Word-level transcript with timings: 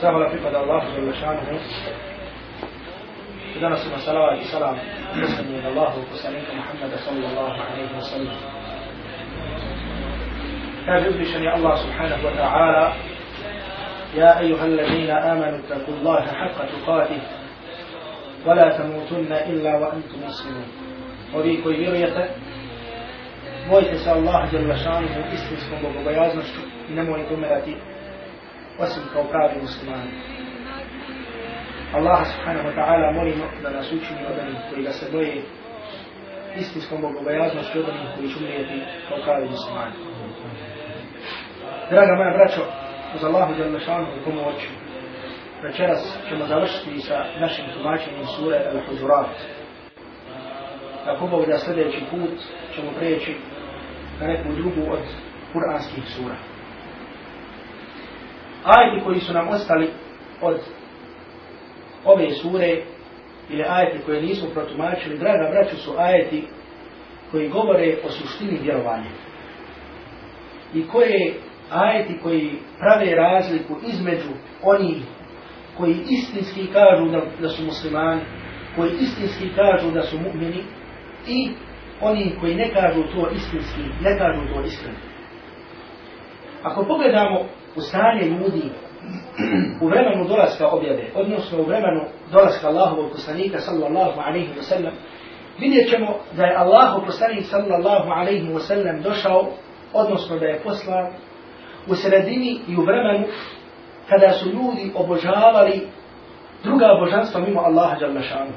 Zahvala 0.00 0.28
pripada 0.30 0.58
Allahu 0.58 0.86
za 0.94 1.00
Lašanuhu. 1.00 1.56
I 3.56 3.60
danas 3.60 3.86
ima 3.86 3.98
salavat 3.98 4.40
i 4.40 4.44
salam 4.44 4.76
poslanje 5.20 5.58
od 5.58 5.64
Allahu 5.64 6.00
poslanika 6.10 6.52
Muhammeda 6.54 6.96
sallallahu 6.96 7.56
alaihi 7.66 7.94
wa 7.94 8.00
sallam. 8.00 8.36
Kaže 10.86 11.08
uzvišeni 11.08 11.48
Allah 11.48 11.78
subhanahu 11.78 12.22
wa 12.26 12.34
ta'ala 12.36 12.92
يا 14.16 14.38
أيها 14.40 14.64
الذين 14.64 15.10
آمنوا 15.10 15.58
اتقوا 15.58 15.94
الله 15.94 16.20
حق 16.20 16.58
تقاته 16.66 17.20
ولا 18.46 18.78
تموتن 18.78 19.32
إلا 19.32 19.76
وأنتم 19.76 20.18
مسلمون 20.26 20.68
Ovi 21.34 21.62
koji 21.62 21.76
vjerujete, 21.76 22.28
bojite 23.70 23.98
se 23.98 24.10
Allah 24.10 24.50
djel 24.50 24.76
šanuhu 24.76 25.20
istinskom 25.34 25.78
bogobojaznošću 25.82 26.60
i 26.88 26.92
nemojte 26.92 27.34
umirati 27.34 27.76
osim 28.78 29.02
kao 29.12 29.24
pravi 29.24 29.60
muslimani. 29.60 30.10
Allah 31.94 32.26
subhanahu 32.26 32.68
wa 32.68 32.74
ta'ala 32.74 33.12
molimo 33.14 33.44
da 33.62 33.70
nas 33.70 33.92
učini 33.92 34.26
od 34.30 34.38
onih 34.38 34.56
koji 34.70 34.82
ga 34.82 34.92
se 34.92 35.10
boje 35.12 35.42
istinskom 36.56 37.00
bogobojaznošću 37.00 37.78
od 37.78 37.88
onih 37.88 38.08
koji 38.16 38.28
će 38.28 38.38
umrijeti 38.38 38.80
kao 39.08 39.18
pravi 39.24 39.48
muslimani. 39.48 39.94
Draga 41.90 42.14
moja 42.14 42.36
braćo, 42.36 42.62
uz 43.14 43.24
Allahu 43.24 43.54
djel 43.54 43.78
šanuhu 43.78 44.24
pomoć, 44.24 44.68
večeras 45.62 46.18
ćemo 46.28 46.46
završiti 46.46 47.00
sa 47.00 47.24
našim 47.40 47.64
tumačenjem 47.74 48.26
sure 48.26 48.58
Al-Hujurat. 48.72 49.34
Ako 51.06 51.26
Bog 51.26 51.46
da 51.46 51.58
sljedeći 51.58 52.00
put 52.10 52.38
ćemo 52.74 52.90
preći 52.98 53.36
na 54.20 54.26
neku 54.26 54.52
drugu 54.52 54.92
od 54.92 55.04
kuranskih 55.52 56.04
sura. 56.16 56.55
Ajeti 58.66 59.04
koji 59.04 59.20
su 59.20 59.32
nam 59.32 59.48
ostali 59.48 59.90
od 60.42 60.56
ove 62.04 62.30
sure 62.30 62.82
ili 63.50 63.64
ajeti 63.68 64.04
koje 64.06 64.22
nismo 64.22 64.48
protumačili, 64.54 65.18
draga 65.18 65.50
braću, 65.50 65.76
su 65.76 65.92
ajeti 65.98 66.44
koji 67.30 67.48
govore 67.48 67.96
o 68.04 68.10
suštini 68.10 68.58
vjerovanja. 68.62 69.10
I 70.74 70.86
koje 70.88 71.34
ajeti 71.70 72.18
koji 72.22 72.58
prave 72.78 73.14
razliku 73.14 73.76
između 73.86 74.30
onih 74.62 74.96
koji 75.76 75.96
istinski 76.10 76.66
kažu 76.72 77.10
da, 77.10 77.22
da 77.40 77.48
su 77.48 77.64
muslimani, 77.64 78.20
koji 78.76 78.90
istinski 79.00 79.48
kažu 79.56 79.90
da 79.90 80.02
su 80.02 80.16
mu'mini 80.16 80.62
i 81.28 81.50
oni 82.00 82.36
koji 82.40 82.54
ne 82.54 82.70
kažu 82.72 83.02
to 83.02 83.30
istinski, 83.30 83.80
ne 84.00 84.18
kažu 84.18 84.54
to 84.54 84.60
iskreno. 84.60 84.98
Ako 86.62 86.84
pogledamo 86.84 87.48
u 87.76 87.80
stanje 87.80 88.24
ljudi 88.24 88.62
u 89.80 89.86
vremenu 89.88 90.24
dolaska 90.28 90.68
objave, 90.68 91.10
odnosno 91.14 91.58
u 91.58 91.64
vremenu 91.64 92.00
dolaska 92.32 92.68
Allahovog 92.68 93.10
poslanika 93.12 93.58
sallallahu 93.58 94.20
alaihi 94.20 94.52
wa 94.58 94.62
sallam, 94.62 94.92
vidjet 95.58 95.90
ćemo 95.90 96.18
da 96.36 96.44
je 96.44 96.56
Allahov 96.56 97.06
poslanik 97.06 97.44
sallallahu 97.44 98.10
alaihi 98.10 98.48
wa 98.48 98.58
sallam 98.58 99.02
došao, 99.02 99.46
odnosno 99.92 100.38
da 100.38 100.46
je 100.46 100.60
poslan 100.64 101.06
u 101.88 101.94
sredini 101.94 102.58
i 102.68 102.76
u 102.76 102.82
vremenu 102.82 103.26
kada 104.08 104.32
su 104.32 104.48
ljudi 104.48 104.92
obožavali 104.94 105.88
druga 106.64 106.86
božanstva 107.00 107.40
mimo 107.40 107.60
Allaha 107.60 107.96
jalla 108.00 108.20
šanu. 108.20 108.52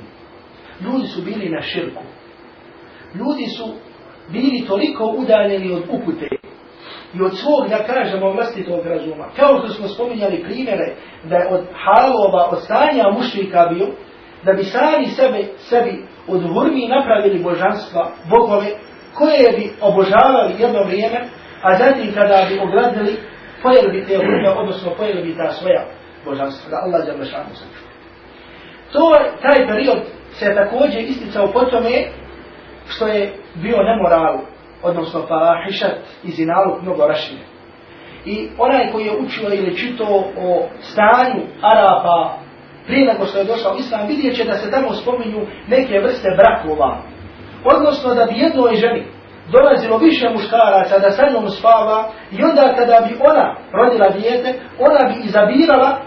Ljudi 0.81 1.07
su 1.07 1.21
bili 1.21 1.49
na 1.49 1.61
širku, 1.61 2.03
ljudi 3.15 3.45
su 3.45 3.73
bili 4.31 4.65
toliko 4.67 5.15
udaljeni 5.17 5.73
od 5.73 5.83
upute 5.89 6.38
i 7.13 7.21
od 7.21 7.37
svog, 7.37 7.69
da 7.69 7.93
kažemo, 7.93 8.31
vlastitog 8.31 8.85
razuma. 8.85 9.25
Kao 9.35 9.57
što 9.57 9.67
smo 9.67 9.87
spominjali 9.87 10.43
primjere 10.43 10.87
da 11.23 11.35
je 11.35 11.47
od 11.49 11.63
halova, 11.83 12.49
od 12.51 12.63
stanja 12.63 13.03
mušlika 13.17 13.65
bio, 13.73 13.87
da 14.43 14.53
bi 14.53 14.63
sami 14.63 15.05
sebe, 15.05 15.43
sebi 15.57 16.03
od 16.27 16.41
hurmi 16.53 16.87
napravili 16.87 17.43
božanstva, 17.43 18.11
bogove, 18.29 18.69
koje 19.13 19.57
bi 19.57 19.71
obožavali 19.81 20.53
jedno 20.59 20.83
vrijeme, 20.83 21.19
a 21.63 21.77
zatim 21.77 22.13
kada 22.13 22.45
bi 22.49 22.59
ogradili, 22.59 23.15
pojeli 23.63 23.91
bi 23.91 24.05
te 24.07 24.17
hurme, 24.17 24.49
odnosno 24.49 24.91
pojeli 24.97 25.23
bi 25.23 25.37
ta 25.37 25.51
svoja 25.51 25.85
božanstva, 26.25 26.69
da 26.69 26.77
Allah 26.85 27.01
za 27.05 27.13
mešanu. 27.17 27.49
To, 28.91 29.17
taj 29.41 29.67
period 29.67 29.99
se 30.31 30.55
također 30.55 31.01
isticao 31.01 31.47
po 31.53 31.59
tome, 31.59 32.07
što 32.87 33.07
je 33.07 33.33
bio 33.55 33.77
nemoral, 33.83 34.39
odnosno 34.83 35.25
fahišat 35.27 35.95
i 36.23 36.31
zinalog 36.31 36.81
mnogo 36.81 37.07
rašine. 37.07 37.41
I 38.25 38.49
onaj 38.57 38.91
koji 38.91 39.05
je 39.05 39.17
učio 39.17 39.53
ili 39.53 39.77
čito 39.77 40.05
o 40.37 40.67
stanju 40.79 41.43
Arapa 41.61 42.37
prije 42.87 43.13
nego 43.13 43.25
što 43.25 43.37
je 43.37 43.43
došao 43.43 43.75
Islam, 43.79 44.07
vidjet 44.07 44.35
će 44.35 44.43
da 44.43 44.53
se 44.53 44.71
tamo 44.71 44.93
spominju 44.93 45.41
neke 45.67 45.99
vrste 45.99 46.29
brakova. 46.37 47.01
Odnosno 47.65 48.13
da 48.15 48.25
bi 48.25 48.39
jednoj 48.39 48.75
ženi 48.75 49.05
dolazilo 49.51 49.97
više 49.97 50.29
muškaraca 50.29 50.99
da 50.99 51.11
sa 51.11 51.23
njom 51.33 51.49
spava 51.49 52.09
i 52.31 52.43
onda 52.43 52.73
kada 52.77 53.07
bi 53.07 53.15
ona 53.29 53.55
rodila 53.71 54.09
dijete, 54.09 54.59
ona 54.79 55.01
bi 55.09 55.27
izabirala 55.27 55.99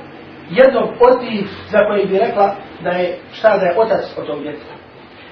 jednog 0.51 0.89
od 1.01 1.21
tih 1.21 1.47
za 1.71 1.79
koje 1.79 2.07
bi 2.07 2.19
rekla 2.19 2.55
da 2.83 2.91
je 2.91 3.19
šta 3.33 3.59
da 3.59 3.67
je 3.67 3.79
otac 3.79 4.05
od 4.19 4.27
tog 4.27 4.43
djeteta. 4.43 4.75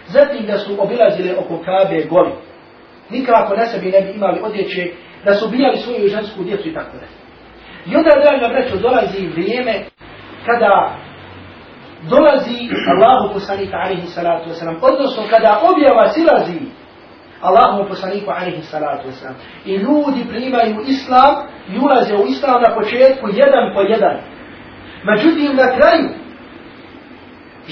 Zatim 0.06 0.46
da 0.46 0.58
su 0.58 0.76
obilazile 0.78 1.38
oko 1.38 1.58
Kabe 1.64 2.04
goli. 2.10 2.32
Nikako 3.10 3.56
na 3.56 3.66
sebi 3.66 3.90
ne 3.90 4.00
bi 4.00 4.10
imali 4.10 4.40
odjeće 4.42 4.92
da 5.24 5.34
su 5.34 5.46
ubijali 5.46 5.76
svoju 5.76 6.08
žensku 6.08 6.44
djecu 6.44 6.68
i 6.68 6.74
tako 6.74 6.96
da. 6.96 7.06
I 7.86 7.96
onda 7.96 8.10
draga 8.10 8.54
brećo 8.54 8.76
dolazi 8.76 9.26
vrijeme 9.26 9.74
kada 10.46 10.96
dolazi 12.08 12.58
Allahu 12.92 13.34
poslanika 13.34 13.76
alaihi 13.76 14.06
salatu 14.06 14.50
wasalam, 14.50 14.76
odnosno 14.82 15.22
kada 15.30 15.60
objava 15.70 16.08
silazi 16.08 16.60
Allahu 17.40 17.88
poslaniku 17.88 18.30
alaihi 18.30 18.62
salatu 18.62 19.08
wasalam 19.08 19.34
i 19.64 19.72
ljudi 19.74 20.24
primaju 20.28 20.76
islam 20.86 21.34
i 21.72 21.78
ulaze 21.78 22.14
u 22.14 22.26
islam 22.26 22.62
na 22.62 22.74
početku 22.74 23.28
jedan 23.32 23.74
po 23.74 23.80
jedan. 23.80 24.16
Međutim 25.04 25.56
na 25.56 25.76
kraju 25.76 26.08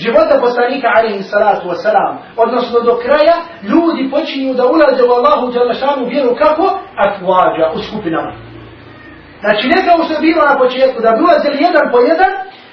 života 0.04 0.34
poslanika 0.46 0.88
alaihi 0.96 1.22
salatu 1.32 1.64
wasalam, 1.72 2.12
odnosno 2.44 2.80
do 2.88 2.94
kraja, 3.04 3.36
ljudi 3.70 4.10
počinju 4.14 4.54
da 4.54 4.64
ulaze 4.74 5.02
u 5.04 5.12
Allahu 5.18 5.44
djelašanu 5.52 6.02
vjeru 6.12 6.30
kako? 6.42 6.66
Atvađa, 7.06 7.64
u 7.76 7.78
skupinama. 7.86 8.32
Znači 9.42 9.64
ne 9.72 9.78
kao 9.86 9.98
što 10.04 10.12
je 10.14 10.26
bilo 10.28 10.42
na 10.50 10.56
početku, 10.62 10.98
da 11.04 11.10
bi 11.14 11.24
ulazili 11.26 11.64
jedan 11.66 11.84
po 11.92 11.98
jedan, 12.10 12.32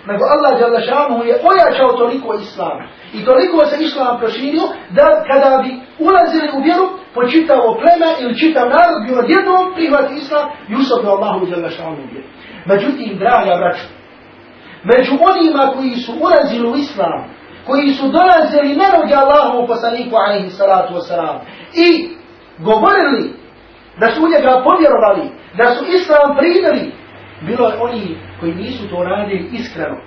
nego 0.10 0.24
Allah 0.34 0.52
djelašanu 0.58 1.18
je 1.30 1.36
ojačao 1.50 1.92
toliko 2.02 2.30
islam. 2.46 2.78
I 3.18 3.20
toliko 3.30 3.66
se 3.70 3.76
islam 3.84 4.14
proširio, 4.22 4.66
da 4.98 5.06
kada 5.30 5.52
bi 5.64 5.72
ulazili 6.08 6.48
u 6.58 6.60
vjeru, 6.68 6.86
počitavo 7.18 7.68
pleme 7.82 8.10
ili 8.22 8.40
čitav 8.42 8.66
narod 8.76 8.98
bi 9.06 9.20
odjednom 9.22 9.64
prihvati 9.76 10.14
islam 10.22 10.46
i 10.72 10.74
usobno 10.82 11.10
Allahu 11.16 11.46
djelašanu 11.46 12.02
vjeru. 12.12 12.28
Međutim, 12.72 13.18
draga 13.24 13.54
braću, 13.62 13.86
među 14.92 15.14
onima 15.32 15.72
koji 15.76 15.96
su 15.96 16.12
ulazili 16.22 16.70
u 16.70 16.76
islam, 16.76 17.20
koji 17.66 17.90
su 17.94 18.06
dolazili 18.08 18.76
na 18.76 18.88
noge 18.98 19.14
Allahu 19.16 19.68
poslaniku 19.68 20.16
alaihi 20.16 20.50
salatu 20.50 20.94
wasalam 20.94 21.38
i 21.74 22.10
govorili 22.60 23.34
da 24.00 24.08
su 24.12 24.26
u 24.26 24.30
njega 24.34 24.64
povjerovali, 24.64 25.26
da 25.58 25.76
su 25.76 25.86
islam 25.98 26.38
primili, 26.38 26.92
bilo 27.42 27.68
je 27.68 27.80
oni 27.82 28.18
koji 28.40 28.56
nisu 28.56 28.90
to 28.90 29.04
radili 29.04 29.50
iskreno, 29.54 29.98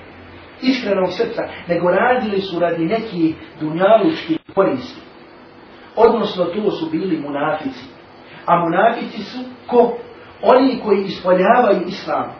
iskrenog 0.63 1.13
srca, 1.13 1.43
nego 1.69 1.91
radili 1.91 2.41
su 2.41 2.61
radi 2.61 2.85
neki 2.85 3.35
dunjalučki 3.61 4.39
koristi. 4.55 5.01
Odnosno 5.97 6.45
to 6.45 6.71
su 6.71 6.91
bili 6.91 7.21
munafici. 7.21 7.85
A 8.47 8.57
munafici 8.57 9.23
su 9.23 9.39
ko? 9.67 9.99
Oni 10.43 10.81
koji 10.85 11.05
ispoljavaju 11.05 11.81
islam, 11.87 12.33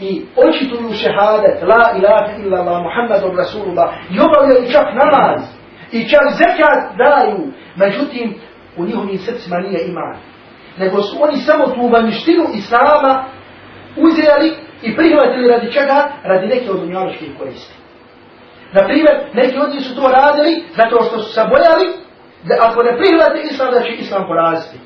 i 0.00 0.26
očituju 0.36 0.92
šehadet, 0.92 1.62
la 1.62 1.84
ilaha 1.98 2.32
illa 2.42 2.58
Allah, 2.60 2.82
Rasulullah, 3.36 3.88
i 4.10 4.16
obavljaju 4.20 4.72
čak 4.72 4.86
namaz, 5.02 5.40
i 5.92 6.08
čak 6.08 6.24
zekat 6.40 6.80
daju, 7.02 7.52
međutim, 7.76 8.34
u 8.76 8.84
njihovim 8.84 9.18
srcima 9.18 9.56
nije 9.56 9.86
iman. 9.86 10.16
Nego 10.78 11.02
su 11.02 11.16
oni 11.20 11.36
samo 11.36 11.66
tu 11.66 11.88
vanjštinu 11.92 12.44
Islama 12.54 13.24
uzeli 13.96 14.50
i 14.82 14.96
prihvatili 14.96 15.48
radi 15.48 15.72
čega? 15.72 16.08
Radi 16.24 16.46
neke 16.46 16.70
od 16.70 16.82
unjaloških 16.82 17.30
koristi. 17.38 17.74
Naprimjer, 18.72 19.16
neki 19.34 19.58
od 19.58 19.70
njih 19.74 19.82
su 19.86 19.96
to 19.96 20.08
radili 20.08 20.64
zato 20.76 21.04
što 21.04 21.18
su 21.18 21.32
se 21.32 21.40
bojali 21.40 21.86
da 22.48 22.54
ako 22.60 22.82
ne 22.82 22.96
prihvate 22.98 23.40
Islam, 23.50 23.72
da 23.72 23.80
će 23.80 23.92
Islam 23.92 24.24
poraziti. 24.26 24.78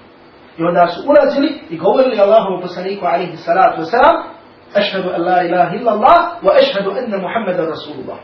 I 0.58 0.62
onda 0.62 0.86
su 0.86 1.00
ulazili 1.10 1.60
i 1.70 1.78
govorili 1.78 2.20
Allahovu 2.20 2.60
poslaniku 2.62 3.06
alaihi 3.06 3.36
salatu 3.36 3.82
wasalam, 3.82 4.33
أشهد 4.76 5.06
أن 5.06 5.20
لا 5.20 5.40
إله 5.42 5.74
إلا 5.74 5.92
الله 5.92 6.44
وأشهد 6.44 6.86
أن 6.86 7.22
محمد 7.22 7.60
رسول 7.60 7.96
الله. 8.02 8.18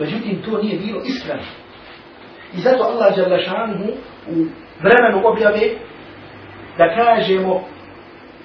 بجوتين 0.00 0.42
تو 0.42 0.60
نية 0.60 0.78
بيرو 0.78 1.00
إسلام 1.00 1.40
إذا 2.54 2.72
تو 2.76 2.84
الله 2.90 3.08
جل 3.16 3.40
شانه 3.40 3.80
ورمان 4.28 5.14
وقبيا 5.14 5.50
بي 5.50 5.78
دكاجم 6.78 7.60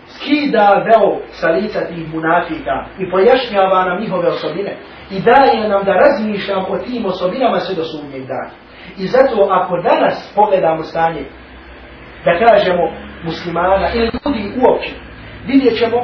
سكيدا 0.05 0.67
بيو 0.87 1.21
سليسة 1.41 1.89
المنافقة 1.89 2.77
إفايشنا 3.03 3.61
بانا 3.69 3.99
ميهو 3.99 4.21
بيو 4.21 4.31
صبينة 4.31 4.73
إذا 5.11 5.37
ينام 5.53 5.83
درزمي 5.83 6.37
شامو 6.37 6.77
تيمو 6.77 7.09
صبينة 7.09 7.51
ما 7.51 7.59
سيدو 7.59 7.83
سوء 7.83 8.03
من 8.03 8.27
دار 8.27 8.47
إذا 8.99 9.21
تو 9.31 9.43
أكو 9.51 9.75
دانس 9.83 10.33
بقدا 10.37 10.73
مستاني 10.73 11.25
دكاجم 12.25 12.77
مسلمانا 13.25 13.93
إلا 13.93 14.11
تودي 14.23 14.43
أوكي 14.65 14.93
vidjet 15.47 15.77
ćemo 15.79 15.99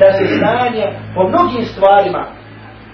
da 0.00 0.12
se 0.12 0.24
znanje 0.38 0.84
po 1.14 1.28
mnogim 1.28 1.64
stvarima, 1.64 2.26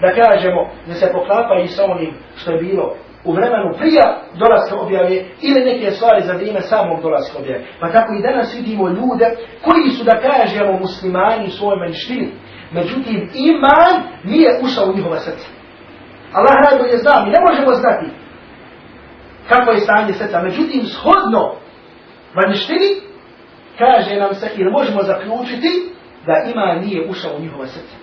da 0.01 0.09
kažemo, 0.23 0.71
da 0.87 0.95
se 0.95 1.13
poklapa 1.13 1.55
i 1.65 1.69
sa 1.69 1.85
onim 1.85 2.15
što 2.37 2.51
je 2.51 2.63
bilo 2.63 2.95
u 3.25 3.33
vremenu 3.33 3.75
prija 3.79 4.07
dolaska 4.43 4.77
objave 4.77 5.25
ili 5.43 5.65
neke 5.65 5.91
stvari 5.91 6.23
za 6.23 6.33
vrijeme 6.33 6.61
samog 6.61 7.03
dolaska 7.03 7.39
objave. 7.39 7.65
Pa 7.81 7.93
tako 7.93 8.13
i 8.15 8.23
danas 8.23 8.57
vidimo 8.59 8.89
ljude 8.89 9.27
koji 9.65 9.91
su, 9.91 10.05
da 10.05 10.21
kažemo, 10.29 10.79
muslimani 10.79 11.47
u 11.47 11.51
svojoj 11.51 11.79
manjštini. 11.79 12.29
Međutim, 12.71 13.31
iman 13.35 13.95
nije 14.25 14.61
ušao 14.63 14.85
u 14.87 14.97
njihova 14.97 15.19
srca. 15.19 15.49
Allah 16.33 16.55
najbolje 16.71 16.97
zna, 16.97 17.25
mi 17.25 17.31
ne 17.31 17.41
možemo 17.49 17.75
znati 17.75 18.07
kako 19.49 19.71
je 19.71 19.81
stanje 19.81 20.13
srca. 20.13 20.43
Međutim, 20.43 20.83
shodno 20.85 21.55
vanjštini 22.35 23.06
kaže 23.79 24.17
nam 24.17 24.35
se, 24.35 24.51
ili 24.57 24.71
možemo 24.71 25.03
zaključiti 25.03 25.71
da 26.27 26.51
iman 26.53 26.85
nije 26.85 27.09
ušao 27.09 27.37
u 27.37 27.41
njihova 27.41 27.67
srca. 27.67 27.97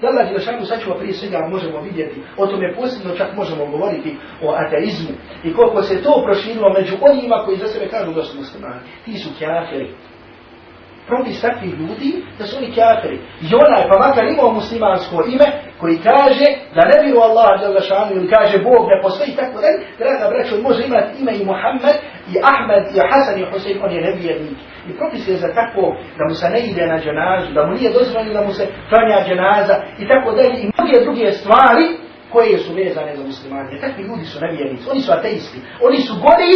Da 0.00 0.08
Allah 0.08 0.28
Đelešanu 0.28 0.64
sačuva 0.64 0.98
prije 0.98 1.14
svega 1.14 1.48
možemo 1.50 1.80
vidjeti, 1.80 2.22
o 2.36 2.46
tome 2.46 2.74
posebno 2.74 3.16
čak 3.16 3.36
možemo 3.36 3.66
govoriti 3.66 4.16
o 4.42 4.52
ateizmu 4.52 5.14
i 5.44 5.54
koliko 5.54 5.82
se 5.82 6.02
to 6.02 6.22
proširilo 6.24 6.72
među 6.72 6.94
onima 7.00 7.42
koji 7.44 7.56
za 7.56 7.66
sebe 7.66 7.88
kažu 7.88 8.12
da 8.12 8.22
su 8.22 8.38
muslimani. 8.38 8.80
Ti 9.04 9.18
su 9.18 9.28
kjaferi. 9.38 9.94
Propis 11.06 11.40
takvih 11.40 11.72
ljudi 11.80 12.10
da 12.38 12.46
su 12.46 12.56
oni 12.56 12.72
kjaferi. 12.72 13.18
I 13.42 13.46
onaj 13.54 13.88
pa 13.88 13.98
makar 13.98 14.24
imao 14.24 14.52
muslimansko 14.52 15.24
ime 15.34 15.48
koji 15.80 15.96
kaže 15.96 16.46
da 16.74 16.82
ne 16.90 16.96
biru 17.04 17.20
Allah 17.20 17.60
Đelešanu 17.60 18.12
ili 18.16 18.28
kaže 18.30 18.58
Bog 18.58 18.82
ne 18.92 19.02
postoji 19.02 19.36
tako 19.36 19.56
da 19.60 19.68
draga 19.98 20.24
braćo 20.30 20.62
može 20.62 20.82
imati 20.86 21.20
ime 21.20 21.32
i 21.36 21.44
Muhammed 21.44 21.96
i 22.32 22.36
Ahmed 22.50 22.84
i 22.96 22.98
Hasan 23.10 23.36
i 23.38 23.46
Husein 23.50 23.78
on 23.84 23.92
je 23.92 24.00
nevijednik. 24.00 24.58
I 24.88 24.92
propis 24.98 25.28
je 25.28 25.36
za 25.36 25.48
tako 25.54 25.82
da 26.18 26.22
mu 26.28 26.34
se 26.34 26.50
ne 26.50 26.60
ide 26.60 26.86
na 26.86 26.98
dženazu, 27.04 27.52
da 27.52 27.66
mu 27.66 27.72
nije 27.74 27.90
dozvoljeno 27.92 28.32
da 28.32 28.46
mu 28.46 28.52
se 28.52 28.64
klanja 28.88 29.18
dženaza 29.28 29.76
i 29.98 30.08
tako 30.08 30.32
dalje 30.32 30.54
i 30.60 30.70
mnoge 30.74 30.96
druge 31.04 31.32
stvari 31.32 31.86
koje 32.32 32.58
su 32.58 32.74
vezane 32.74 33.16
za 33.16 33.24
muslimane. 33.24 33.80
Takvi 33.80 34.02
ljudi 34.02 34.24
su 34.24 34.40
nevjernici, 34.40 34.90
oni 34.90 35.00
su 35.00 35.12
ateisti, 35.12 35.58
oni 35.86 35.98
su 36.06 36.14
gori, 36.14 36.54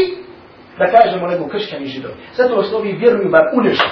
da 0.79 0.87
kažemo, 0.97 1.27
nego 1.27 1.49
kršćani 1.49 1.87
židovi. 1.87 2.15
Zato 2.33 2.55
osnovi 2.55 2.93
vjeruju 2.93 3.31
bar 3.31 3.45
u 3.55 3.61
nešto. 3.61 3.91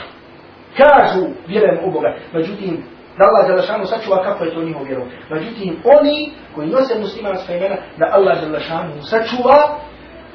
Kažu, 0.76 1.25
vjerujem 1.47 1.79
u 1.85 1.91
Boga. 1.91 2.17
Međutim, 2.33 2.85
da 3.19 3.26
Allah 3.29 3.49
Đalašanu 3.49 3.87
sačuva 3.87 4.25
kako 4.25 4.44
je 4.44 4.55
to 4.55 4.62
njihov 4.62 4.83
vjerov. 4.83 5.06
Međutim, 5.31 5.83
oni 5.99 6.33
koji 6.55 6.69
nose 6.69 6.99
muslimanska 6.99 7.55
imena, 7.55 7.76
da 7.99 8.06
Allah 8.12 8.41
Đalašanu 8.41 9.03
sačuva, 9.03 9.81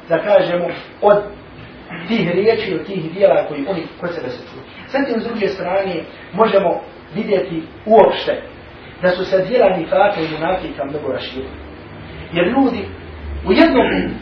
da 0.09 0.17
kažemo, 0.23 0.65
od 1.01 1.17
tih 2.07 2.29
riječi 2.29 2.75
od 2.75 2.85
tih 2.85 3.13
dijela 3.13 3.47
koji 3.47 3.65
oni 3.67 3.83
kod 4.01 4.09
sebe 4.13 4.29
se 4.29 4.43
čuju. 4.51 4.63
Zatim, 4.87 5.21
s 5.21 5.23
druge 5.23 5.47
strane, 5.47 6.03
možemo 6.33 6.81
vidjeti 7.15 7.63
uopšte 7.85 8.41
da 9.01 9.09
su 9.09 9.25
se 9.25 9.45
dijela 9.47 9.77
nifaka 9.77 10.21
i 10.21 10.33
munafika 10.33 10.85
mnogo 10.85 11.07
raširili. 11.13 11.49
Jer 12.33 12.47
ljudi 12.47 12.85
u 13.47 13.51
jednom, 13.51 14.13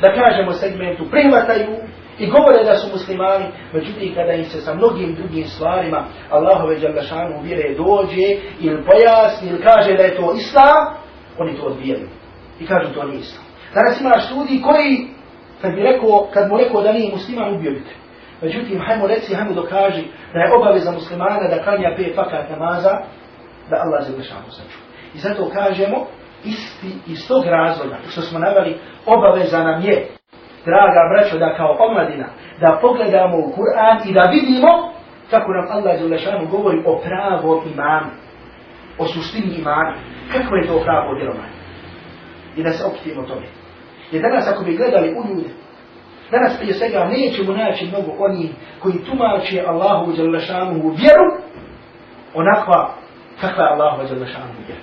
da 0.00 0.14
kažemo, 0.14 0.52
segmentu 0.52 1.10
prihvataju 1.10 1.76
i 2.18 2.26
govore 2.26 2.64
da 2.64 2.74
su 2.74 2.90
muslimani, 2.92 3.44
međutim 3.72 4.14
kada 4.14 4.32
im 4.32 4.44
se 4.44 4.60
sa 4.60 4.74
mnogim 4.74 5.14
drugim 5.14 5.44
stvarima 5.44 6.04
Allahove 6.30 6.78
Đaldašanu 6.78 7.42
vjere 7.42 7.74
dođe 7.74 8.28
ili 8.60 8.84
pojasni 8.84 9.48
ili 9.48 9.62
kaže 9.62 9.96
da 9.96 10.02
je 10.02 10.16
to 10.16 10.34
islam, 10.36 10.84
oni 11.38 11.56
to 11.56 11.62
odbijaju. 11.62 12.08
I 12.60 12.66
kažu 12.66 12.94
to 12.94 13.04
nije 13.04 13.20
islam. 13.20 13.44
Danas 13.74 14.00
imaš 14.00 14.30
ljudi 14.30 14.62
koji 14.62 15.17
kad 15.62 15.74
bi 15.74 15.82
rekao, 15.82 16.28
kad 16.32 16.48
mu 16.48 16.58
rekao 16.58 16.82
da 16.82 16.92
nije 16.92 17.12
musliman, 17.12 17.54
ubio 17.54 17.70
bi 17.70 17.80
te. 17.80 17.94
Međutim, 18.42 18.80
hajmo 18.86 19.06
reci, 19.06 19.34
hajmo 19.34 19.54
dokaži 19.54 20.04
da 20.32 20.40
je 20.40 20.54
obaveza 20.56 20.92
muslimana 20.92 21.48
da 21.48 21.62
klanja 21.62 21.94
pet 21.96 22.14
fakat 22.14 22.50
namaza, 22.50 22.90
da 23.70 23.76
Allah 23.84 24.06
za 24.06 24.16
vršanu 24.16 24.50
saču. 24.50 24.78
I 25.14 25.18
zato 25.18 25.50
kažemo, 25.50 26.06
isti, 26.44 26.90
iz 27.06 27.28
tog 27.28 27.44
razloga, 27.44 27.96
što 28.10 28.20
smo 28.20 28.38
navali, 28.38 28.78
obaveza 29.06 29.58
nam 29.58 29.82
je, 29.82 30.06
draga 30.64 31.00
braćo, 31.12 31.38
da 31.38 31.56
kao 31.56 31.76
omladina, 31.80 32.26
da 32.60 32.78
pogledamo 32.82 33.36
u 33.36 33.52
Kur'an 33.56 34.08
i 34.08 34.12
da 34.12 34.22
vidimo 34.22 34.68
kako 35.30 35.52
nam 35.52 35.66
Allah 35.70 36.00
za 36.00 36.06
vršanu 36.06 36.46
govori 36.46 36.82
o 36.86 37.00
pravo 37.06 37.62
imanu, 37.74 38.10
o 38.98 39.04
suštini 39.06 39.54
imanu. 39.58 39.96
Kako 40.32 40.56
je 40.56 40.66
to 40.66 40.80
pravo 40.84 41.14
djelovanje? 41.14 41.58
I 42.56 42.62
da 42.62 42.70
se 42.70 42.84
opitimo 42.84 43.22
tome. 43.22 43.46
Jer 44.12 44.22
danas 44.22 44.48
ako 44.48 44.64
bi 44.64 44.76
gledali 44.76 45.08
u 45.08 45.28
ljude, 45.28 45.48
danas 46.30 46.58
prije 46.58 46.74
svega 46.74 47.04
nećemo 47.04 47.52
naći 47.52 47.86
mnogo 47.86 48.12
oni 48.18 48.48
koji 48.82 49.04
tumače 49.04 49.62
Allahu 49.66 50.12
Đalešanu 50.12 50.80
u 50.84 50.88
vjeru 50.88 51.26
onakva 52.34 52.94
kakva 53.40 53.64
je 53.64 53.70
Allahu 53.70 54.02
Đalešanu 54.08 54.52
u 54.58 54.62
vjeru. 54.66 54.82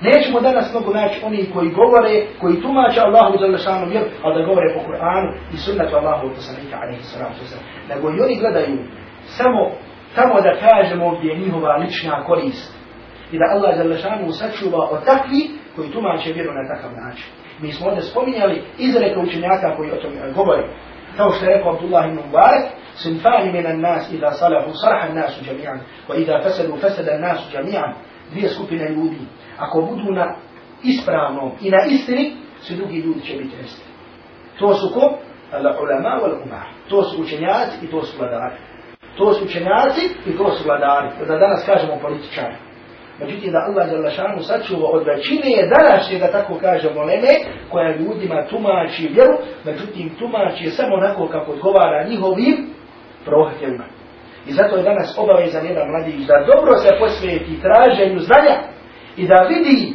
Nećemo 0.00 0.40
danas 0.40 0.72
mnogo 0.72 0.92
naći 0.92 1.20
oni 1.24 1.50
koji 1.54 1.70
govore, 1.70 2.26
koji 2.40 2.62
tumače 2.62 3.00
Allahu 3.00 3.38
Đalešanu 3.38 3.86
u 3.86 3.88
vjeru, 3.88 4.06
ali 4.22 4.34
da 4.34 4.48
govore 4.48 4.74
po 4.74 4.80
Kur'anu 4.88 5.28
i 5.54 5.56
sunnatu 5.56 5.96
Allahu 5.96 6.34
Poslanika 6.34 6.76
alaihi 6.82 7.02
sallatu 7.02 7.44
sallam. 7.44 7.66
Nego 7.88 8.10
i 8.10 8.20
oni 8.20 8.34
gledaju 8.40 8.78
samo 9.24 9.70
tamo 10.14 10.40
da 10.40 10.52
kažemo 10.66 11.16
gdje 11.16 11.28
je 11.28 11.38
njihova 11.38 11.76
lična 11.76 12.24
korist. 12.24 12.76
I 13.32 13.38
da 13.38 13.44
Allah 13.54 13.76
Đalešanu 13.76 14.32
sačuva 14.32 14.88
od 14.90 15.04
takvi 15.04 15.40
koji 15.76 15.90
tumače 15.90 16.32
vjeru 16.32 16.52
na 16.54 16.74
takav 16.74 16.90
način. 17.04 17.45
Mi 17.60 17.72
smo 17.72 17.86
ovdje 17.86 18.02
spominjali 18.02 18.62
izreke 18.78 19.18
učenjaka 19.18 19.76
koji 19.76 19.90
o 19.92 19.96
tome 19.96 20.32
govori. 20.34 20.62
Kao 21.16 21.30
što 21.30 21.44
je 21.44 21.56
rekao 21.56 21.72
Abdullah 21.72 22.06
ibn 22.06 22.16
Mubarak, 22.26 22.64
sinfani 22.94 23.52
minan 23.52 23.80
nas 23.80 24.12
idha 24.12 24.30
salahu 24.30 24.70
saraha 24.72 25.14
nasu 25.14 25.44
džami'an, 25.44 25.78
wa 26.08 26.16
idha 26.22 26.40
fasadu 26.42 26.76
fasada 26.80 27.18
nasu 27.18 27.44
džami'an. 27.52 27.92
Dvije 28.30 28.48
skupine 28.48 28.88
ljudi. 28.88 29.18
Ako 29.58 29.82
budu 29.82 30.12
na 30.12 30.34
ispravnom 30.82 31.52
i 31.60 31.70
na 31.70 31.78
istini, 31.88 32.36
svi 32.60 32.76
drugi 32.76 32.96
ljudi 32.96 33.20
će 33.20 33.36
biti 33.36 33.56
nesti. 33.56 33.86
To 34.58 34.74
su 34.74 34.90
ko? 34.94 35.18
Ulama 35.52 36.20
wal 36.22 36.42
umar. 36.44 36.66
To 36.88 37.02
su 37.02 37.22
učenjaci 37.22 37.76
i 37.82 37.86
to 37.86 38.02
su 38.02 38.18
vladari. 38.18 38.56
To 39.18 39.32
su 39.32 39.44
učenjaci 39.44 40.00
i 40.26 40.36
to 40.36 40.50
su 40.50 40.64
vladari. 40.64 41.08
Da 41.28 41.38
danas 41.38 41.66
kažemo 41.66 41.98
političari. 42.02 42.54
Međutim, 43.20 43.52
da 43.52 43.58
Allah 43.68 43.92
je 43.92 43.98
lašanu 43.98 44.42
sačuva 44.42 44.88
od 44.90 45.06
većine 45.06 45.50
je 45.58 45.70
današnje, 45.78 46.18
da 46.18 46.32
tako 46.32 46.54
kažemo, 46.60 47.00
leme, 47.00 47.32
koja 47.70 47.96
ljudima 47.96 48.46
tumači 48.50 49.08
vjeru, 49.14 49.36
međutim, 49.64 50.10
tumači 50.18 50.64
je 50.64 50.70
samo 50.70 50.94
onako 50.94 51.28
kako 51.28 51.52
odgovara 51.52 52.08
njihovim 52.08 52.56
prohtjevima. 53.24 53.84
I 54.48 54.52
zato 54.52 54.76
je 54.76 54.82
danas 54.82 55.18
obavezan 55.18 55.66
jedan 55.66 55.88
mladić 55.90 56.26
da 56.26 56.46
dobro 56.52 56.76
se 56.76 56.90
posvijeti 56.98 57.60
traženju 57.66 58.18
znanja 58.18 58.56
i 59.16 59.26
da 59.28 59.46
vidi 59.48 59.92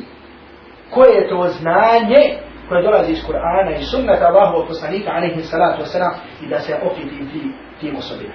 koje 0.90 1.16
je 1.16 1.30
to 1.30 1.48
znanje 1.48 2.22
koje 2.70 2.84
dolazi 2.84 3.12
iz 3.12 3.24
Kur'ana 3.28 3.72
i 3.80 3.84
sunnata 3.84 4.26
Allahovog 4.26 4.68
poslanika, 4.68 5.12
alaihi 5.12 5.42
salatu 5.42 5.84
wasalam, 5.84 6.14
i 6.44 6.48
da 6.48 6.60
se 6.60 6.74
opiti 6.84 7.18
tim, 7.32 7.54
tim 7.80 7.96
osobima. 7.96 8.34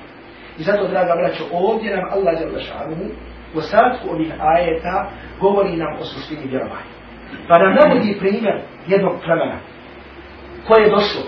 I 0.58 0.62
zato, 0.62 0.88
draga 0.88 1.14
braćo, 1.20 1.44
ovdje 1.52 1.96
nam 1.96 2.04
Allah 2.12 2.40
je 2.40 2.46
lašanu 2.46 3.06
ostatku 3.58 4.08
ovih 4.10 4.32
ajeta 4.40 5.10
govori 5.40 5.76
nam 5.76 5.96
o 6.00 6.04
suštini 6.04 6.46
vjerovanja. 6.46 6.96
Pa 7.48 7.58
nam 7.58 7.74
navodi 7.74 8.16
primjer 8.18 8.62
jednog 8.86 9.12
plemena 9.24 9.58
koje 10.66 10.82
je 10.82 10.90
došlo 10.90 11.22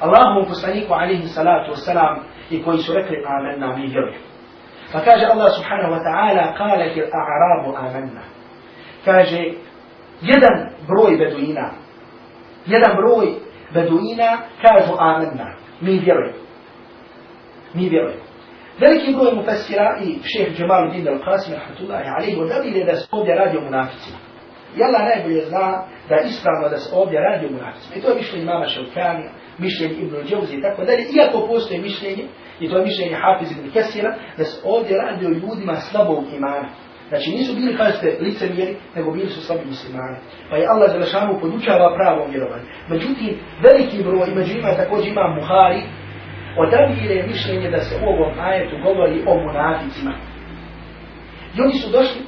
Allahovom 0.00 0.48
poslaniku 0.48 0.92
alaihi 0.94 1.28
salatu 1.28 1.72
wasalam 1.72 2.16
i 2.50 2.62
koji 2.62 2.78
su 2.78 2.94
rekli 2.94 3.24
amen 3.26 3.60
nam 3.60 3.82
i 3.82 3.86
vjerujem. 3.86 4.20
Pa 4.92 5.00
kaže 5.00 5.26
Allah 5.26 5.52
subhanahu 5.56 5.92
wa 5.94 6.02
ta'ala 6.06 6.56
kale 6.58 6.94
til 6.94 7.04
a'rabu 7.04 7.76
amenna. 7.76 8.22
Kaže 9.04 9.42
jedan 10.20 10.56
broj 10.86 11.16
beduina 11.18 11.70
jedan 12.66 12.96
broj 12.96 13.26
beduina 13.74 14.38
kažu 14.62 14.94
amenna. 14.98 15.54
Mi 15.80 15.98
vjerujem. 15.98 16.34
Mi 17.74 17.88
vjerujem. 17.88 18.20
Veliki 18.80 19.14
broj 19.14 19.34
mufassira 19.34 19.98
i 20.04 20.18
šeheh 20.30 20.60
Jamaluddin 20.60 21.08
al-Qasim, 21.08 21.52
rahmatullahi 21.54 22.08
alaihi, 22.16 22.40
odavili 22.40 22.84
da 22.84 22.96
se 22.96 23.08
ovdje 23.10 23.34
radi 23.34 23.58
o 23.58 23.60
munaficima. 23.60 24.18
I 24.76 24.82
Allah 24.82 25.02
najbolje 25.10 25.44
zna 25.44 25.66
da 26.08 26.16
ispravno 26.30 26.68
da 26.68 26.76
se 26.76 26.88
ovdje 26.94 27.20
radi 27.20 27.46
o 27.46 27.50
munaficima. 27.50 27.96
I 27.96 28.00
to 28.00 28.08
je 28.08 28.16
mišljenje 28.16 28.44
mama 28.44 28.66
Šelkanija, 28.66 29.30
mišljenje 29.58 29.94
Ibn 29.94 30.16
Džavzi 30.28 30.56
i 30.56 30.62
tako 30.62 30.84
dalje. 30.84 31.02
Iako 31.16 31.46
postoje 31.46 31.80
mišljenje, 31.80 32.24
i 32.60 32.68
to 32.68 32.78
je 32.78 32.84
mišljenje 32.84 33.16
Hafiz 33.22 33.50
ibn 33.50 33.70
Kesira, 33.72 34.14
da 34.38 34.44
se 34.44 34.60
ovdje 34.64 34.96
radi 34.96 35.26
o 35.26 35.30
ljudima 35.30 35.76
slabog 35.76 36.24
imana. 36.36 36.68
Znači 37.08 37.30
nisu 37.30 37.54
bili, 37.54 37.76
kažete, 37.76 38.16
lice 38.20 38.48
mjeri, 38.54 38.76
nego 38.96 39.10
bili 39.10 39.28
su 39.28 39.40
slabi 39.40 39.64
muslimani. 39.64 40.16
Pa 40.50 40.56
je 40.56 40.66
Allah 40.72 40.90
Zalašanu 40.90 41.40
podučava 41.40 41.94
pravo 41.98 42.26
vjerovanje. 42.30 42.64
Međutim, 42.88 43.38
veliki 43.62 44.02
broj, 44.02 44.34
među 44.34 44.58
ima 44.58 44.76
također 44.76 45.08
ima 45.08 45.34
Muhari, 45.36 45.82
odabire 46.58 47.14
je 47.14 47.26
mišljenje 47.26 47.70
da 47.70 47.80
se 47.80 47.94
u 48.02 48.08
ovom 48.08 48.32
ajetu 48.40 48.76
govori 48.82 49.22
o 49.26 49.34
munaficima. 49.44 50.12
I 51.56 51.60
oni 51.62 51.74
su 51.74 51.90
došli, 51.90 52.20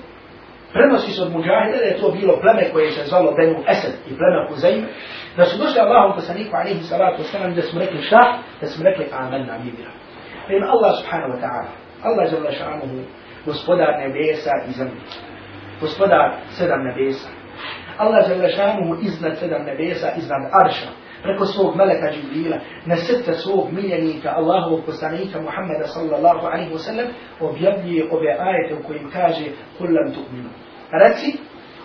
prenosi 0.73 1.11
se 1.13 1.23
od 1.23 1.33
muđahida 1.33 1.79
da 1.79 1.89
je 1.89 2.01
to 2.01 2.11
bilo 2.11 2.41
pleme 2.41 2.73
koje 2.73 2.91
se 2.91 3.09
zvalo 3.11 3.35
Benu 3.37 3.59
Esed 3.69 3.95
i 4.11 4.13
pleme 4.19 4.47
Huzaim, 4.49 4.85
da 5.37 5.45
su 5.45 5.59
došli 5.59 5.81
Allahom 5.81 6.13
poslaniku 6.15 6.57
alihi 6.57 6.83
salatu 6.83 7.23
wasalam 7.23 7.55
da 7.55 7.63
smo 7.63 7.81
rekli 7.81 8.03
šta? 8.03 8.39
Da 8.61 8.67
smo 8.67 8.85
rekli 8.85 9.07
amen 9.13 9.47
na 9.47 9.59
mibira. 9.59 9.93
Prima 10.47 10.67
Allah 10.75 10.93
subhanahu 11.01 11.33
wa 11.35 11.41
ta'ala, 11.45 11.71
Allah 12.03 12.33
jalla 12.33 12.53
šanuhu, 12.53 12.99
gospodar 13.47 13.93
nebesa 14.03 14.53
i 14.69 14.71
zemlje, 14.73 15.01
gospodar 15.81 16.27
sedam 16.51 16.83
nebesa, 16.89 17.29
Allah 17.99 18.31
jalla 18.31 18.49
šanuhu 18.49 18.93
iznad 19.03 19.39
sedam 19.39 19.63
nebesa, 19.65 20.09
iznad 20.17 20.43
arša, 20.63 20.91
preko 21.23 21.47
svog 21.47 21.77
meleka 21.77 22.13
Džibrila, 22.13 22.57
na 22.87 22.97
srce 22.97 23.33
svog 23.33 23.73
miljenika, 23.73 24.33
Allahovog 24.37 24.85
poslanika 24.87 25.41
Muhammeda 25.41 25.87
sallallahu 25.87 26.47
alaihi 26.47 26.73
wa 26.73 26.79
sallam, 26.79 27.07
objavljuje 27.41 28.09
ove 28.11 28.37
ajete 28.41 28.75
u 28.75 28.87
kojim 28.87 29.11
kaže, 29.11 29.45
kul 29.79 29.87
lam 29.87 30.15
tu'minu. 30.15 30.51
Reci, 30.93 31.39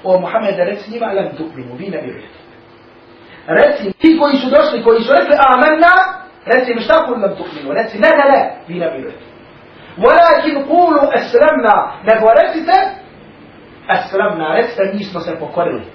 o 0.04 0.20
Muhammeda, 0.20 0.64
reci 0.64 0.92
njima, 0.92 1.06
lam 1.06 1.30
tu'minu, 1.38 1.76
vi 1.78 1.90
ne 1.90 2.02
vjerujete. 2.02 2.40
Reci, 3.48 3.94
ti 3.98 4.18
koji 4.22 4.36
su 4.38 4.50
došli, 4.50 4.84
koji 4.84 5.02
su 5.02 5.14
rekli, 5.14 5.36
amanna, 5.54 5.94
reci 6.46 6.74
mi 6.76 6.82
šta 6.82 7.06
kul 7.06 7.22
lam 7.22 7.36
tu'minu, 7.40 7.74
reci, 7.74 8.00
ne, 8.00 8.10
ne, 8.20 8.26
ne, 8.34 8.42
vi 8.68 8.76
ne 8.80 8.90
vjerujete. 8.92 9.24
Walakin 9.98 10.68
kulu 10.68 11.02
eslamna, 11.16 11.76
nego 12.10 12.26
recite, 12.42 12.76
eslamna, 13.96 14.56
recite, 14.56 14.92
mi 14.94 15.04
smo 15.04 15.20
se 15.20 15.36
pokorili. 15.40 15.86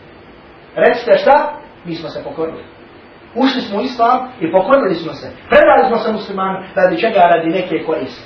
Recite 0.76 1.18
šta? 1.18 1.61
Mi 1.85 1.95
smo 1.95 2.09
se 2.09 2.25
pokorili. 2.25 2.77
Ušli 3.35 3.61
smo 3.61 3.78
u 3.78 3.82
islam 3.82 4.28
i 4.40 4.52
pokorili 4.52 4.94
smo 4.94 5.12
se. 5.12 5.28
Predali 5.49 5.82
smo 5.88 5.97
se 5.99 6.12
muslimanu 6.12 6.58
radi 6.75 7.00
čega 7.00 7.20
radi 7.20 7.50
neke 7.50 7.85
koriste. 7.87 8.23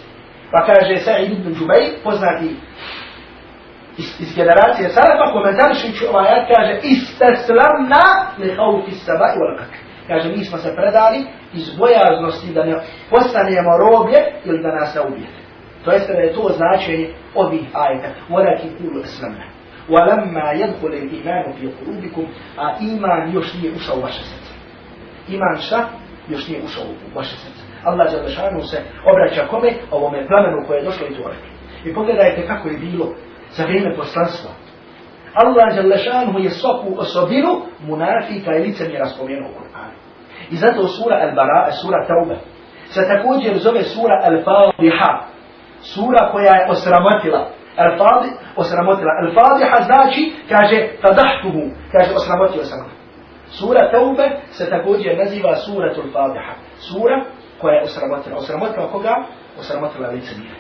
Pa 0.53 0.67
kaže 0.67 0.97
Sa'id 0.97 1.33
ibn 1.33 1.55
Džubej, 1.55 1.85
poznati 2.05 2.57
iz, 3.99 4.21
iz 4.21 4.37
generacije 4.37 4.89
Salafa, 4.89 5.33
komentarišući 5.33 6.07
ovaj 6.11 6.29
ajat, 6.29 6.49
kaže 6.57 6.75
Istaslamna 6.83 8.05
li 8.39 8.55
hauti 8.57 8.93
saba 8.93 9.27
i 9.35 9.39
volakak. 9.39 9.73
Kaže, 10.09 10.29
mi 10.29 10.45
smo 10.45 10.59
se 10.59 10.75
predali 10.77 11.19
iz 11.55 11.77
bojaznosti 11.79 12.53
da 12.55 12.65
ne 12.65 12.75
postanemo 13.11 13.71
roblje 13.79 14.21
ili 14.45 14.63
da 14.63 14.69
nas 14.69 14.95
ne 14.95 15.01
ubijete. 15.01 15.41
To 15.85 15.91
jeste 15.93 16.13
da 16.13 16.21
je 16.21 16.33
to 16.33 16.49
značenje 16.57 17.15
ovih 17.35 17.65
ajeta. 17.73 18.09
Volaki 18.29 18.69
kulu 18.79 19.01
islamna. 19.01 19.45
Walamma 19.89 20.47
yadkhul 20.61 20.93
al-iman 21.01 21.53
fi 21.59 21.67
qulubikum, 21.67 22.27
a 22.57 22.77
iman 22.81 23.33
još 23.35 23.55
nije 23.55 23.73
ušao 23.73 23.97
u 23.97 24.01
vaše 24.01 24.23
srce 24.23 24.53
iman 25.29 25.57
šta? 25.61 25.89
Još 26.29 26.49
nije 26.49 26.63
ušao 26.65 26.85
u 26.85 27.17
vaše 27.17 27.37
srce. 27.37 27.63
Allah 27.85 28.07
za 28.11 28.29
se 28.71 28.83
obraća 29.13 29.47
kome? 29.51 29.73
Ovome 29.91 30.27
plamenu 30.27 30.67
koje 30.67 30.79
je 30.79 30.85
došlo 30.85 31.07
i 31.07 31.15
tvorek. 31.15 31.39
I 31.85 31.95
pogledajte 31.95 32.47
kako 32.47 32.69
je 32.69 32.79
bilo 32.79 33.07
za 33.51 33.65
vrijeme 33.65 33.97
poslanstva. 33.97 34.51
Allah 35.35 35.75
za 35.75 35.83
lešanu 35.83 36.39
je 36.39 36.51
svaku 36.51 36.89
osobinu 36.99 37.63
munafika 37.87 38.57
i 38.57 38.63
lice 38.63 38.85
mi 38.85 38.93
je 38.93 38.99
raspomenuo 38.99 39.49
u 39.51 39.55
Kur'anu. 39.59 39.97
I 40.51 40.57
zato 40.57 40.89
sura 40.89 41.17
Al-Bara, 41.17 41.69
e, 41.69 41.73
sura 41.73 42.07
Tauba, 42.07 42.37
se 42.87 43.01
također 43.09 43.59
zove 43.59 43.83
sura 43.83 44.17
Al-Fadiha. 44.29 45.13
Sura 45.81 46.33
koja 46.33 46.55
je 46.57 46.67
osramotila. 46.71 47.49
Al-Fadiha, 47.77 48.37
osramotila. 48.57 49.11
Al-Fadiha 49.23 49.83
znači, 49.83 50.33
kaže, 50.49 50.89
tadahtuhu, 51.03 51.65
kaže, 51.93 52.15
osramotio 52.15 52.65
sam. 52.65 53.02
Sura 53.59 53.91
Taube 53.91 54.31
se 54.51 54.71
također 54.71 55.19
naziva 55.19 55.57
Suratul 55.57 56.05
Fatiha. 56.13 56.55
Sura 56.79 57.25
koja 57.61 57.75
je 57.75 57.85
osramotila. 57.85 58.37
Osramotila 58.37 58.93
koga? 58.93 59.15
Osramotila 59.61 60.09
lice 60.09 60.35
mire. 60.39 60.59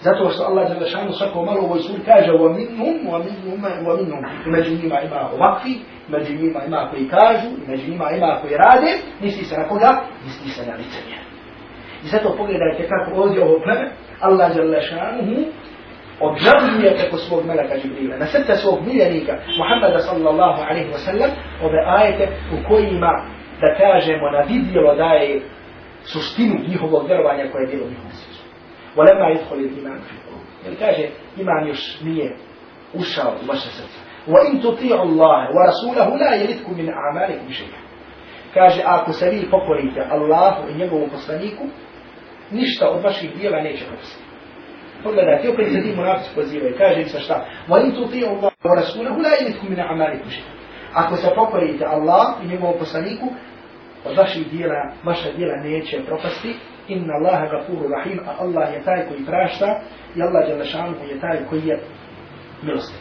Zato 0.00 0.30
što 0.30 0.44
Allah 0.44 0.68
za 0.68 0.78
lešanu 0.80 1.12
svako 1.12 1.44
malo 1.44 1.60
ovoj 1.60 1.80
suri 1.80 2.02
kaže 2.04 2.32
minnum, 2.32 2.96
wa 3.86 3.98
minnum. 3.98 4.24
I 4.46 4.50
među 4.50 4.70
njima 4.82 5.00
ima 5.00 5.30
ovakvi, 5.34 5.74
među 6.08 6.32
njima 6.34 6.60
ima 6.66 6.88
koji 6.90 7.08
kažu, 7.08 7.48
i 7.48 7.70
među 7.70 7.90
njima 7.90 8.10
ima 8.10 8.38
koji 8.40 8.54
rade, 8.56 8.90
misli 9.20 9.44
se 9.44 9.56
na 9.56 9.68
koga? 9.68 10.00
Misli 10.24 10.50
se 10.50 10.70
na 10.70 10.76
lice 10.76 10.98
mire. 11.06 11.22
I 12.04 12.06
zato 12.06 12.34
pogledajte 12.36 12.88
kako 12.88 13.20
ovdje 13.20 13.44
ovo 13.44 13.60
pleme, 13.64 13.90
Allah 14.20 14.52
za 14.52 14.62
lešanu 14.62 15.44
وبجرمية 16.20 17.10
قصور 17.12 17.42
ملك 17.42 17.72
جبريل. 17.72 18.12
أنا 18.12 18.24
ستة 18.24 18.54
سوف 18.54 18.82
ميلانيكا 18.88 19.40
محمد 19.60 19.96
صلى 19.96 20.30
الله 20.30 20.54
عليه 20.64 20.92
وسلم. 20.92 21.36
وبآية 21.62 22.28
كويما 22.68 23.24
تكاجم 23.62 24.22
ونبيدي 24.22 24.78
وداي 24.78 25.42
سستينو 26.02 26.62
ليه 26.62 26.78
هو 26.78 27.00
الدروع 27.00 27.34
أن 27.34 27.46
يكون 27.46 27.62
يديرو 27.62 27.84
ليه 27.84 27.96
ولما 28.96 29.28
يدخل 29.28 29.56
الإيمان 29.56 29.98
في 29.98 30.12
القلوب. 30.12 30.44
يلتاجه 30.66 31.08
إيمان 31.38 31.66
يشمية 31.66 32.36
وشا 32.94 33.24
وشا 33.48 33.70
ستة. 33.70 34.00
وإن 34.28 34.60
تطيعوا 34.60 35.04
الله 35.04 35.48
ورسوله 35.56 36.16
لا 36.16 36.34
يلدكم 36.34 36.78
من 36.78 36.88
أعمالكم 36.90 37.50
شيئا. 37.50 37.80
كاجي 38.54 38.82
آكو 38.82 39.12
سبيل 39.12 39.46
فقريتا. 39.46 40.14
الله 40.14 40.68
إن 40.68 40.80
يقوم 40.80 41.08
بصنيكم 41.08 41.68
نشتا 42.52 42.88
ومشي 42.88 43.28
بيه 43.28 43.50
ونيجي 43.50 43.84
بصنيكم 43.84 44.29
Pogledajte, 45.02 45.48
opet 45.50 45.72
se 45.72 45.82
ti 45.82 45.96
munafici 45.96 46.34
pozivaju, 46.34 46.74
kaže 46.78 47.00
im 47.00 47.08
se 47.08 47.20
šta? 47.20 47.46
Vali 47.68 47.94
tu 47.94 48.06
ti 48.06 48.26
Allah 48.26 48.52
wa 48.64 48.74
rasulahu 48.76 49.20
la 49.20 49.30
ilitku 49.40 49.66
min 49.68 49.80
amali 49.80 50.18
kuši. 50.24 50.42
Ako 50.94 51.16
se 51.16 51.28
pokorite 51.34 51.84
Allah 51.84 52.26
i 52.42 52.46
njegovom 52.46 52.78
poslaniku, 52.78 53.26
od 54.04 54.16
vaših 54.16 54.50
dijela, 54.50 54.92
vaša 55.04 55.32
dijela 55.32 55.56
neće 55.56 56.04
propasti. 56.06 56.54
Inna 56.88 57.14
Allaha 57.14 57.46
gafuru 57.46 57.88
rahim, 57.88 58.20
a 58.26 58.32
Allah 58.38 58.74
je 58.74 58.84
taj 58.84 59.06
koji 59.08 59.26
prašta 59.26 59.80
i 60.16 60.22
Allah 60.22 60.48
je 60.48 60.54
lešanu 60.54 60.94
je 61.08 61.20
taj 61.20 61.38
koji 61.50 61.66
je 61.66 61.80
milosti. 62.62 62.98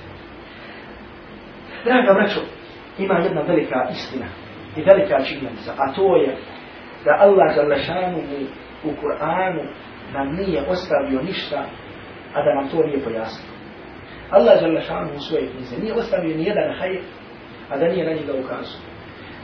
Draga 1.85 2.13
braćo, 2.13 2.39
ima 2.97 3.13
jedna 3.13 3.41
velika 3.41 3.87
istina 3.91 4.25
i 4.77 4.81
velika 4.81 5.23
činjenica, 5.23 5.73
a 5.77 5.93
to 5.93 6.15
je 6.15 6.37
da 7.05 7.11
Allah 7.19 7.57
je 7.57 7.63
lešanu 7.63 8.17
u 8.83 8.89
Kur'anu 9.01 9.63
nam 10.13 10.35
nije 10.35 10.63
ostavio 10.69 11.21
ništa 11.21 11.65
a 12.33 12.43
da 12.43 12.53
nam 12.53 12.69
to 12.69 12.83
nije 12.83 13.03
pojasnio. 13.03 13.51
Allah 14.29 14.59
žele 14.59 14.81
šanu 14.81 15.09
u 15.17 15.19
svoje 15.19 15.47
knjize 15.51 15.77
nije 15.81 15.93
ostavio 15.93 16.37
ni 16.37 16.43
jedan 16.43 16.79
hajr, 16.79 17.01
a 17.69 17.77
da 17.77 17.87
nije 17.87 18.05
na 18.05 18.11
njega 18.11 18.33
ukazao. 18.45 18.81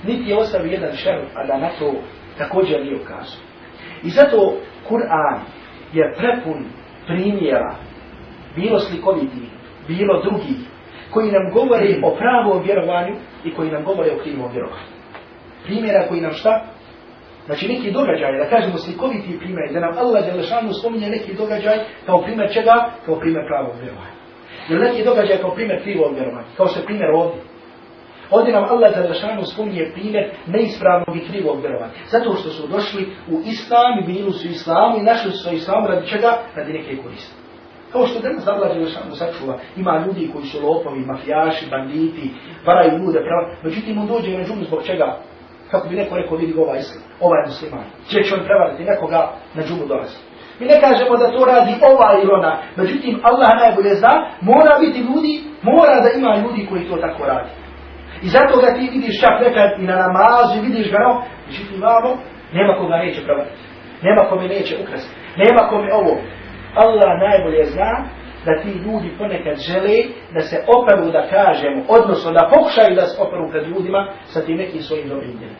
Niti 0.03 0.29
je 0.29 0.37
ostavio 0.37 0.71
jedan 0.71 0.95
šer, 0.95 1.19
a 1.35 1.47
da 1.47 1.57
na 1.57 1.69
to 1.79 1.93
također 2.37 2.81
nije 2.81 2.95
ukazao. 3.01 3.41
I 4.03 4.09
zato 4.09 4.57
Kur'an 4.89 5.39
je 5.93 6.13
prepun 6.17 6.65
primjera, 7.07 7.75
bilo 8.55 8.79
slikoviti, 8.79 9.49
bilo 9.87 10.21
drugi, 10.21 10.55
koji 11.11 11.31
nam 11.31 11.51
govori 11.53 12.01
o 12.03 12.15
pravom 12.15 12.63
vjerovanju 12.63 13.15
i 13.43 13.53
koji 13.53 13.71
nam 13.71 13.83
govori 13.83 14.09
o 14.09 14.23
krivom 14.23 14.51
vjerovanju. 14.51 14.95
Primjera 15.63 16.07
koji 16.07 16.21
nam 16.21 16.31
šta? 16.31 16.65
Znači 17.45 17.67
neki 17.67 17.91
događaj, 17.91 18.37
da 18.37 18.49
kažemo 18.49 18.77
slikoviti 18.77 19.39
primjer, 19.39 19.73
da 19.73 19.79
nam 19.79 19.97
Allah 19.97 20.27
Jelešanu 20.27 20.73
spominje 20.73 21.09
neki 21.09 21.33
događaj 21.33 21.77
kao 22.05 22.21
primjer 22.21 22.53
čega? 22.53 22.75
Kao 23.05 23.19
primjer 23.19 23.43
pravog 23.47 23.75
vjerovanja. 23.81 24.15
Jer 24.69 24.79
neki 24.81 25.03
događaj 25.03 25.37
kao 25.37 25.55
primjer 25.55 25.83
krivog 25.83 26.13
vjerovanja, 26.13 26.47
kao 26.57 26.67
što 26.67 26.79
je 26.79 26.85
primjer 26.85 27.09
ovdje. 27.11 27.41
Ovdje 28.31 28.53
nam 28.53 28.63
Allah 28.63 28.91
za 28.95 29.45
spominje 29.45 29.91
primjer 29.93 30.31
neispravnog 30.47 31.17
i 31.17 31.27
krivog 31.29 31.59
vjerovanja. 31.61 31.93
Zato 32.07 32.33
što 32.33 32.49
su 32.49 32.67
došli 32.67 33.03
u 33.31 33.35
islam 33.45 33.99
i 33.99 34.05
bili 34.05 34.31
su 34.31 34.47
islamu 34.47 34.97
i 34.97 35.03
našli 35.03 35.31
su 35.31 35.53
islam 35.53 35.85
radi 35.85 36.07
čega? 36.07 36.31
Radi 36.55 36.73
neke 36.73 36.97
koriste. 37.03 37.35
Kao 37.91 38.07
što 38.07 38.19
danas 38.19 38.47
Allah 38.47 38.75
Jelešanu 38.75 39.15
sačuva, 39.15 39.59
ima 39.77 40.03
ljudi 40.05 40.29
koji 40.33 40.45
su 40.45 40.67
lopovi, 40.67 40.99
mafijaši, 40.99 41.69
banditi, 41.71 42.31
varaju 42.65 42.97
ljude, 42.99 43.19
prava. 43.19 43.55
Međutim, 43.63 43.97
on 43.97 44.07
dođe 44.07 44.31
na 44.31 44.37
među 44.37 44.53
zbog 44.67 44.83
čega? 44.85 45.19
Kako 45.71 45.87
bi 45.87 45.95
neko 45.95 46.15
rekao 46.15 46.37
vidi 46.37 46.53
ovaj 46.57 46.79
islam, 46.79 47.03
ovaj 47.19 47.41
musliman, 47.45 47.85
će 48.09 48.23
će 48.23 48.35
on 48.35 48.43
prevariti 48.45 48.89
nekoga 48.91 49.31
na 49.55 49.61
džumu 49.63 49.85
dolazi. 49.85 50.17
Mi 50.59 50.65
ne 50.65 50.77
kažemo 50.81 51.17
da 51.17 51.31
to 51.35 51.45
radi 51.45 51.73
ova 51.91 52.09
ili 52.21 52.31
ona, 52.39 52.51
međutim 52.75 53.19
Allah 53.29 53.49
najbolje 53.61 53.93
zna, 54.01 54.13
mora 54.41 54.73
biti 54.83 54.99
ljudi, 55.07 55.33
mora 55.69 55.95
da 56.03 56.09
ima 56.17 56.31
ljudi 56.43 56.67
koji 56.69 56.89
to 56.89 56.95
tako 57.05 57.25
radi. 57.31 57.49
I 58.25 58.27
zato 58.35 58.53
ga 58.63 58.69
ti 58.75 58.89
vidiš 58.93 59.21
čak 59.21 59.35
nekad 59.45 59.69
i 59.81 59.83
na 59.91 59.95
namazu, 60.03 60.61
vidiš 60.67 60.91
ga 60.91 60.99
no, 61.05 61.11
međutim 61.47 61.81
vamo, 61.81 62.11
nema 62.53 62.73
koga 62.79 62.97
neće 62.97 63.19
prevariti, 63.25 63.61
nema 64.01 64.21
kome 64.29 64.47
neće 64.47 64.73
ukrasti, 64.83 65.13
nema 65.37 65.61
kome 65.69 65.93
ovo. 65.93 66.13
Allah 66.83 67.11
najbolje 67.25 67.63
zna 67.63 67.91
da 68.45 68.61
ti 68.61 68.69
ljudi 68.85 69.17
ponekad 69.17 69.57
žele 69.57 69.97
da 70.33 70.41
se 70.41 70.57
operu 70.77 71.11
da 71.11 71.27
kažemo, 71.29 71.83
odnosno 71.87 72.31
da 72.31 72.49
pokušaju 72.53 72.95
da 72.95 73.05
se 73.07 73.21
operu 73.21 73.49
pred 73.51 73.67
ljudima 73.67 74.01
sa 74.25 74.41
tim 74.41 74.57
nekim 74.57 74.81
svojim 74.81 75.09
dobrim 75.09 75.37
djelom. 75.37 75.55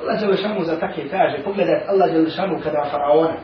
Allah 0.00 0.20
Đelešanu 0.20 0.60
za 0.64 0.78
takve 0.80 1.08
kaže, 1.08 1.36
pogledaj 1.44 1.80
Allah 1.88 2.12
Đelešanu 2.12 2.60
kada 2.64 2.84
faraona, 2.90 3.36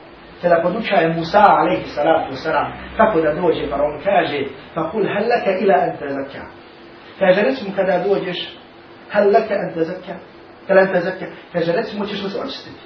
kada 0.42 0.62
podučaje 0.62 1.14
Musa 1.16 1.44
alaihi 1.60 1.86
salatu 1.86 2.32
wasalam, 2.34 2.68
kako 2.96 3.20
da 3.20 3.34
dođe 3.34 3.66
faraon, 3.70 4.00
kaže, 4.04 4.38
fa 4.74 4.90
kul 4.90 5.04
hal 5.14 5.24
laka 5.32 5.50
ila 5.62 5.74
anta 5.74 6.08
zakja. 6.08 6.44
Kaže, 7.18 7.42
recimo 7.42 7.70
kada 7.76 8.04
dođeš, 8.08 8.38
hal 9.10 9.26
laka 9.32 9.54
anta 9.64 9.84
zakja, 9.84 10.16
kada 10.66 10.80
anta 10.80 11.00
zakja, 11.00 11.26
kaže, 11.52 11.72
recimo 11.72 12.06
ćeš 12.06 12.22
li 12.22 12.30
se 12.30 12.38
očistiti. 12.40 12.82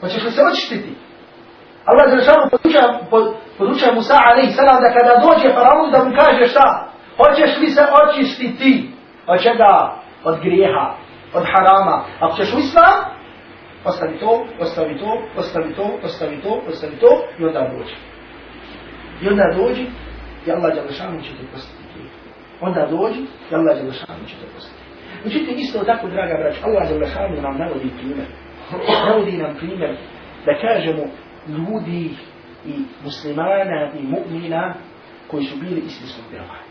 Hoćeš 0.00 0.24
li 0.24 0.30
se 0.30 0.42
očistiti? 0.52 0.92
Allah 1.84 2.04
je 2.08 2.16
rešao 2.16 2.48
podučuje 3.58 3.92
Musa 3.94 4.16
alaihi 4.30 4.52
salam 4.52 4.82
da 4.82 4.88
kada 4.96 5.12
dođe 5.26 5.48
faraon 5.54 5.90
da 5.90 6.04
mu 6.04 6.10
kaže 6.20 6.44
šta? 6.46 6.88
Hoćeš 7.16 7.58
li 7.60 7.68
se 7.70 7.82
očistiti? 8.00 8.90
Od 9.26 9.42
čega? 9.42 9.94
Od 10.24 10.40
grijeha, 10.40 10.86
od 11.34 11.44
harama. 11.52 12.04
Ako 12.20 12.36
ćeš 12.36 12.54
u 12.54 12.58
islam, 12.58 12.98
ostavi 13.84 14.18
to, 14.18 14.44
ostavi 14.60 14.98
to, 14.98 15.10
ostavi 15.36 15.74
to, 15.74 15.86
ostavi 16.04 16.42
to, 16.42 16.60
ostavi 16.68 16.96
to 17.00 17.10
i 17.38 17.44
onda 17.44 17.60
dođi. 17.60 17.96
I 19.22 19.28
onda 19.28 19.44
dođi 19.56 19.86
i 20.46 20.50
Allah 20.50 20.76
je 20.76 20.82
će 21.22 21.30
te 21.38 21.44
postati. 21.52 21.84
Onda 22.60 22.86
dođi 22.90 23.20
i 23.50 23.54
Allah 23.54 23.76
je 23.76 23.92
će 24.28 24.36
te 24.40 24.46
postati. 24.54 24.84
Međutim, 25.24 25.54
isto 25.56 25.84
tako, 25.84 26.08
draga 26.08 26.34
brać, 26.40 26.54
Allah 26.62 26.90
je 26.90 26.98
rešao 26.98 27.28
nam 27.28 27.58
navodi 27.58 27.90
primjer. 27.98 28.28
Navodi 29.06 29.32
nam 29.32 29.54
primjer 29.54 29.96
da 30.46 30.52
kažemo 30.60 31.02
ljudi 31.48 32.10
i 32.66 32.72
muslimana 33.04 33.92
i 34.00 34.02
mu'mina 34.02 34.74
koji 35.30 35.44
su 35.44 35.56
bili 35.60 35.80
istinskog 35.86 36.24
vjerovanja. 36.30 36.64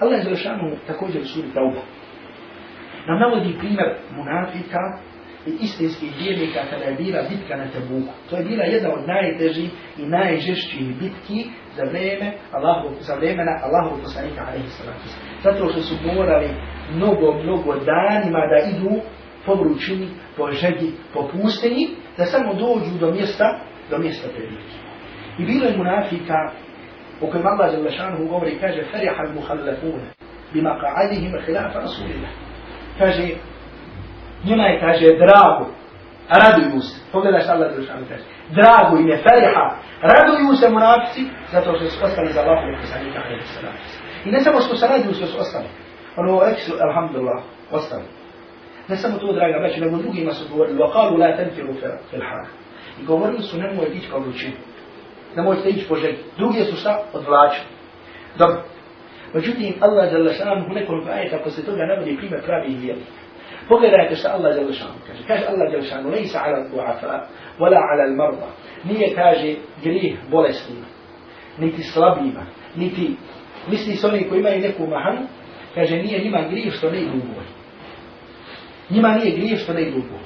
Allah 0.00 0.18
je 0.18 0.24
zrešanu 0.24 0.76
također 0.86 1.22
u 1.22 1.24
suri 1.24 1.48
Tauba. 1.54 1.82
Nam 3.06 3.18
navodi 3.18 3.58
primjer 3.58 3.96
munafika 4.16 4.98
i 5.46 5.50
istinskih 5.60 6.12
vjernika 6.18 6.60
kada 6.70 6.84
je 6.84 6.94
bila 6.94 7.22
bitka 7.30 7.56
na 7.56 7.66
Tabuku. 7.70 8.12
To 8.30 8.36
je 8.36 8.44
bila 8.44 8.64
jedna 8.64 8.88
od 8.94 9.08
najtežih 9.08 9.70
i 9.98 10.06
najžešćih 10.06 10.98
bitki 11.00 11.44
za 11.76 11.84
vreme 11.84 12.32
Allahu, 12.52 12.94
za 13.00 13.14
vremena 13.14 13.52
Allahu 13.62 14.02
poslanika 14.02 14.40
alaihi 14.48 14.68
salatu. 14.68 15.08
Zato 15.42 15.68
što 15.68 15.80
su 15.80 15.94
morali 16.14 16.48
mnogo, 16.94 17.42
mnogo 17.42 17.74
danima 17.74 18.40
da 18.46 18.76
idu 18.76 19.00
po 19.46 19.54
vrućini, 19.54 20.08
po 20.36 20.52
žegi, 20.52 20.92
po 21.14 21.28
pustinji, 21.32 21.88
da 22.16 22.24
samo 22.24 22.54
dođu 22.54 22.98
do 23.00 23.10
mjesta 23.10 23.60
do 23.90 23.98
mjesta 23.98 24.28
prilike. 24.28 24.76
I 25.38 25.44
bilo 25.44 25.66
je 25.66 25.76
munafika 25.76 26.50
u 27.20 27.30
kojem 27.30 27.46
Allah 27.46 27.70
za 27.72 27.78
lašanuhu 27.78 28.24
govori 28.26 28.58
kaže 28.60 28.82
Feriha 28.92 29.22
al-muhallafuna 29.22 30.08
bima 30.52 30.78
qa'adihim 30.82 31.44
khilafa 31.44 31.78
Rasulillah. 31.80 32.30
Kaže, 32.98 33.26
njima 34.44 34.64
je, 34.64 34.80
kaže, 34.80 35.06
drago, 35.22 35.66
raduju 36.42 36.80
se. 36.80 36.94
Pogledaj 37.12 37.40
što 37.40 37.52
Allah 37.52 37.68
za 37.72 37.80
lašanuhu 37.80 38.08
kaže. 38.08 38.24
Drago 38.58 38.96
im 38.96 39.08
je, 39.08 39.16
Feriha, 39.26 39.66
raduju 40.12 40.56
se 40.60 40.68
munafici 40.68 41.22
zato 41.52 41.74
što 41.76 41.84
su 41.90 42.04
ostali 42.04 42.32
za 42.32 42.40
Allah 42.40 42.58
i 42.64 42.80
poslanika 42.82 43.18
alaihi 43.24 43.46
sallam. 43.46 43.74
I 44.24 44.30
ne 44.30 44.40
samo 44.40 44.60
što 44.60 44.76
se 44.76 44.86
raduju 44.86 45.14
što 45.14 45.26
su 45.26 45.38
ostali. 45.38 45.68
Ono, 46.16 46.40
rekli 46.46 46.62
su, 46.62 46.72
alhamdulillah, 46.88 47.42
ostali. 47.70 48.04
Ne 48.88 48.96
samo 48.96 49.18
to, 49.18 49.32
draga 49.32 49.58
braći, 49.58 49.80
nego 49.80 49.96
drugima 49.96 50.32
su 50.32 50.48
govorili, 50.52 50.78
وقالوا 50.78 51.18
لا 51.18 51.30
تنفروا 51.36 51.74
في 52.10 52.16
الحرام. 52.16 52.63
I 53.00 53.04
govorili 53.04 53.42
su 53.42 53.58
nemojte 53.58 53.92
ići 53.96 54.10
kao 54.10 54.20
vrućinu. 54.20 54.54
Nemojte 55.36 55.68
ići 55.68 55.86
po 55.88 55.96
želji. 55.96 56.18
Drugi 56.36 56.64
su 56.64 56.76
šta? 56.76 57.02
Odvlačili. 57.12 57.66
Dobro. 58.38 58.62
Međutim, 59.34 59.74
Allah 59.80 60.10
za 60.12 60.18
lašanom 60.18 60.70
u 60.70 60.74
nekoliko 60.74 61.10
ajeta 61.10 61.38
posle 61.44 61.64
toga 61.64 61.86
navodi 61.86 62.16
primjer 62.16 62.42
pravi 62.44 62.72
i 62.72 62.76
vjernika. 62.76 63.24
Pogledajte 63.68 64.16
šta 64.16 64.28
Allah 64.34 64.54
za 64.54 64.60
lašanom 64.60 64.96
kaže. 65.06 65.22
Kaže 65.26 65.44
Allah 65.46 65.68
za 65.70 65.76
lašanom, 65.76 66.12
lejsa 66.12 66.38
ala 66.44 66.68
duafa, 66.68 67.26
wala 67.58 67.78
ala 67.90 68.16
marda. 68.16 68.48
Nije 68.84 69.14
kaže 69.14 69.54
grih 69.82 70.18
bolesnima, 70.30 70.86
niti 71.58 71.82
slabima, 71.82 72.46
niti 72.76 73.16
misli 73.70 73.96
s 73.96 74.04
oni 74.04 74.28
koji 74.28 74.40
imaju 74.40 74.60
neku 74.60 74.86
mahanu, 74.86 75.26
kaže 75.74 75.96
nije 75.96 76.24
njima 76.24 76.48
grih 76.50 76.72
što 76.72 76.90
ne 76.90 77.00
idu 77.00 77.16
u 77.16 77.34
boj. 77.34 77.44
Njima 78.90 79.14
nije 79.14 79.36
grih 79.36 79.58
što 79.58 79.72
ne 79.72 79.82
idu 79.82 79.98
u 79.98 80.02
boj. 80.02 80.23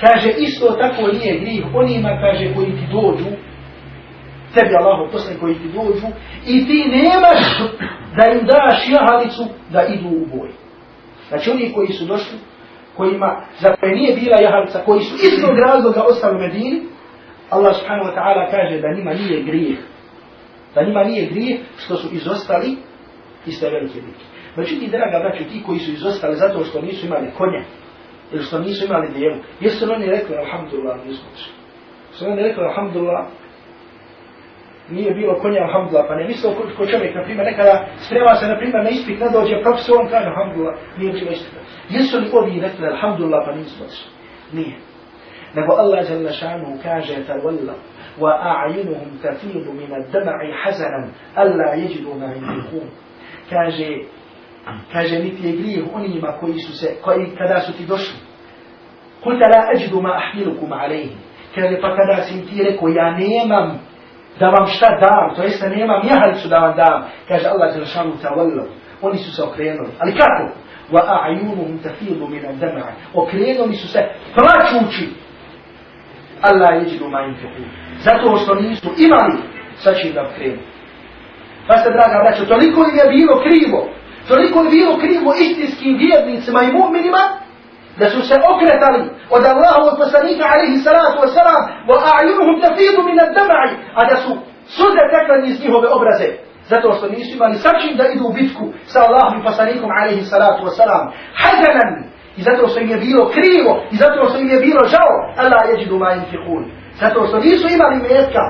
Kaže, 0.00 0.30
isto 0.38 0.66
tako 0.66 1.12
nije 1.12 1.40
grijeh 1.40 1.64
onima, 1.74 2.08
kaže, 2.20 2.54
koji 2.54 2.66
ti 2.66 2.86
dođu, 2.92 3.30
tebi 4.54 4.74
Allahu 4.80 5.12
posle 5.12 5.38
koji 5.40 5.54
ti 5.54 5.68
dođu, 5.74 6.06
i 6.46 6.66
ti 6.66 6.84
nemaš 6.88 7.42
da 8.16 8.32
im 8.32 8.46
daš 8.46 8.88
jahalicu 8.88 9.44
da 9.70 9.86
idu 9.86 10.08
u 10.08 10.26
boj. 10.36 10.50
Znači, 11.28 11.50
oni 11.50 11.72
koji 11.72 11.88
su 11.88 12.04
došli, 12.04 12.38
kojima, 12.96 13.42
za 13.60 13.76
koje 13.76 13.94
nije 13.94 14.16
bila 14.16 14.36
jahalica, 14.40 14.82
koji 14.84 15.00
su 15.00 15.14
istog 15.14 15.58
razloga 15.58 16.02
ostali 16.02 16.36
u 16.36 16.40
Medini, 16.40 16.82
Allah 17.50 17.76
subhanahu 17.76 18.10
wa 18.10 18.14
ta'ala 18.14 18.50
kaže 18.50 18.80
da 18.80 18.94
njima 18.96 19.12
nije 19.14 19.42
grijeh. 19.42 19.78
Da 20.74 20.82
njima 20.82 21.04
nije 21.04 21.26
grijeh 21.26 21.60
što 21.76 21.96
su 21.96 22.08
izostali 22.12 22.76
iz 23.46 23.60
te 23.60 23.70
velike 23.70 24.00
bitke. 24.06 24.24
Međutim, 24.56 24.90
draga 24.90 25.18
braću, 25.18 25.44
ti 25.44 25.62
koji 25.66 25.78
su 25.78 25.90
izostali 25.92 26.36
zato 26.36 26.64
što 26.64 26.80
nisu 26.80 27.06
imali 27.06 27.30
konja, 27.38 27.62
ili 28.32 28.42
što 28.42 28.58
nisu 28.58 28.84
imali 28.84 29.08
djevu. 29.08 29.36
Jesu 29.60 29.92
oni 29.92 30.06
rekli, 30.06 30.36
alhamdulillah, 30.36 31.06
nismo 31.06 31.28
čuli. 31.36 31.56
Su 32.12 32.26
oni 32.26 32.42
rekli, 32.42 32.64
alhamdulillah, 32.64 33.26
nije 34.90 35.14
bilo 35.14 35.34
konja, 35.34 35.62
alhamdulillah, 35.62 36.06
pa 36.08 36.14
ne 36.14 36.24
mislio 36.24 36.52
ko, 36.52 36.62
ko 36.76 36.86
čovjek, 36.86 37.14
na 37.14 37.22
primjer, 37.22 37.46
nekada 37.46 37.86
sprema 38.06 38.34
se, 38.34 38.46
na 38.46 38.56
primjer, 38.56 38.84
na 38.84 38.90
ispit, 38.90 39.20
ne 39.20 39.28
dođe 39.28 39.62
profesor, 39.62 39.96
on 40.00 40.08
kaže, 40.08 40.26
alhamdulillah, 40.28 40.74
nije 40.98 41.12
bilo 41.12 41.30
ispit. 41.30 41.58
Jesu 41.90 42.18
li 42.18 42.30
ovi 42.32 42.60
rekli, 42.60 42.86
alhamdulillah, 42.86 43.42
pa 43.46 43.52
nismo 43.52 43.86
čuli? 43.86 44.10
Nije. 44.52 44.76
Nego 45.54 45.72
Allah 45.72 46.10
jalla 46.10 46.32
šanu 46.32 46.78
kaže, 46.82 47.14
tawalla, 47.26 47.74
wa 48.18 48.32
a'yunuhum 48.52 49.22
tafidu 49.22 49.72
min 49.72 49.90
ad-dam'i 49.94 50.52
hazanan, 50.62 51.10
alla 51.34 51.64
yajidu 51.74 52.14
ma 52.14 52.26
yunfiqun. 52.26 52.86
Kaže, 53.50 53.88
kaže 54.92 55.18
niti 55.18 55.46
je 55.46 55.56
grijeh 55.56 55.84
onima 55.94 56.32
koji 56.40 56.58
su 56.58 56.78
se, 56.78 56.96
koji 57.02 57.26
kada 57.38 57.60
su 57.60 57.72
ti 57.72 57.86
došli. 57.86 58.18
Kulta 59.22 59.48
la 59.48 59.70
ađidu 59.74 60.00
ma 60.00 60.10
ahmilukum 60.22 60.72
alejhi. 60.72 61.16
Kaže 61.54 61.80
pa 61.80 61.96
kada 61.96 62.22
si 62.22 62.46
ti 62.46 62.62
rekao 62.62 62.88
ja 62.88 63.10
nemam 63.10 63.80
da 64.38 64.48
vam 64.48 64.66
šta 64.66 64.86
dam, 65.00 65.34
to 65.36 65.42
jeste 65.42 65.68
nemam 65.68 66.00
jahalicu 66.08 66.48
da 66.48 66.58
vam 66.58 66.76
dam. 66.76 67.04
Kaže 67.28 67.48
Allah 67.48 67.76
je 67.76 67.86
šanu 67.86 68.12
tavallo. 68.22 68.66
Oni 69.02 69.18
su 69.18 69.32
se 69.36 69.42
okrenuli. 69.42 69.90
Ali 69.98 70.12
kako? 70.12 70.44
Wa 70.92 71.00
a'yunuhum 71.00 71.82
tafidu 71.82 72.28
min 72.28 72.46
ad-dam'a. 72.46 72.92
Okrenuli 73.14 73.74
su 73.74 73.88
se 73.88 74.00
plačući. 74.34 75.08
Allah 76.42 76.70
je 76.74 76.92
jidu 76.92 77.08
ma 77.08 77.20
infiqu. 77.20 77.62
Zato 77.98 78.36
što 78.36 78.54
nisu 78.54 78.88
imali 78.98 79.38
sa 79.74 79.94
čim 79.94 80.12
da 80.12 80.28
krenu. 80.36 80.58
Pa 81.66 81.78
ste, 81.78 81.90
draga 81.90 82.22
braćo, 82.22 82.44
toliko 82.44 82.80
je 82.80 83.16
bilo 83.16 83.42
krivo 83.44 83.99
toliko 84.30 84.56
je 84.62 84.72
bilo 84.76 84.92
krivo 85.02 85.30
istinskim 85.44 85.92
vjernicima 86.04 86.60
i 86.62 86.74
mu'minima, 86.78 87.22
da 88.00 88.06
su 88.14 88.20
se 88.28 88.34
okretali 88.52 89.02
od 89.36 89.42
Allahovog 89.52 89.94
poslanika 90.02 90.44
alaihi 90.52 90.82
salatu 90.86 91.16
wa 91.24 91.30
salam 91.38 91.62
wa 91.90 91.96
a'yunuhum 92.14 92.56
tafidu 92.64 93.00
min 93.08 93.18
ad-dam'i 93.26 93.70
a 93.98 94.00
da 94.10 94.16
su 94.24 94.32
suze 94.76 95.02
tekle 95.14 95.36
iz 95.50 95.56
njihove 95.64 95.88
obraze 95.98 96.28
zato 96.72 96.88
što 96.96 97.04
nisu 97.14 97.30
imali 97.36 97.56
sačin 97.64 97.92
da 97.96 98.04
idu 98.14 98.24
u 98.26 98.32
bitku 98.38 98.64
sa 98.92 98.98
Allahom 99.06 99.34
i 99.40 99.44
poslanikom 99.48 99.90
alaihi 99.98 100.24
salatu 100.32 100.60
wa 100.66 100.72
salam 100.80 101.04
hazanan 101.42 101.92
i 102.38 102.42
zato 102.48 102.62
što 102.68 102.78
im 102.80 102.90
je 102.94 102.98
bilo 103.06 103.22
krivo 103.36 103.72
i 103.92 103.96
zato 104.02 104.20
što 104.28 104.38
im 104.38 104.48
je 104.54 104.60
bilo 104.66 104.82
žao 104.94 105.14
Allah 105.42 105.62
jeđidu 105.70 105.96
ma 105.98 106.10
infiqun 106.20 106.62
zato 107.02 107.26
što 107.26 107.36
nisu 107.38 107.66
imali 107.76 107.96
metka 107.96 108.44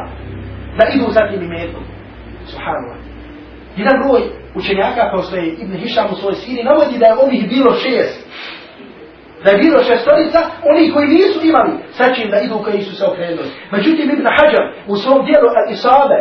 da 0.78 0.84
idu 0.94 1.06
za 1.16 1.22
tim 1.30 1.42
imetkom 1.42 1.84
subhanallah 2.50 2.99
jedan 3.80 3.96
broj 4.02 4.22
učenjaka 4.54 5.10
kao 5.10 5.22
što 5.22 5.36
je 5.36 5.46
Ibn 5.62 5.74
Hišam 5.82 6.06
u 6.12 6.16
svojoj 6.20 6.34
siri 6.42 6.62
navodi 6.62 6.98
da 6.98 7.06
je 7.06 7.20
ovih 7.24 7.42
bilo 7.48 7.72
šest. 7.74 8.18
Da 9.44 9.50
je 9.50 9.62
bilo 9.64 9.78
šestorica, 9.82 10.40
oni 10.70 10.92
koji 10.92 11.08
nisu 11.08 11.38
imali 11.46 11.72
sa 11.96 12.04
da 12.32 12.40
idu 12.40 12.56
koji 12.64 12.82
su 12.82 12.96
se 12.96 13.04
okrenuli. 13.06 13.50
Međutim, 13.72 14.10
Ibn 14.10 14.26
Hajar 14.36 14.64
u 14.86 14.96
svom 14.96 15.26
dijelu 15.26 15.48
Al-Isabe 15.60 16.18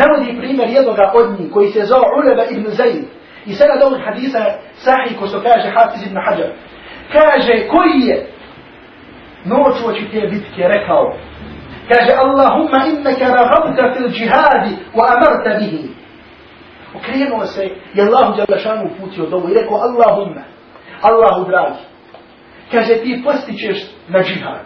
navodi 0.00 0.38
primjer 0.40 0.68
jednoga 0.68 1.12
od 1.14 1.40
njih 1.40 1.52
koji 1.52 1.68
se 1.68 1.84
zove 1.84 2.06
Uleba 2.18 2.44
Ibn 2.50 2.66
Zayd. 2.78 3.04
I 3.46 3.52
sada 3.54 3.74
da 3.78 3.86
ovog 3.86 4.00
hadisa 4.06 4.38
sahih 4.74 5.18
ko 5.18 5.26
što 5.26 5.40
kaže 5.40 5.68
Hafiz 5.76 6.06
Ibn 6.06 6.18
Hajar. 6.26 6.50
Kaže 7.12 7.54
koji 7.68 8.00
je 8.10 8.26
noć 9.44 9.74
oči 9.88 10.04
te 10.12 10.20
bitke 10.30 10.62
rekao. 10.74 11.16
Kaže 11.88 12.12
Allahumma 12.24 12.78
innaka 12.90 13.26
raghabta 13.38 13.94
fil 13.94 14.08
džihadi 14.08 14.72
wa 14.94 15.04
amarta 15.14 15.58
bihi. 15.58 15.95
Okrenuo 16.96 17.46
se 17.46 17.64
i 17.94 18.00
Allahu 18.00 18.36
Đalešanu 18.36 18.90
uputio 18.90 19.26
dovu 19.26 19.48
i 19.50 19.54
rekao 19.54 19.76
Allahumma, 19.76 20.42
Allahu 21.02 21.50
dragi, 21.50 21.82
kaže 22.72 22.94
ti 22.94 23.22
postićeš 23.24 23.90
na 24.08 24.22
džihad. 24.22 24.64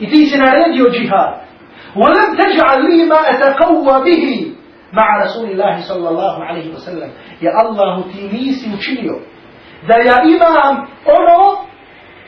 I 0.00 0.10
ti 0.10 0.26
si 0.26 0.38
naredio 0.38 0.90
džihad. 0.90 1.50
ولم 1.96 2.36
تجعل 2.38 2.80
لي 2.90 3.04
ما 3.04 3.20
أتقوى 3.30 4.04
به 4.04 4.52
مع 4.92 5.22
رسول 5.22 5.50
الله 5.50 5.80
صلى 5.80 6.08
الله 6.08 6.44
عليه 6.44 6.74
وسلم 6.74 7.10
يا 7.42 7.50
الله 7.62 8.02
تي 8.12 8.28
نيسي 8.32 8.70
učinio 8.78 9.18
da 9.88 9.94
ja 9.96 10.16
imam 10.24 10.86
ono 11.04 11.66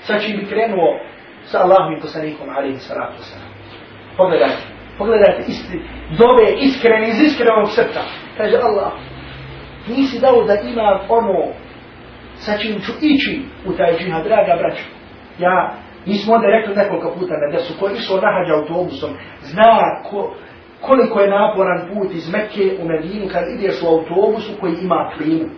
sa 0.00 0.18
čim 0.18 0.46
krenuo 0.48 0.98
sa 1.44 1.58
Allahom 1.58 1.92
i 1.92 2.00
poslanikom 2.00 2.48
alaihi 2.48 2.78
salatu 2.78 3.12
wasalam. 3.22 3.50
Pogledajte, 4.16 4.62
pogledajte 4.98 5.42
isti, 5.48 5.82
dove 6.18 6.52
iskreni 6.58 7.08
iz 7.08 7.20
iskrenog 7.20 7.70
srca. 7.70 8.00
Kaže 8.36 8.56
Allah, 8.56 8.92
nisi 9.88 10.20
dao 10.20 10.44
da 10.44 10.54
imam 10.54 10.98
ono 11.08 11.52
sa 12.34 12.58
čim 12.58 12.80
ću 12.80 12.92
ići 13.00 13.42
u 13.66 13.72
taj 13.72 13.98
džihad, 13.98 14.24
draga 14.24 14.56
braću. 14.60 14.84
Ja 15.38 15.74
Mi 16.06 16.14
smo 16.14 16.34
onda 16.34 16.46
rekli 16.46 16.74
nekoliko 16.74 17.10
puta 17.18 17.34
da 17.52 17.58
su 17.58 17.74
koji 17.80 17.94
išao 17.94 18.20
nahađa 18.20 18.54
autobusom, 18.54 19.10
zna 19.40 20.02
ko, 20.10 20.34
koliko 20.80 21.20
je 21.20 21.30
naporan 21.30 21.88
put 21.92 22.12
iz 22.12 22.32
Mekke 22.32 22.76
u 22.82 22.84
Medinu 22.88 23.26
kad 23.32 23.44
ideš 23.48 23.82
u 23.82 23.86
autobusu 23.86 24.52
koji 24.60 24.74
ima 24.82 25.10
klimu. 25.16 25.48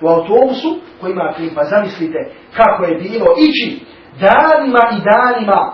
U 0.00 0.08
autobusu 0.08 0.80
koji 1.00 1.12
ima 1.12 1.32
klimu. 1.36 1.52
Pa 1.54 1.64
zamislite 1.64 2.18
kako 2.56 2.84
je 2.84 2.94
bilo 2.94 3.26
ići 3.48 3.80
danima 4.20 4.82
i 4.96 4.98
danima 5.10 5.72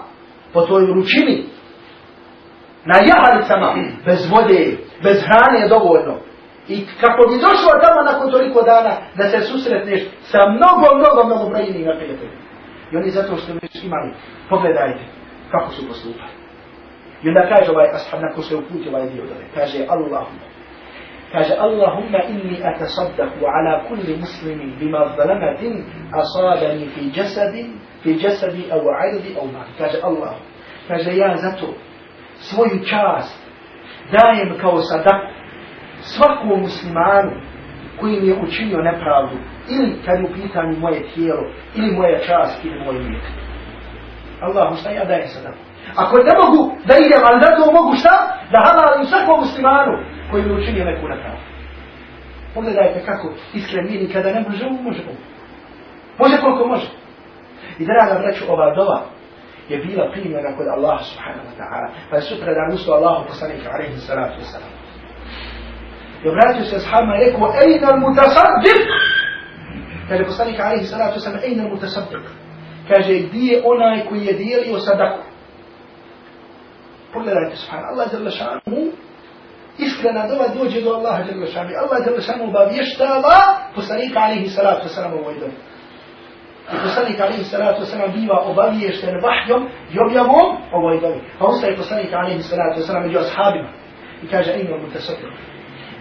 po 0.53 0.61
toj 0.61 0.87
ručini 0.87 1.45
na 2.85 2.97
jahalicama 3.11 3.75
bez 4.05 4.31
vode, 4.31 4.77
bez 5.03 5.23
hrane 5.23 5.61
je 5.61 5.69
dovoljno. 5.69 6.15
I 6.69 6.87
kako 7.01 7.21
bi 7.31 7.43
došao 7.47 7.83
tamo 7.85 8.01
nakon 8.11 8.31
toliko 8.31 8.63
dana 8.63 8.93
da 9.19 9.25
se 9.29 9.41
susretneš 9.41 10.01
sa 10.31 10.39
mnogo, 10.57 10.87
mnogo, 11.01 11.21
mnogo 11.27 11.45
brojnim 11.51 11.85
prijateljima. 11.99 12.45
I 12.93 12.97
oni 12.97 13.11
zato 13.11 13.37
što 13.37 13.53
već 13.53 13.85
imali, 13.85 14.11
pogledajte 14.49 15.05
kako 15.51 15.71
su 15.71 15.89
postupali. 15.89 16.35
I 17.23 17.29
onda 17.29 17.43
kaže 17.53 17.71
ovaj 17.71 17.89
ashab 17.97 18.21
nakon 18.23 18.45
je 18.51 18.57
uputio 18.57 18.91
ovaj 18.91 19.09
dio 19.11 19.25
dole, 19.25 19.45
kaže 19.55 19.79
Allahumma, 19.89 20.47
kaže 21.33 21.55
Allahumma 21.59 22.19
inni 22.29 22.59
atasaddaku 22.65 23.45
ala 23.55 23.89
kulli 23.89 24.17
muslimin 24.21 24.77
bima 24.79 25.03
zalamatin 25.17 25.85
asabani 26.21 26.89
fi 26.95 27.21
jasadi, 27.21 27.65
fi 28.03 28.11
jasadi 28.25 28.65
au 28.73 28.81
ardi 29.05 29.37
au 29.41 29.47
mali. 29.47 29.73
Kaže 29.79 29.99
Allah, 30.03 30.35
kaže 30.89 31.17
ja 31.17 31.37
zato 31.37 31.67
svoju 32.37 32.85
čast 32.91 33.45
dajem 34.13 34.59
kao 34.61 34.83
sadaku 34.83 35.44
svakom 36.13 36.61
muslimanu 36.61 37.33
koji 38.01 38.21
mi 38.21 38.29
je 38.29 38.41
učinio 38.43 38.79
nepravdu 38.83 39.37
ili 39.71 39.97
kad 40.05 40.19
je 40.19 40.25
u 40.25 40.35
pitanju 40.35 40.79
moje 40.79 41.03
tijelo 41.15 41.45
ili 41.75 41.97
moja 41.97 42.19
čast 42.19 42.65
ili 42.65 42.85
moj 42.85 42.99
lijek. 42.99 43.23
Allah, 44.41 44.79
šta 44.81 44.91
ja 44.91 45.05
dajem 45.05 45.29
sada? 45.29 45.53
Ako 45.97 46.17
ne 46.17 46.35
mogu 46.43 46.77
da 46.89 46.95
idem, 46.97 47.23
ali 47.25 47.41
da 47.41 47.57
to 47.57 47.73
mogu 47.73 47.97
šta? 47.97 48.15
Da 48.53 48.59
halalim 48.67 49.07
svakom 49.07 49.41
muslimanu 49.41 49.95
koji 50.31 50.43
mi 50.43 50.51
je 50.51 50.61
učinio 50.61 50.85
neku 50.85 51.09
nepravdu. 51.09 51.45
Pogledajte 52.55 53.03
kako 53.07 53.33
iskren 53.55 53.85
mi 53.87 53.99
nikada 53.99 54.33
ne 54.33 54.41
može, 54.49 54.65
može. 54.83 55.03
Može 56.19 56.37
koliko 56.41 56.67
može. 56.67 56.87
I 57.79 57.85
draga 57.85 58.21
braću, 58.23 58.45
ova 58.49 58.75
dova 58.75 59.01
je 59.69 59.79
bila 59.79 60.11
primjena 60.13 60.57
kod 60.57 60.67
Allah 60.77 60.99
subhanahu 61.11 61.47
wa 61.51 61.57
ta'ala. 61.61 61.89
Pa 62.11 62.17
je 62.17 62.23
sutra 62.23 62.55
dan 62.55 62.75
usto 62.75 62.93
Allahu 62.93 63.27
poslanika 63.29 63.71
alaihi 63.75 63.97
salatu 63.97 64.41
wa 64.41 64.45
salam. 64.53 64.69
I 64.69 64.69
obratio 64.69 64.73
se 64.73 64.73
sahabima 64.73 64.73
i 64.73 64.73
rekao, 64.75 65.03
ejna 65.05 65.41
al 65.41 65.43
mutasaddiq? 65.43 66.14
Kaže 66.14 66.14
poslanika 70.27 70.65
alaihi 70.65 70.87
salatu 70.87 71.19
wa 71.19 71.25
salam, 71.25 71.41
ejna 71.45 71.63
al 71.63 71.71
mutasaddiq? 71.71 72.25
Kaže, 72.89 73.15
gdje 73.19 73.53
je 73.53 73.63
onaj 73.65 74.07
koji 74.09 74.27
je 74.27 74.33
dijelio 74.33 74.81
sadaku? 74.81 75.23
Pogledajte 77.13 77.57
subhanahu, 77.57 77.93
Allah 77.93 78.07
jalla 78.13 78.31
šanuhu, 78.31 78.83
iskrena 79.79 80.27
dova 80.29 80.47
dođe 80.59 80.81
do 80.81 80.91
Allaha 80.91 81.23
jalla 81.29 81.47
šanuhu. 81.47 81.75
Allah 81.83 81.99
jalla 82.07 82.21
šanuhu 82.21 82.51
obavještava 82.51 83.39
poslanika 83.75 84.19
alaihi 84.21 84.49
salatu 84.49 84.89
wa 84.89 84.95
salam 84.95 85.13
u 85.15 85.17
ovoj 85.17 85.35
dobi. 85.35 85.57
I 86.73 86.77
poslanik 86.83 87.21
alaihi 87.21 87.45
salatu 87.45 87.83
wasalam 87.83 88.13
biva 88.13 88.39
obaviješten 88.51 89.21
vahjom 89.23 89.69
i 89.95 89.97
objavom 90.07 90.49
ovoj 90.73 91.01
dobi. 91.01 91.21
Pa 91.39 91.45
ustaje 91.47 91.77
poslanik 91.77 92.13
alaihi 92.13 92.43
salatu 92.43 92.81
wasalam 92.81 93.03
među 93.07 93.19
ashabima 93.19 93.69
i 94.23 94.27
kaže 94.29 94.53
ima 94.61 94.77
mu 94.77 94.89
tasakru. 94.93 95.33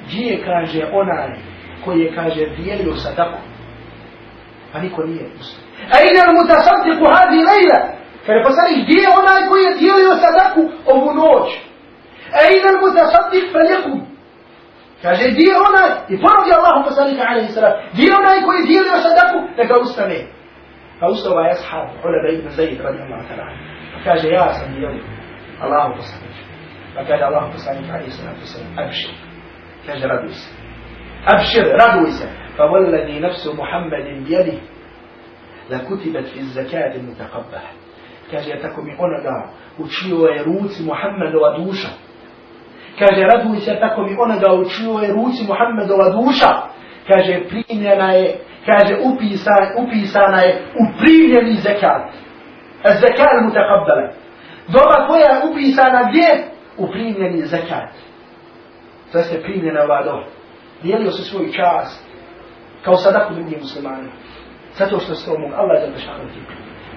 Gdje 0.05 0.43
kaže 0.45 0.81
onaj 0.93 1.29
koji 1.83 1.99
je 1.99 2.15
kaže 2.15 2.43
dijelio 2.57 2.95
sadaku? 2.95 3.39
Pa 4.71 4.79
niko 4.79 5.03
nije 5.03 5.25
muslim. 5.37 5.63
A 5.93 5.95
ina 6.09 6.23
mu 6.33 6.41
tasakru 6.47 7.05
hadi 7.15 7.37
lejla? 7.49 7.79
Kaže 8.25 8.39
poslanik 8.47 8.77
gdje 8.85 8.97
je 9.05 9.09
onaj 9.21 9.41
koji 9.49 9.63
je 9.63 9.77
dijelio 9.81 10.13
sadaku 10.25 10.61
ovu 10.93 11.09
noć? 11.21 11.47
A 12.37 12.39
ina 12.55 12.69
mu 12.81 12.87
tasakru 12.99 13.39
faljekum? 13.53 14.13
Kaže, 15.03 15.23
gdje 15.33 15.45
je 15.51 15.57
onaj, 15.69 15.89
i 16.13 16.15
ponovi 16.23 16.51
Allahu 16.59 16.79
poslanika 16.89 17.23
alaihi 17.29 17.51
salatu, 17.55 17.77
gdje 17.93 18.03
je 18.09 18.17
onaj 18.21 18.37
koji 18.45 18.57
je 18.59 18.67
dijelio 18.71 18.97
sadaku, 19.07 19.37
neka 19.59 19.75
ustane. 19.85 20.19
Pa 20.99 21.05
ustao 21.13 21.31
ovaj 21.33 21.49
ashab, 21.55 21.87
Uleba 22.05 22.29
ibn 22.31 22.47
Zaid, 22.57 22.77
radi 22.85 22.99
Allah 23.05 23.21
ta'ala. 23.29 23.45
Kaže, 24.05 24.27
ja 24.29 24.53
sam 24.57 24.67
dijeli 24.73 25.01
Allahu 25.63 25.91
poslanik. 25.99 26.35
Pa 26.95 27.01
kaže 27.07 27.23
Allahu 27.29 27.51
poslanik, 27.55 27.85
nam 27.91 28.35
pisali, 28.41 28.65
abšir. 28.83 29.32
فجر 29.87 30.09
رجوس 30.09 30.49
أبشر 31.27 31.73
رجوس 31.73 32.27
فوالذي 32.57 33.19
نفس 33.19 33.47
محمد 33.47 34.23
بيده 34.27 34.57
لكتبت 35.69 36.25
في 36.27 36.39
الزكاة 36.39 36.95
المتقبلة 36.95 37.61
كاجي 38.31 38.53
تكمي 38.53 38.99
أونادا 38.99 39.49
وشيو 39.79 40.27
يروس 40.27 40.81
محمد 40.81 41.35
ودوشا 41.35 41.89
كاجي 42.99 43.23
رجوس 43.23 43.65
تكمي 43.65 44.17
أونادا 44.17 44.51
وشيو 44.51 44.99
يروس 44.99 45.49
محمد 45.49 45.91
ودوشا 45.91 46.63
كاجي 47.09 47.43
بريمينا 47.43 48.27
كاجي 48.67 48.95
أوبيسانا 48.95 49.73
أوبريمينا 49.77 51.39
الزكاة 51.47 52.09
الزكاة 52.85 53.31
المتقبلة. 53.39 54.11
دوما 54.69 55.07
كويا 55.07 55.41
أوبيسانا 55.43 56.11
بيه 56.11 56.51
أوبريمينا 56.79 57.27
الزكاة 57.27 57.89
da 59.13 59.23
ste 59.23 59.41
primljena 59.41 59.83
ova 59.83 60.03
doba. 60.03 60.27
Dijelio 60.83 61.11
se 61.11 61.23
svoj 61.23 61.51
čas 61.51 62.05
kao 62.83 62.95
sadaku 62.95 63.33
drugim 63.33 63.59
muslimanima. 63.59 64.11
Zato 64.77 64.99
što 64.99 65.15
se 65.15 65.31
omog 65.31 65.41
mogu 65.41 65.53
Allah 65.61 65.81
za 65.81 65.91
bešanu 65.91 66.29
ti. 66.33 66.39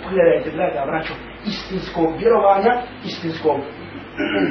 Pogledajte, 0.05 0.51
draga 0.51 0.85
vraću, 0.91 1.13
istinskog 1.47 2.09
vjerovanja, 2.19 2.73
istinskog 3.05 3.57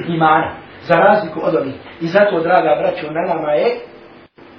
imana. 0.08 0.56
Za 0.82 0.96
razliku 0.96 1.40
od 1.44 1.56
onih. 1.56 1.76
I 2.02 2.08
zato, 2.08 2.40
draga 2.40 2.76
braćo, 2.82 3.12
na 3.12 3.34
nama 3.34 3.52
je 3.52 3.70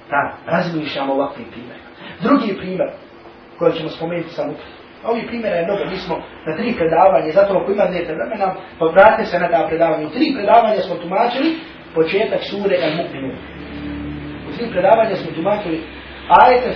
da 0.09 0.21
razmišljamo 0.45 1.13
ovakvim 1.13 1.47
primjerima. 1.51 1.87
Drugi 2.21 2.57
primjer 2.57 2.89
koji 3.59 3.73
ćemo 3.73 3.89
spomenuti 3.89 4.29
sam 4.29 4.49
upravo. 4.49 4.77
Ovi 5.03 5.27
primjera 5.27 5.55
je 5.55 5.65
mnogo, 5.65 5.85
mi 5.91 5.97
smo 5.97 6.15
na 6.45 6.57
tri 6.57 6.73
predavanje, 6.77 7.31
zato 7.31 7.57
ako 7.57 7.71
ima 7.71 7.83
vremena, 7.83 8.55
pa 8.79 8.85
vratite 8.85 9.25
se 9.25 9.39
na 9.39 9.49
ta 9.49 9.67
predavanja. 9.67 10.07
U 10.07 10.09
tri 10.09 10.25
predavanja 10.35 10.81
smo 10.81 10.95
tumačili 10.95 11.49
početak 11.97 12.41
sure 12.51 12.75
Al-Mu'minu. 12.85 13.31
U 14.47 14.49
tri 14.55 14.65
predavanja 14.71 15.15
smo 15.15 15.31
tumačili 15.35 15.77
ajete, 16.43 16.69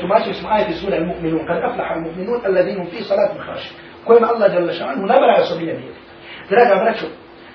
tumačili 0.00 0.34
smo 0.34 0.48
ajete 0.48 0.72
sure 0.72 0.94
Al-Mu'minu. 1.00 1.46
Kad 1.46 1.56
aflaha 1.68 1.94
Al-Mu'minu, 1.94 2.32
alladinu 2.46 2.84
fi 2.90 2.98
salatu 3.02 3.38
khaši. 3.46 3.70
Kojima 4.04 4.26
Allah 4.32 4.48
jalla 4.54 4.72
šanu 4.72 5.06
nabara 5.06 5.42
osobine 5.42 5.72
vjeri. 5.72 6.00
Draga 6.50 6.74
braću, 6.82 7.06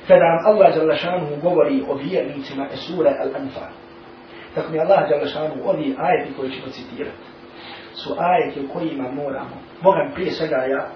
kada 0.08 0.26
nam 0.30 0.40
Allah 0.50 0.68
jalla 0.78 0.96
šanu 0.96 1.28
govori 1.42 1.84
o 1.90 1.94
vjernicima 1.96 2.64
e 2.74 2.76
sure 2.76 3.12
Al-Anfal, 3.24 3.72
Tako 4.56 4.72
mi 4.72 4.80
Allah 4.80 5.08
djela 5.08 5.28
šanu, 5.28 5.56
ovi 5.66 5.96
ajeti 5.98 6.34
koji 6.38 6.52
ćemo 6.52 6.68
citirati, 6.68 7.26
su 7.94 8.16
ajeti 8.20 8.60
u 8.66 8.74
kojima 8.74 9.12
moramo, 9.12 9.56
Boga 9.84 10.10
prije 10.14 10.32
svega 10.32 10.56
ja, 10.56 10.88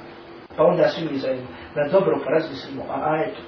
pa 0.57 0.63
onda 0.63 0.87
svi 0.87 1.07
mi 1.11 1.17
zajedno, 1.17 1.47
da 1.75 1.91
dobro 1.91 2.19
porazmislimo 2.23 2.81
o 2.83 3.11
ajetu 3.13 3.41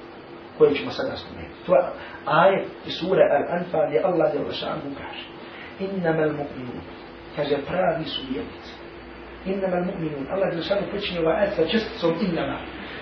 koji 0.59 0.75
ćemo 0.75 0.91
sada 0.91 1.15
spomenuti. 1.15 1.65
To 1.65 1.75
je 1.75 1.81
ajet 2.25 2.67
iz 2.87 2.93
sura 2.99 3.23
Al-Anfal 3.37 3.87
gdje 3.87 3.99
Allah 4.03 4.31
djela 4.31 4.51
šanu 4.51 4.81
kaže, 4.97 5.25
innama 5.79 6.21
al-mu'minun, 6.21 6.81
kaže 7.35 7.55
pravi 7.67 8.05
su 8.05 8.21
vjernici. 8.29 8.73
Innama 9.45 9.75
al-mu'minun, 9.77 10.25
Allah 10.33 10.49
djela 10.49 10.63
šanu 10.63 10.81
počinje 10.91 11.19
ovaj 11.19 11.37
ajet 11.39 11.53
sa 11.53 11.67
česticom 11.67 12.13
innama. 12.21 12.59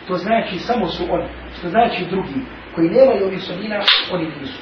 To 0.08 0.13
znači 0.13 0.60
samo 0.60 0.88
su 0.88 1.04
oni, 1.10 1.30
što 1.58 1.70
znači 1.70 2.06
drugi, 2.10 2.39
koji 2.76 2.89
nemaju 2.89 3.26
ovih 3.26 3.43
sobina, 3.43 3.82
oni 4.13 4.26
nisu. 4.39 4.62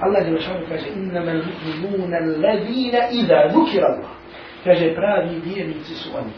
Allah 0.00 0.28
našao 0.28 0.60
kaže 0.68 0.86
innama 0.96 1.30
al-mu'minuna 1.30 2.16
alladhina 2.22 3.00
idha 3.12 3.48
dhukira 3.52 3.86
Allah. 3.86 4.10
Kaže 4.64 4.94
pravi 4.94 5.40
vjernici 5.44 5.94
su 5.94 6.08
oni 6.18 6.32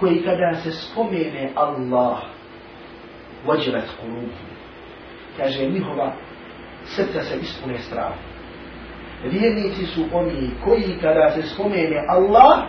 koji 0.00 0.22
kada 0.22 0.54
se 0.54 0.72
spomene 0.72 1.50
Allah 1.54 2.18
wajilat 3.46 3.88
qulubuhum. 4.00 4.57
Kaže 5.37 5.65
njihova 5.65 6.13
srca 6.85 7.21
se 7.21 7.35
ispune 7.41 7.79
strah. 7.79 8.13
Vjernici 9.23 9.85
su 9.85 10.05
oni 10.13 10.49
koji 10.63 10.97
kada 11.01 11.29
se 11.29 11.41
spomene 11.41 12.05
Allah 12.09 12.63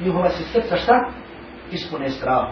njihova 0.00 0.28
se 0.28 0.44
srca 0.44 0.76
šta? 0.76 1.10
Ispune 1.72 2.10
strah. 2.10 2.48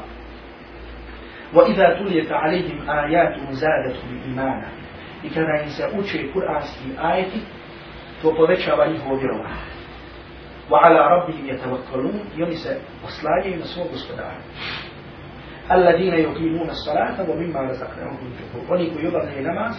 وإذا 1.54 1.98
تليت 1.98 2.32
عليهم 2.32 2.90
آيات 2.90 3.36
زادتهم 3.50 4.20
إيمانا 4.26 4.68
i 5.24 5.30
kada 5.30 5.62
im 5.64 5.70
se 5.70 5.88
uče 5.98 6.32
kuranski 6.32 6.84
ajeti, 7.02 7.40
to 8.22 8.34
povećava 8.36 8.86
njihovo 8.86 9.16
vjerovanje. 9.16 9.54
Wa 10.70 10.78
ala 10.82 11.08
rabbihim 11.08 11.46
yatawakkalun 11.46 12.14
i 12.36 12.42
oni 12.42 12.56
se 12.56 12.80
oslanjaju 13.04 13.58
na 13.58 13.64
svog 13.64 13.86
gospodara. 13.92 14.40
Alladine 15.69 16.17
yuqimuna 16.21 16.73
salata 16.73 17.23
wa 17.23 17.35
mimma 17.35 17.59
razaqnahum 17.59 18.17
yunfiqun. 18.23 18.61
Oni 18.73 18.93
koji 18.93 19.07
obavljaju 19.07 19.43
namaz 19.43 19.75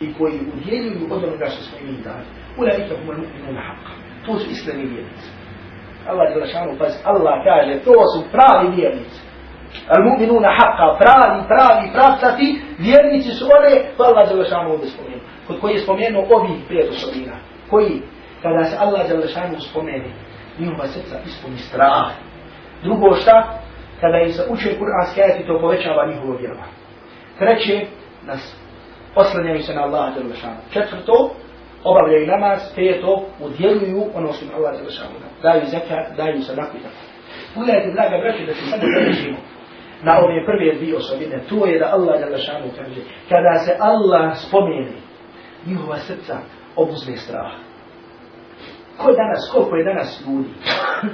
i 0.00 0.14
koji 0.14 0.40
udjeljuju 0.54 1.06
od 1.10 1.24
onoga 1.24 1.46
što 1.46 1.62
smo 1.62 1.78
im 1.88 2.02
dali. 2.04 2.26
Ulaika 2.58 2.94
hum 2.96 3.08
al-mu'minuna 3.14 3.60
haqqa. 3.68 3.92
To 4.26 4.38
su 4.38 4.50
iskreni 4.50 4.86
vjernici. 4.86 5.28
Allah 6.08 6.30
je 6.30 6.40
lašanu, 6.40 6.78
pa 6.78 6.84
Allah 7.10 7.34
kaže, 7.44 7.74
to 7.84 7.94
su 8.12 8.20
pravi 8.32 8.76
vjernici. 8.76 9.20
Al 9.88 10.02
mu'minuna 10.08 10.50
haqqa, 10.58 10.86
pravi, 11.02 11.38
pravi, 11.52 11.84
pravcati, 11.92 12.60
vjernici 12.78 13.30
su 13.30 13.44
one, 13.44 13.74
to 13.96 14.02
Allah 14.02 14.28
je 14.28 14.34
Đelešanu 14.34 14.72
ovdje 14.72 14.88
spomenuo. 14.88 15.26
Kod 15.46 15.60
koji 15.60 15.72
je 15.72 15.78
spomenuo 15.78 16.26
ovih 16.36 16.58
pet 16.68 16.88
osobina. 16.90 17.36
Koji, 17.70 18.02
kada 18.42 18.64
se 18.64 18.76
Allah 18.80 19.00
je 19.00 19.08
Đelešanu 19.08 19.60
spomeni, 19.60 20.10
njihova 20.58 20.86
srca 20.86 21.16
ispuni 21.26 21.56
strah. 21.56 22.10
Drugo 22.82 23.14
šta? 23.14 23.60
Kada 24.00 24.18
im 24.18 24.32
se 24.32 24.42
uče 24.50 24.78
kuranski 24.78 25.22
ajati, 25.22 25.46
to 25.46 25.58
povećava 25.60 26.06
njihovo 26.06 26.36
vjerovanje. 26.36 26.72
Treće, 27.38 27.86
nas 28.26 28.56
oslanjaju 29.14 29.62
se 29.62 29.74
na 29.74 29.82
Allah 29.82 30.14
Đelešanu. 30.14 30.60
Četvrto, 30.72 31.30
obavljaju 31.84 32.26
namaz, 32.26 32.60
peto, 32.76 33.24
udjeluju 33.40 34.02
ono 34.14 34.32
što 34.32 34.44
im 34.44 34.50
Allah 34.56 34.72
Đelešanu. 34.78 35.16
Daju 35.42 35.62
zekat, 35.66 36.16
daju 36.16 36.42
sadaku 36.42 36.76
i 36.76 36.80
tako. 36.80 37.00
Pogledajte, 37.54 37.90
draga 37.92 38.16
braće, 38.22 38.46
da 38.46 38.54
se 38.54 38.64
sada 38.70 38.86
zadržimo 38.96 39.38
na 40.02 40.12
ove 40.24 40.46
prve 40.46 40.74
dvije 40.74 40.96
osobine. 40.96 41.40
To 41.48 41.66
je 41.66 41.78
da 41.78 41.90
Allah 41.92 42.20
Đelešanu 42.20 42.68
kaže, 42.78 43.00
kada 43.28 43.54
se 43.64 43.76
Allah 43.80 44.36
spomeni, 44.36 44.96
njihova 45.66 45.98
srca 45.98 46.36
obuzme 46.76 47.16
strah. 47.16 47.52
Ko 48.98 49.10
je 49.10 49.16
danas, 49.16 49.50
koliko 49.52 49.76
je 49.76 49.84
danas 49.84 50.22
ljudi, 50.26 50.48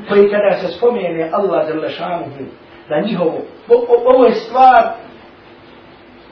koji 0.08 0.30
kada 0.30 0.52
se 0.52 0.68
spomene 0.76 1.30
Allah 1.32 1.66
Đelešanu, 1.66 2.24
da 2.88 3.00
njihovo, 3.00 3.38
ovo 4.06 4.24
je 4.24 4.34
stvar 4.34 4.82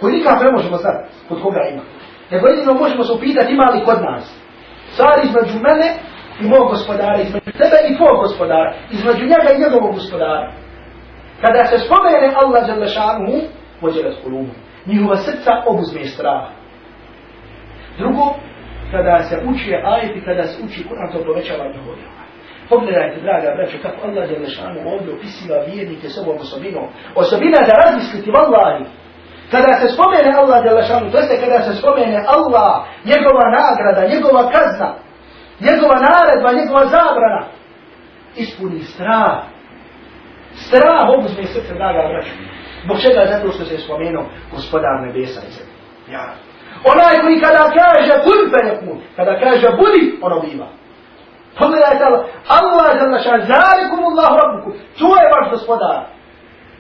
koju 0.01 0.12
nikako 0.12 0.45
ne 0.45 0.53
možemo 0.53 0.77
znati 0.77 1.09
kod 1.29 1.43
koga 1.43 1.61
ima. 1.73 1.83
Nego 2.31 2.47
jedino 2.47 2.75
možemo 2.75 3.05
se 3.05 3.12
upitati 3.12 3.53
ima 3.53 3.64
li 3.64 3.85
kod 3.85 4.03
nas. 4.03 4.25
Stvar 4.93 5.14
između 5.25 5.59
mene 5.69 5.88
i 6.40 6.45
mog 6.45 6.69
gospodara, 6.71 7.21
između 7.21 7.51
tebe 7.53 7.79
i 7.88 7.97
tvojeg 7.97 8.17
gospodara, 8.17 8.75
između 8.90 9.23
njega 9.23 9.49
i 9.53 9.62
njegovog 9.62 9.95
gospodara. 9.95 10.53
Kada 11.43 11.64
se 11.64 11.79
spomene 11.79 12.35
Allah 12.43 12.67
žele 12.67 12.88
šanuhu, 12.88 13.38
pođele 13.81 14.12
s 14.12 14.23
kulumu. 14.25 14.53
Njihova 14.87 15.17
srca 15.17 15.53
obuzme 15.67 16.05
strah. 16.05 16.45
Drugo, 17.99 18.25
kada 18.90 19.23
se 19.23 19.37
uči 19.51 19.75
ajeti, 19.85 20.25
kada 20.25 20.43
se 20.43 20.62
uči 20.64 20.85
Kur'an, 20.88 21.12
to 21.12 21.25
povećava 21.25 21.64
njihovo 21.69 21.95
vjerovanje. 21.95 22.24
Pogledajte, 22.68 23.20
draga 23.20 23.48
braćo, 23.57 23.77
kako 23.83 24.07
Allah 24.07 24.31
je 24.31 24.48
šanuhu 24.48 24.88
ovdje 24.88 25.14
opisiva 25.14 25.57
vjernike 25.68 26.09
s 26.09 26.18
ovom 26.18 26.37
osobinom. 26.37 26.87
Osobina 27.14 27.59
da 27.68 27.74
razmisliti, 27.83 28.31
vallahi, 28.31 28.85
Kada 29.50 29.72
se 29.81 29.88
spomene 29.94 30.31
Allah 30.40 30.59
Đelešanu, 30.64 31.11
to 31.11 31.18
jeste 31.18 31.40
kada 31.44 31.62
se 31.62 31.72
spomene 31.81 32.18
Allah, 32.37 32.72
njegova 33.05 33.44
nagrada, 33.59 34.03
njegova 34.14 34.42
kazna, 34.55 34.90
njegova 35.61 35.96
naredba, 36.09 36.59
njegova 36.61 36.85
zabrana, 36.87 37.42
ispuni 38.37 38.81
strah. 38.81 39.37
Strah 40.55 41.09
obuzme 41.18 41.44
srce, 41.44 41.74
draga 41.74 42.09
braću. 42.09 42.35
Zbog 42.85 42.96
čega? 43.03 43.27
Zato 43.33 43.53
što 43.53 43.64
se 43.64 43.79
spomenuo 43.79 44.24
gospodar 44.53 45.00
nebesa 45.07 45.40
i 45.48 45.53
zemlje. 45.57 45.74
Ja. 46.12 46.24
Onaj 46.92 47.14
koji 47.22 47.40
kada 47.40 47.64
kaže 47.81 48.12
kun 48.24 48.40
penekun, 48.53 48.98
kada 49.16 49.38
kaže 49.40 49.68
budi, 49.79 50.18
ono 50.22 50.40
biva. 50.40 50.68
Pogledajte 51.59 52.05
Allah, 52.05 52.23
Allah 52.49 52.87
Đelešan, 53.01 53.40
zalikum 53.53 54.01
Allahu 54.11 54.35
rabbukum, 54.43 54.73
to 54.99 55.09
je 55.21 55.27
vaš 55.35 55.51
gospodar. 55.51 56.01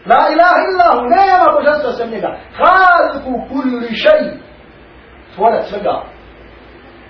La 0.06 0.22
ilaha 0.34 0.58
illahu, 0.68 1.00
nema 1.16 1.46
božanstva 1.56 1.92
sem 1.92 2.10
njega. 2.10 2.30
Haliku 2.58 3.32
kulli 3.48 3.94
šeji. 4.02 4.32
Tvorac 5.34 5.68
svega. 5.68 5.96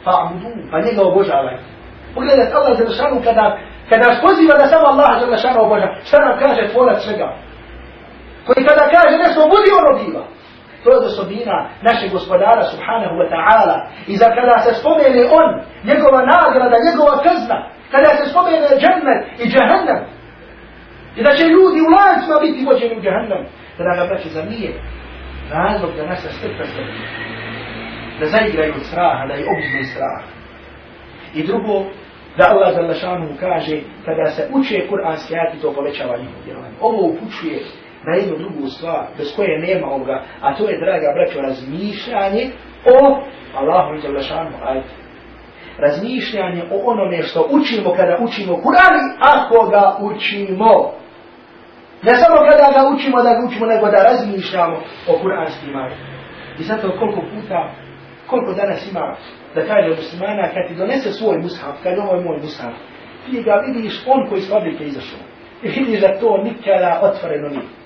Fa'budu, 0.04 0.50
pa 0.70 0.80
njega 0.80 1.02
obožavaj. 1.02 1.56
Pogledajte, 2.14 2.54
Allah 2.54 2.78
je 2.78 2.86
zašanu 2.86 3.20
kada, 3.24 3.58
kada 3.88 4.08
nas 4.08 4.18
poziva 4.26 4.54
da 4.58 4.66
samo 4.66 4.86
Allah 4.92 5.10
je 5.20 5.36
zašanu 5.36 5.58
oboža, 5.62 5.88
šta 6.04 6.18
nam 6.18 6.38
kaže 6.38 6.72
tvorac 6.72 6.98
svega? 7.02 7.28
Koji 8.46 8.66
kada 8.66 8.84
kaže 8.94 9.16
nešto, 9.24 9.40
budi 9.52 9.70
ono 9.80 9.90
biva. 9.98 10.24
To 10.84 10.90
je 10.90 11.06
osobina 11.06 11.56
našeg 11.82 12.10
gospodara 12.12 12.62
subhanahu 12.72 13.14
wa 13.20 13.26
ta'ala. 13.34 13.76
I 14.06 14.16
za 14.16 14.28
kada 14.36 14.58
se 14.64 14.74
spomene 14.80 15.22
on, 15.38 15.48
njegova 15.90 16.20
nagrada, 16.34 16.76
njegova 16.88 17.14
kazna, 17.26 17.58
kada 17.90 18.10
se 18.16 18.30
spomene 18.30 18.68
džennet 18.82 19.20
i 19.42 19.44
džahannam, 19.52 20.02
I 21.16 21.22
da 21.22 21.30
će 21.38 21.44
ljudi 21.44 21.78
u 21.80 21.92
lancima 21.96 22.36
biti 22.40 22.66
vođeni 22.68 22.98
u 22.98 23.02
džahannam. 23.02 23.42
ga 23.78 24.06
braće, 24.08 24.28
za 24.28 24.42
nije 24.42 24.72
razlog 25.50 25.90
da 25.96 26.06
nas 26.06 26.22
srca 26.22 26.64
se 26.64 26.82
da 28.20 28.26
zaigraju 28.26 28.74
straha, 28.80 29.26
da 29.26 29.34
je 29.34 29.46
obzme 29.54 29.84
strah. 29.84 30.22
I 31.34 31.46
drugo, 31.46 31.84
da 32.36 32.44
Allah 32.50 32.74
za 32.74 32.80
lašanu 32.80 33.36
kaže, 33.40 33.80
kada 34.04 34.30
se 34.30 34.48
uče 34.52 34.88
kuranski 34.88 35.34
ajati, 35.34 35.60
to 35.62 35.72
povećava 35.72 36.16
njihov 36.16 36.42
vjerovanje. 36.44 36.74
Ovo 36.80 37.06
upućuje 37.06 37.58
na 38.06 38.14
jednu 38.14 38.36
drugu 38.38 38.66
stvar, 38.68 39.06
bez 39.18 39.36
koje 39.36 39.58
nema 39.58 39.86
ovoga, 39.86 40.22
a 40.40 40.56
to 40.56 40.68
je, 40.68 40.78
draga 40.78 41.12
braćo, 41.14 41.40
razmišljanje 41.40 42.50
o 42.94 43.20
Allahu 43.54 43.94
i 43.94 44.02
Đalešanu 44.02 44.50
ajde. 44.64 44.88
Razmišljanje 45.78 46.62
o 46.72 46.90
onome 46.90 47.22
što 47.22 47.48
učimo 47.50 47.94
kada 47.96 48.18
učimo 48.20 48.52
Kur'an, 48.52 48.96
ako 49.20 49.70
ga 49.70 49.96
učimo. 50.00 50.92
Ne 52.02 52.16
samo 52.16 52.36
kada 52.50 52.80
ga 52.80 52.94
učimo 52.94 53.22
da 53.22 53.30
ga 53.30 53.46
učimo, 53.46 53.66
nego 53.66 53.86
da 53.86 54.02
razmišljamo 54.02 54.76
o 55.08 55.18
kuranskim 55.22 55.76
ajetima. 55.76 56.14
I 56.58 56.62
zato 56.62 56.98
koliko 56.98 57.20
puta, 57.20 57.70
koliko 58.26 58.52
danas 58.52 58.90
ima, 58.90 59.16
da 59.54 59.66
kaže 59.66 59.88
muslimana, 59.88 60.48
kad 60.54 60.68
ti 60.68 60.74
donese 60.74 61.12
svoj 61.12 61.38
mushaf, 61.38 61.74
kad 61.82 61.98
ovo 61.98 62.14
je 62.14 62.24
moj 62.24 62.38
mushaf, 62.42 62.74
ti 63.26 63.42
ga 63.42 63.54
vidiš 63.66 64.02
on 64.06 64.28
koji 64.28 64.38
iz 64.38 64.50
fabrike 64.50 64.84
izašao. 64.84 65.20
I 65.62 65.68
vidiš 65.68 66.00
da 66.00 66.18
to 66.20 66.38
nikada 66.44 67.00
otvoreno 67.02 67.48
nije. 67.48 67.83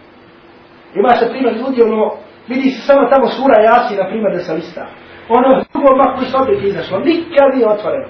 Ima 0.94 1.09
se 1.09 1.31
primjer 1.31 1.55
ljudi, 1.57 1.83
ono, 1.83 2.14
vidi 2.48 2.70
se 2.70 2.81
samo 2.87 3.09
tamo 3.11 3.27
sura 3.27 3.57
jasi, 3.62 3.96
na 3.96 4.09
primjer, 4.09 4.33
da 4.33 4.38
se 4.38 4.55
lista. 4.55 4.87
Ono 5.29 5.48
drugo 5.72 5.96
mak 5.96 6.12
koji 6.16 6.27
iz 6.27 6.31
izašlo, 6.31 6.68
izašao, 6.68 6.98
nikada 6.98 7.55
nije 7.55 7.68
otvoreno. 7.68 8.09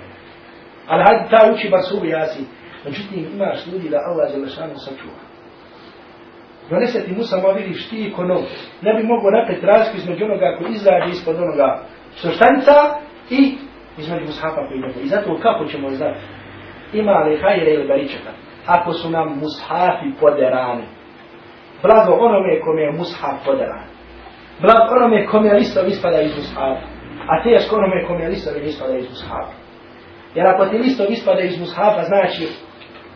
Ali 0.88 1.04
hajde 1.06 1.24
ta 1.30 1.52
uči 1.52 1.68
bar 1.70 1.82
suru 1.82 2.06
jasi. 2.06 2.42
Međutim, 2.84 3.26
imaš 3.34 3.66
ljudi 3.66 3.88
da 3.88 3.98
Allah 4.08 4.34
je 4.34 4.40
lešanu 4.42 4.76
sačuva 4.76 5.28
donese 6.70 7.04
ti 7.04 7.12
Musa 7.12 7.36
ma 7.36 7.48
vidiš 7.48 7.88
ti 7.88 8.12
ko 8.16 8.24
nov. 8.24 8.42
Ne 8.82 8.94
bi 8.94 9.02
mogo 9.02 9.30
napet 9.30 9.64
razliku 9.64 9.96
između 9.96 10.24
onoga 10.24 10.56
ko 10.58 10.64
izađe 10.68 11.10
ispod 11.10 11.36
onoga 11.36 11.82
soštanca 12.14 12.74
i 13.30 13.54
između 13.98 14.26
Mushafa 14.26 14.68
koji 14.68 14.78
ide. 14.78 15.00
I 15.02 15.06
zato 15.06 15.38
kako 15.42 15.64
ćemo 15.64 15.90
znati? 15.90 16.20
Ima 16.92 17.12
li 17.12 17.40
hajre 17.42 17.74
ili 17.74 17.88
baričaka? 17.88 18.30
Ako 18.66 18.92
su 18.92 19.10
nam 19.10 19.28
Mushafi 19.28 20.20
poderani. 20.20 20.84
Blago 21.82 22.12
onome 22.12 22.60
kome 22.60 22.82
je 22.82 22.92
Mushaf 22.92 23.44
podaran. 23.44 23.84
Blago 24.60 24.94
onome 24.96 25.26
kome 25.26 25.48
je 25.48 25.54
listov 25.54 25.88
ispada 25.88 26.20
iz 26.20 26.36
Mushafa. 26.36 26.86
A 27.30 27.42
teško 27.42 27.76
onome 27.76 28.06
kome 28.06 28.22
je 28.22 28.28
listov 28.28 28.56
ispada 28.62 28.96
iz 28.98 29.08
Mushafa. 29.10 29.52
Jer 30.34 30.46
ako 30.46 30.66
ti 30.66 30.78
listov 30.78 31.06
ispada 31.10 31.40
iz 31.40 31.60
Mushafa, 31.60 32.02
znači 32.02 32.48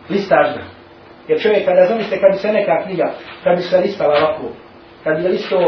listažna. 0.09 0.63
Jer 1.27 1.41
čovjek 1.41 1.65
kada 1.65 1.85
zamislite 1.85 2.21
kad 2.21 2.31
bi 2.31 2.37
se 2.37 2.51
neka 2.51 2.83
knjiga, 2.83 3.11
kad 3.43 3.55
bi 3.57 3.61
se 3.61 3.77
listala 3.77 4.13
ovako, 4.17 4.47
kad 5.03 5.21
bi 5.21 5.27
listo, 5.27 5.59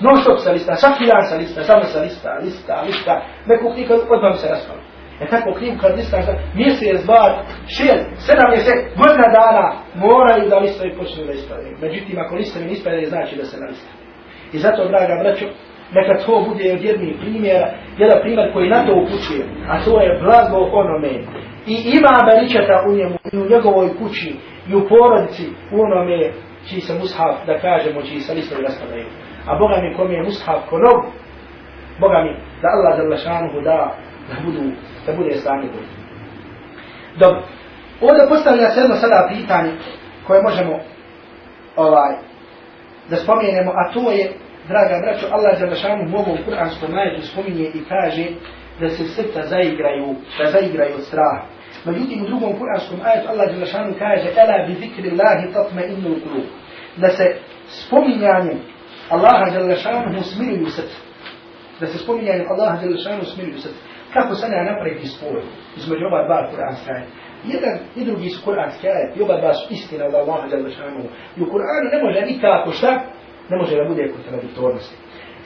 non 0.00 0.16
stop 0.22 0.38
se 0.38 0.52
lista, 0.52 0.76
svaki 0.76 1.06
dan 1.06 1.22
se 1.30 1.36
lista, 1.36 1.64
samo 1.64 1.84
se 1.84 2.00
lista, 2.00 2.38
lista, 2.42 2.82
lista, 2.86 3.22
neku 3.46 3.72
knjigu 3.74 3.94
odmah 4.10 4.36
se 4.40 4.48
raspala. 4.48 4.80
E 5.20 5.26
tako 5.26 5.54
knjigu 5.58 5.76
kad 5.80 5.96
lista, 5.96 6.16
mjesec, 6.54 7.04
dva, 7.04 7.22
šest, 7.76 8.06
sedam 8.26 8.50
mjesec, 8.50 8.78
godina 9.00 9.28
dana, 9.38 9.66
moraju 9.94 10.48
da 10.48 10.58
listo 10.58 10.84
počnu 10.98 11.24
da 11.24 11.32
ispadaju. 11.32 11.76
Međutim, 11.80 12.18
ako 12.18 12.34
lista 12.34 12.60
ne 12.60 12.72
ispadaju, 12.72 13.06
znači 13.06 13.36
da 13.36 13.44
se 13.44 13.60
ne 13.60 13.66
lista. 13.68 13.90
I 14.52 14.58
zato, 14.58 14.88
draga 14.88 15.14
braćo, 15.22 15.46
neka 15.92 16.24
to 16.26 16.44
bude 16.48 16.72
od 16.72 16.82
jednih 16.84 17.16
primjera, 17.20 17.68
jedan 17.98 18.18
primjer 18.22 18.52
koji 18.52 18.68
na 18.68 18.86
to 18.86 18.92
upućuje, 19.02 19.44
a 19.68 19.84
to 19.84 20.00
je 20.00 20.20
blago 20.22 20.58
onome. 20.72 21.12
I 21.66 21.74
ima 21.96 22.14
beričata 22.28 22.84
u 22.88 22.92
njemu, 22.92 23.16
i 23.32 23.36
u 23.38 23.48
njegovoj 23.52 23.88
kući, 23.98 24.34
i 24.68 24.74
u 24.74 24.88
porodici 24.88 25.46
u 25.72 25.76
onome 25.80 26.32
čiji 26.68 26.80
se 26.80 26.94
mushaf, 26.94 27.46
da 27.46 27.58
kažemo, 27.58 28.02
čiji 28.02 28.20
se 28.20 28.34
listovi 28.34 28.62
raspadaju. 28.62 29.06
A 29.46 29.58
Boga 29.58 29.76
mi 29.82 29.96
kom 29.96 30.12
je 30.12 30.22
mushaf 30.22 30.60
ko 30.70 30.76
nov, 30.78 30.98
Boga 32.00 32.18
mi 32.24 32.32
da 32.62 32.68
Allah 32.74 32.92
zalašanuhu 32.98 33.60
da, 33.60 33.78
da, 34.28 34.34
budu, 34.44 34.62
da 35.08 35.16
bude 35.16 35.34
stanje 35.34 35.68
bolje. 35.74 35.92
Dobro. 37.18 37.40
Ovdje 38.00 38.28
postavlja 38.28 38.70
se 38.70 38.80
jedno 38.80 38.96
sada 38.96 39.28
pitanje 39.34 39.72
koje 40.26 40.42
možemo 40.42 40.74
ovaj, 41.76 42.12
da 43.10 43.16
spomenemo, 43.16 43.70
a 43.80 43.92
to 43.92 44.10
je, 44.10 44.32
draga 44.68 44.96
braćo, 45.02 45.26
Allah 45.30 45.58
za 45.58 45.66
lašanuhu 45.66 46.10
mogu 46.10 46.30
u 46.30 46.50
Kur'anskom 46.50 46.90
majetu 46.94 47.26
spominje 47.26 47.66
i 47.74 47.84
kaže 47.88 48.24
da 48.80 48.88
se 48.88 49.04
srca 49.04 49.42
zaigraju, 49.42 50.14
da 50.38 50.50
zaigraju 50.50 50.94
od 50.94 51.04
straha. 51.04 51.42
Međutim, 51.84 52.22
u 52.22 52.26
drugom 52.26 52.58
kuranskom 52.58 53.00
ajetu 53.04 53.28
Allah 53.28 53.50
Đelešanu 53.50 53.94
kaže 53.98 54.28
Ela 54.36 54.66
bi 54.66 54.74
zikri 54.74 55.10
Allahi 55.10 55.52
tatme 55.52 55.86
innu 55.86 56.14
kulu. 56.22 56.42
Da 56.96 57.08
se 57.08 57.36
spominjanjem 57.68 58.58
Allaha 59.10 59.50
Đelešanu 59.50 60.22
smiruju 60.22 60.66
srce. 60.66 60.96
Da 61.80 61.86
se 61.86 61.98
spominjanjem 61.98 62.46
Allaha 62.50 62.76
Đelešanu 62.82 63.24
smiruju 63.24 63.58
srce. 63.58 63.80
Kako 64.14 64.34
se 64.34 64.48
ne 64.48 64.64
napraviti 64.64 65.06
spoj 65.06 65.42
između 65.76 66.04
ova 66.06 66.26
dva 66.26 66.50
kuranska? 66.50 66.92
Jedan 67.44 67.78
i 67.96 68.04
drugi 68.04 68.28
su 68.30 68.44
kuranski 68.44 68.88
ajet, 68.88 69.16
i 69.16 69.22
oba 69.22 69.36
dva 69.40 69.54
su 69.54 69.66
istina 69.70 70.04
od 70.06 70.14
Allaha 70.14 70.48
Đalešanu. 70.48 71.04
I 71.36 71.40
u 71.42 71.46
Kur'anu 71.52 71.86
ne 71.92 72.02
može 72.04 72.20
nikako 72.20 72.70
šta? 72.70 72.90
Ne 73.50 73.56
može 73.56 73.76
da 73.76 73.84
bude 73.88 74.12
kontradiktornosti. 74.12 74.96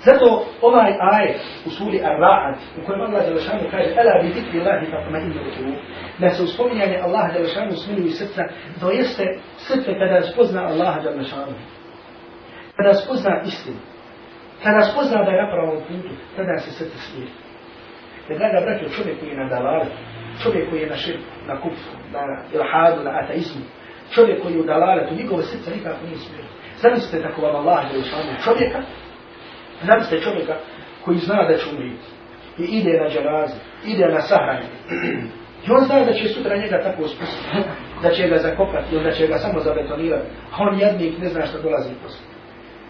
Zato 0.05 0.45
ovaj 0.63 0.93
ajet 1.13 1.41
u 1.67 1.71
suri 1.71 1.99
Ar-Ra'ad, 1.99 2.57
u 2.79 2.87
kojem 2.87 3.01
Allah 3.01 3.25
Đalešanu 3.27 3.71
kaže 3.71 3.89
Ela 4.01 4.23
bi 4.23 4.29
zikri 4.29 4.61
Allahi 4.61 4.91
tatma 4.91 5.19
inna 5.19 5.43
u 5.43 5.73
da 6.19 6.31
se 6.31 6.43
uspominjanje 6.43 6.99
Allaha 6.99 7.33
Đalešanu 7.33 7.73
smiluju 7.77 8.11
srca, 8.11 8.43
to 8.81 8.91
jeste 8.91 9.25
srce 9.57 9.91
kada 10.01 10.23
spozna 10.23 10.63
Allaha 10.63 11.01
Đalešanu. 11.01 11.55
Kada 12.77 12.95
spozna 12.95 13.41
istinu. 13.47 13.77
Kada 14.65 14.81
spozna 14.81 15.25
da 15.25 15.31
je 15.31 15.43
na 15.43 15.51
pravom 15.53 15.79
putu, 15.89 16.15
tada 16.37 16.59
se 16.59 16.71
srce 16.71 16.99
smiri. 16.99 17.31
Jer, 18.29 18.39
draga 18.39 18.61
braćo, 18.65 18.95
čovjek 18.97 19.21
koji 19.21 19.31
je 19.31 19.37
na 19.37 19.49
dalaru, 19.49 19.87
čovjek 20.43 20.71
koji 20.71 20.81
je 20.81 20.89
na 20.91 20.97
širku, 20.97 21.33
na 21.47 21.61
kupfu, 21.61 21.93
na 22.13 22.21
ilhadu, 22.55 23.05
na 23.05 23.11
ateizmu, 23.21 23.65
čovjek 24.15 24.43
koji 24.43 24.55
je 24.55 24.61
u 24.61 24.65
dalaretu, 24.65 25.15
njegove 25.15 25.43
srce 25.43 25.71
nikako 25.77 26.07
nije 26.07 26.17
smiri. 26.17 26.49
Zamislite 26.77 27.29
tako 27.29 27.43
vam 27.43 27.57
Allah 27.57 27.85
je 27.93 27.99
usvanu 27.99 28.33
čovjeka, 28.45 28.81
zamislite 29.83 30.25
čovjeka 30.25 30.55
koji 31.05 31.19
zna 31.19 31.49
da 31.49 31.57
će 31.57 31.65
umriti 31.71 32.07
i 32.59 32.65
ide 32.65 32.93
na 33.03 33.09
džanazi, 33.09 33.57
ide 33.85 34.07
na 34.07 34.21
sahranje. 34.21 34.69
I 35.67 35.71
on 35.71 35.85
zna 35.85 36.05
da 36.05 36.13
će 36.13 36.29
sutra 36.29 36.57
njega 36.57 36.83
tako 36.83 37.03
uspustiti, 37.03 37.49
da 38.03 38.11
će 38.11 38.29
ga 38.29 38.37
zakopati 38.37 38.95
ili 38.95 39.05
da 39.05 39.11
će 39.11 39.27
ga 39.27 39.39
samo 39.39 39.61
zabetonirati. 39.61 40.27
A 40.53 40.57
on 40.59 40.81
jednik 40.81 41.19
ne 41.19 41.29
zna 41.29 41.47
što 41.47 41.63
dolazi 41.63 41.95
poslije. 42.03 42.29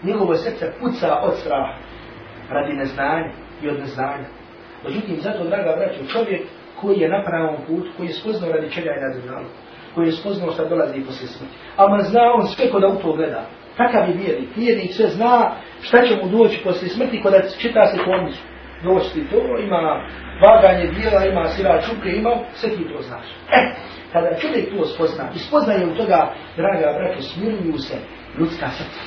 Njegovo 0.03 0.35
srce 0.35 0.71
puca 0.79 1.19
od 1.21 1.33
straha 1.35 1.77
radi 2.49 2.73
neznanja 2.73 3.31
i 3.61 3.69
od 3.69 3.79
neznanja. 3.79 4.25
Međutim, 4.85 5.17
zato, 5.19 5.43
draga 5.43 5.75
braćo, 5.77 6.11
čovjek 6.13 6.41
koji 6.81 6.97
je 6.99 7.09
na 7.09 7.23
pravom 7.25 7.55
putu, 7.67 7.89
koji 7.97 8.07
je 8.07 8.13
spoznao 8.13 8.51
radi 8.51 8.71
čega 8.71 8.89
je 8.89 9.01
na 9.01 9.15
dunjalu, 9.15 9.49
koji 9.95 10.05
je 10.05 10.11
spoznao 10.11 10.51
šta 10.51 10.65
dolazi 10.65 11.05
posle 11.05 11.27
smrti. 11.27 11.55
A 11.77 12.01
zna 12.01 12.21
on 12.37 12.47
sve 12.47 12.71
kod 12.71 12.83
u 12.83 13.01
to 13.01 13.13
gleda. 13.13 13.45
Takav 13.77 14.09
je 14.09 14.15
vjernik. 14.15 14.49
Vjernik 14.55 14.93
sve 14.93 15.07
zna 15.07 15.51
šta 15.81 16.01
će 16.01 16.15
mu 16.15 16.37
doći 16.37 16.63
posle 16.63 16.87
smrti 16.87 17.21
kada 17.23 17.41
čita 17.61 17.85
se 17.85 17.97
komisu. 18.05 18.43
Doći 18.83 19.29
to, 19.31 19.41
ima 19.59 20.07
vaganje 20.41 20.87
dijela, 20.87 21.25
ima 21.25 21.47
sira 21.47 21.81
čuke, 21.81 22.09
ima, 22.09 22.29
sve 22.53 22.69
ti 22.69 22.87
to 22.93 23.01
znaš. 23.01 23.25
E, 23.51 23.61
kada 24.13 24.39
čovjek 24.39 24.69
to 24.69 24.85
spozna, 24.85 25.23
i 25.35 25.39
spoznaje 25.39 25.85
u 25.85 25.95
toga, 25.95 26.33
draga 26.57 26.97
braćo, 26.97 27.21
smiruju 27.21 27.77
se 27.77 27.95
ljudska 28.39 28.67
srca. 28.69 29.01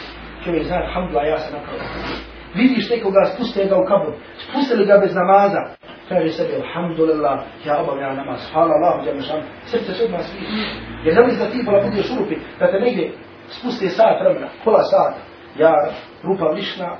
Čovjek 0.44 0.64
zna, 0.64 0.76
alhamdulillah, 0.76 1.28
ja 1.28 1.38
sam 1.38 1.52
napravio. 1.52 2.35
Vidiš 2.54 2.90
nekoga, 2.90 3.24
spuste 3.24 3.64
ga 3.64 3.76
u 3.76 3.84
kabur, 3.84 4.14
spustili 4.44 4.86
ga 4.86 4.98
bez 4.98 5.14
namaza, 5.14 5.62
kaže 6.08 6.28
sebi, 6.28 6.54
alhamdulillah, 6.54 7.38
ja 7.64 7.82
obavljam 7.82 8.16
namaz, 8.16 8.40
hvala 8.52 8.72
Allahu, 8.74 9.04
džem 9.04 9.22
šam, 9.22 9.40
srce 9.66 9.94
se 9.94 10.04
odmah 10.04 10.20
svi. 10.20 10.40
Jer 11.04 11.14
zamisli 11.14 11.38
da 11.38 11.50
ti 11.50 11.64
pola 11.64 11.82
budeš 11.82 12.10
urupi, 12.10 12.36
da 12.58 12.70
te 12.70 12.80
negdje 12.80 13.12
spuste 13.48 13.88
sat 13.88 14.20
vremena, 14.20 14.48
pola 14.64 14.82
sata, 14.82 15.20
ja, 15.58 15.72
rupa 16.22 16.48
višna, 16.54 16.96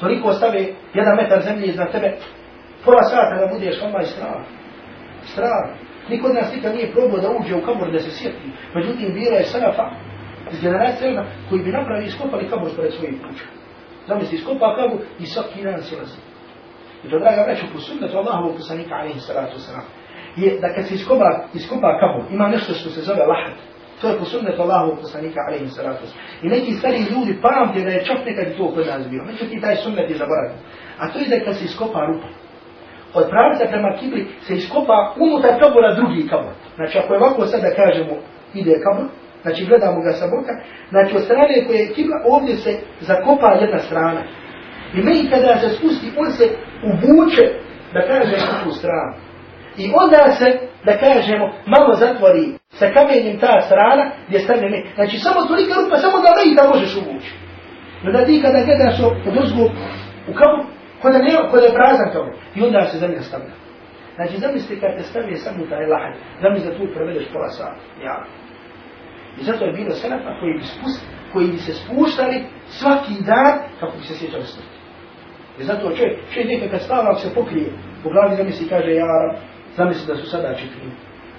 toliko 0.00 0.32
stave 0.32 0.66
jedan 0.94 1.16
metar 1.16 1.40
zemlje 1.42 1.66
iznad 1.66 1.92
tebe, 1.92 2.12
pola 2.84 3.02
sata 3.02 3.34
da 3.40 3.52
budeš 3.54 3.82
odmah 3.82 4.02
i 4.02 4.06
strah. 4.06 4.42
Strah. 5.24 5.64
Niko 6.08 6.28
od 6.28 6.34
nas 6.34 6.54
nikad 6.54 6.74
nije 6.74 6.92
probao 6.92 7.18
da 7.18 7.30
uđe 7.30 7.54
u 7.54 7.62
kabur 7.66 7.92
da 7.92 7.98
se 7.98 8.10
sjeti. 8.10 8.48
Međutim, 8.74 9.14
bila 9.14 9.36
je 9.36 9.44
sarafa 9.44 9.90
iz 10.52 10.60
generacije 10.62 11.24
koji 11.48 11.62
bi 11.62 11.72
napravi 11.72 12.04
iskopali 12.04 12.48
kabur 12.50 12.70
pored 12.76 12.92
svojih 12.92 13.14
kuća. 13.22 13.61
Zamisli, 14.06 14.36
iskopa 14.38 14.76
kabur 14.76 15.00
i 15.18 15.26
svaki 15.26 15.62
dan 15.62 15.82
se 15.82 15.96
lazi. 15.96 16.20
I 17.04 17.10
to, 17.10 17.18
draga 17.18 17.42
vreću, 17.42 17.66
po 17.72 17.78
sunnetu 17.78 18.16
Allahovu 18.16 18.54
poslanika, 18.56 18.94
alaihi 18.94 19.20
salatu 19.20 19.56
wasalam, 19.56 19.86
je 20.36 20.58
da 20.60 20.74
kad 20.74 20.86
se 20.88 20.94
iskopa, 20.94 21.28
iskopa 21.54 21.98
kabur, 22.00 22.32
ima 22.32 22.48
nešto 22.48 22.72
što 22.74 22.90
se 22.90 23.00
zove 23.00 23.24
lahat. 23.32 23.56
To 24.00 24.08
je 24.08 24.18
po 24.18 24.24
sunnetu 24.24 24.62
Allahovu 24.62 24.96
poslanika, 24.96 25.40
alaihi 25.48 25.68
salatu 25.68 26.00
wasalam. 26.04 26.44
I 26.44 26.48
neki 26.48 26.72
stari 26.72 26.98
ljudi 27.12 27.40
pamte 27.42 27.80
da 27.80 27.90
je 27.90 28.04
čak 28.04 28.18
nekad 28.26 28.56
to 28.56 28.74
kod 28.74 28.86
nas 28.86 29.08
bio. 29.08 29.22
Međutim, 29.24 29.60
taj 29.60 29.76
sunnet 29.76 30.10
je 30.10 30.16
zaboravio. 30.16 30.58
A 30.98 31.08
to 31.08 31.18
je 31.18 31.28
da 31.28 31.44
kad 31.44 31.56
se 31.58 31.64
iskopa 31.64 32.00
rupa, 32.06 32.28
od 33.14 33.24
pravca 33.32 33.64
prema 33.72 33.96
kibli 34.00 34.28
se 34.40 34.54
iskopa 34.54 35.14
unutar 35.18 35.60
kabura 35.60 35.94
drugi 35.94 36.28
kabur. 36.28 36.52
Znači, 36.76 36.98
ako 36.98 37.14
je 37.14 37.20
ovako 37.20 37.46
sad 37.46 37.60
da 37.60 37.74
kažemo, 37.74 38.14
ide 38.54 38.74
kabur, 38.84 39.06
znači 39.42 39.64
gledamo 39.64 40.00
ga 40.00 40.12
sa 40.12 40.26
boka, 40.26 40.52
znači 40.90 41.16
od 41.16 41.22
strane 41.22 41.64
koje 41.66 41.78
je 41.78 41.92
kibla, 41.94 42.16
ovdje 42.24 42.56
se 42.56 42.72
zakopa 43.00 43.58
jedna 43.60 43.78
strana. 43.78 44.22
I 44.94 44.98
mi 45.02 45.30
kada 45.30 45.56
se 45.60 45.68
spusti, 45.68 46.12
on 46.18 46.30
se 46.30 46.44
uvuče, 46.90 47.44
da 47.94 48.00
kaže 48.06 48.34
u 48.34 48.64
tu 48.64 48.70
stranu. 48.70 49.14
I 49.76 49.84
onda 50.02 50.30
se, 50.30 50.58
da 50.84 50.92
kažemo, 50.98 51.52
malo 51.66 51.94
zatvori 51.94 52.44
sa 52.68 52.86
kamenjem 52.94 53.38
ta 53.38 53.60
strana 53.60 54.10
gdje 54.28 54.38
stane 54.40 54.70
mi. 54.70 54.84
Znači 54.94 55.18
samo 55.18 55.46
tolika 55.46 55.74
rupa, 55.80 55.96
samo 55.96 56.16
da 56.24 56.30
me 56.36 56.54
da 56.54 56.68
možeš 56.74 56.96
uvući. 56.96 57.32
No 58.02 58.12
da 58.12 58.24
ti 58.24 58.42
kada 58.44 58.64
gledaš 58.64 59.00
od 59.28 59.36
uzgu 59.42 59.64
u 60.30 60.32
kabu, 60.38 60.62
kada, 61.02 61.18
ne, 61.18 61.30
kada 61.50 61.66
je 61.66 61.74
prazan 61.78 62.12
tome. 62.12 62.32
i 62.54 62.62
onda 62.62 62.80
se 62.84 62.98
zemlja 62.98 63.22
stavlja. 63.22 63.54
Znači 64.14 64.36
zamisli 64.36 64.80
kad 64.80 64.96
te 64.96 65.02
stavlje 65.02 65.36
samo 65.36 65.66
taj 65.70 65.86
lahad, 65.86 66.14
zamisli 66.42 66.70
da 66.70 66.76
tu 66.78 66.84
provedeš 66.94 67.26
pola 67.32 67.48
sata. 67.48 67.80
Ja. 68.04 68.24
I 69.40 69.44
zato 69.44 69.64
je 69.64 69.72
bilo 69.72 69.90
selefa 69.90 70.30
koji 70.40 70.52
bi, 70.58 70.62
spust, 70.62 71.06
koji 71.32 71.46
bi 71.46 71.58
se 71.58 71.72
spuštali 71.72 72.44
svaki 72.66 73.14
dan 73.30 73.54
kako 73.80 73.96
bi 73.96 74.04
se 74.04 74.14
sjećali 74.14 74.44
smrti. 74.44 74.72
I 75.60 75.62
zato 75.62 75.96
čovjek, 75.96 76.18
čovjek 76.32 76.48
nekad 76.50 76.70
kad 76.70 76.82
stava 76.82 77.14
se 77.14 77.34
pokrije, 77.34 77.68
u 78.04 78.08
glavi 78.10 78.36
zamisli 78.36 78.68
kaže, 78.68 78.90
ja 78.94 79.04
Arab, 79.18 79.36
zamisli 79.76 80.06
da 80.06 80.16
su 80.20 80.26
sada 80.30 80.54
četiri. 80.54 80.88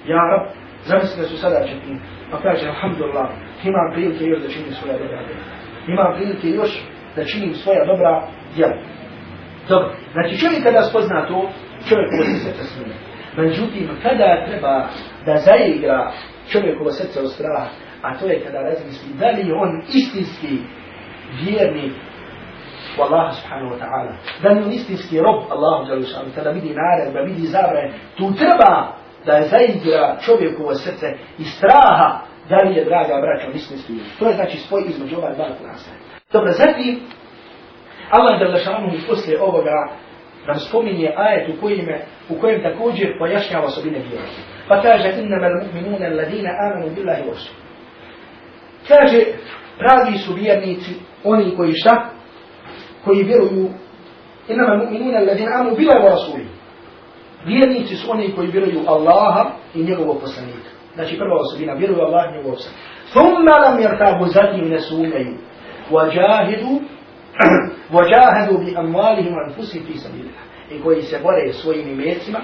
Ja 0.08 0.17
Arab, 0.27 0.43
zamisli 0.86 1.21
da 1.21 1.27
su 1.27 1.38
sada 1.38 1.60
četiri. 1.67 1.95
Pa 2.32 2.41
kaže, 2.41 2.67
alhamdulillah, 2.67 3.29
imam 3.63 3.88
prilike 3.93 4.25
još 4.25 4.41
da 4.41 4.49
činim 4.49 4.73
svoja 4.73 4.97
dobra 4.97 5.19
djela. 5.25 5.43
Imam 5.88 6.15
prilike 6.15 6.47
još 6.49 6.71
da 7.15 7.25
činim 7.25 7.53
svoja 7.53 7.86
dobra 7.86 8.27
djela. 8.56 8.77
Dobro, 9.69 9.89
znači 10.13 10.38
čovjek 10.38 10.63
kada 10.63 10.82
spozna 10.82 11.27
to, 11.27 11.49
čovjek 11.89 12.10
ovo 12.13 12.23
se 12.23 12.38
srce 12.45 12.63
smije. 12.63 12.95
Međutim, 13.38 13.89
kada 14.03 14.45
treba 14.47 14.88
da 15.25 15.36
zaigra 15.38 16.12
čovjekovo 16.54 16.92
srce 16.92 17.20
od 17.22 17.32
straha, 17.32 17.68
a 18.02 18.18
to 18.18 18.26
je 18.28 18.44
kada 18.46 18.60
razmisli 18.60 19.13
da 19.20 19.28
li 19.30 19.52
on 19.63 19.82
istinski 19.94 20.54
vjernik 21.44 21.94
u 22.98 23.02
Allaha 23.02 23.32
subhanahu 23.32 23.76
wa 23.76 23.80
ta'ala. 23.84 24.13
Da 24.44 24.50
li 24.50 24.63
on 24.63 24.72
istinski 24.72 25.20
rob 25.20 25.39
Allahu 25.50 25.86
Đalušanu, 25.89 26.30
kada 26.36 26.50
vidi 26.50 26.76
nared, 26.82 27.13
da 27.13 27.22
vidi 27.22 27.48
zabraje, 27.48 27.94
tu 28.18 28.34
treba 28.34 28.74
da 29.26 29.34
je 29.34 29.48
zaigra 29.54 30.18
čovjekovo 30.26 30.76
srce 30.76 31.08
i 31.39 31.44
straha 31.44 32.20
da 32.50 32.58
li 32.58 32.76
je, 32.76 32.86
draga 32.86 33.22
braća, 33.22 33.48
istinski 33.56 33.94
vjernik. 33.94 34.13
To 34.20 34.28
je 34.28 34.34
znači 34.34 34.58
spoj 34.58 34.84
između 34.88 35.18
ova 35.18 35.34
dva 35.34 35.46
klasa. 35.46 35.92
Dobro, 36.32 36.52
zatim, 36.52 37.00
Allah 38.10 38.39
Đalušanu 38.39 38.88
mi 38.92 39.08
poslije 39.08 39.42
ovoga 39.42 39.89
nam 40.48 40.60
spominje 40.60 41.13
ajet 41.18 41.50
u 41.50 41.62
kojem, 41.62 41.88
u 42.30 42.39
kojem 42.42 42.63
također 42.63 43.18
pojašnjava 43.20 43.66
osobine 43.66 44.00
vjernika. 44.00 44.53
Kaže, 44.67 45.21
innama 45.21 45.47
al-mu'minuna 45.47 46.06
alladina 46.06 46.49
amanu 46.65 46.95
billahi 46.95 47.23
wa. 47.23 47.36
Kaže, 48.88 49.26
pravi 49.78 50.17
su 50.17 50.34
vjernici, 50.34 50.91
oni 51.23 51.56
koji 51.56 51.73
šta? 51.73 52.10
Koji 53.06 53.23
vjeruju, 53.23 53.69
innama 54.47 54.73
al-mu'minuna 54.73 55.17
alladina 55.17 55.52
amanu 55.60 55.76
billahi 55.76 55.99
wa 56.06 56.10
rasul. 56.10 56.39
Vjernici 57.45 57.95
su 57.95 58.12
oni 58.12 58.32
koji 58.36 58.47
vjeruju 58.47 58.80
Allaha 58.88 59.52
i 59.76 59.84
njegovog 59.84 60.21
poslanika. 60.21 60.69
Znači 60.95 61.17
prva 61.17 61.36
osobina, 61.36 61.73
vjeruju 61.73 62.02
Allah 62.02 62.26
i 62.30 62.38
njegovog 62.38 62.58
poslanika. 62.58 62.84
Thumma 63.12 63.52
lam 63.52 63.80
yartabu 63.80 64.26
zatim 64.28 64.69
ne 64.69 64.80
sumnjaju. 64.80 65.38
Wajahidu 65.91 66.80
وجاهدوا 67.93 68.58
بأموالهم 68.58 69.34
وأنفسهم 69.34 69.84
في 69.84 69.97
سبيل 69.97 70.26
الله 70.26 70.43
i 70.71 70.82
koji 70.82 71.02
se 71.02 71.19
bore 71.23 71.54
svojim 71.54 71.89
imecima 71.89 72.39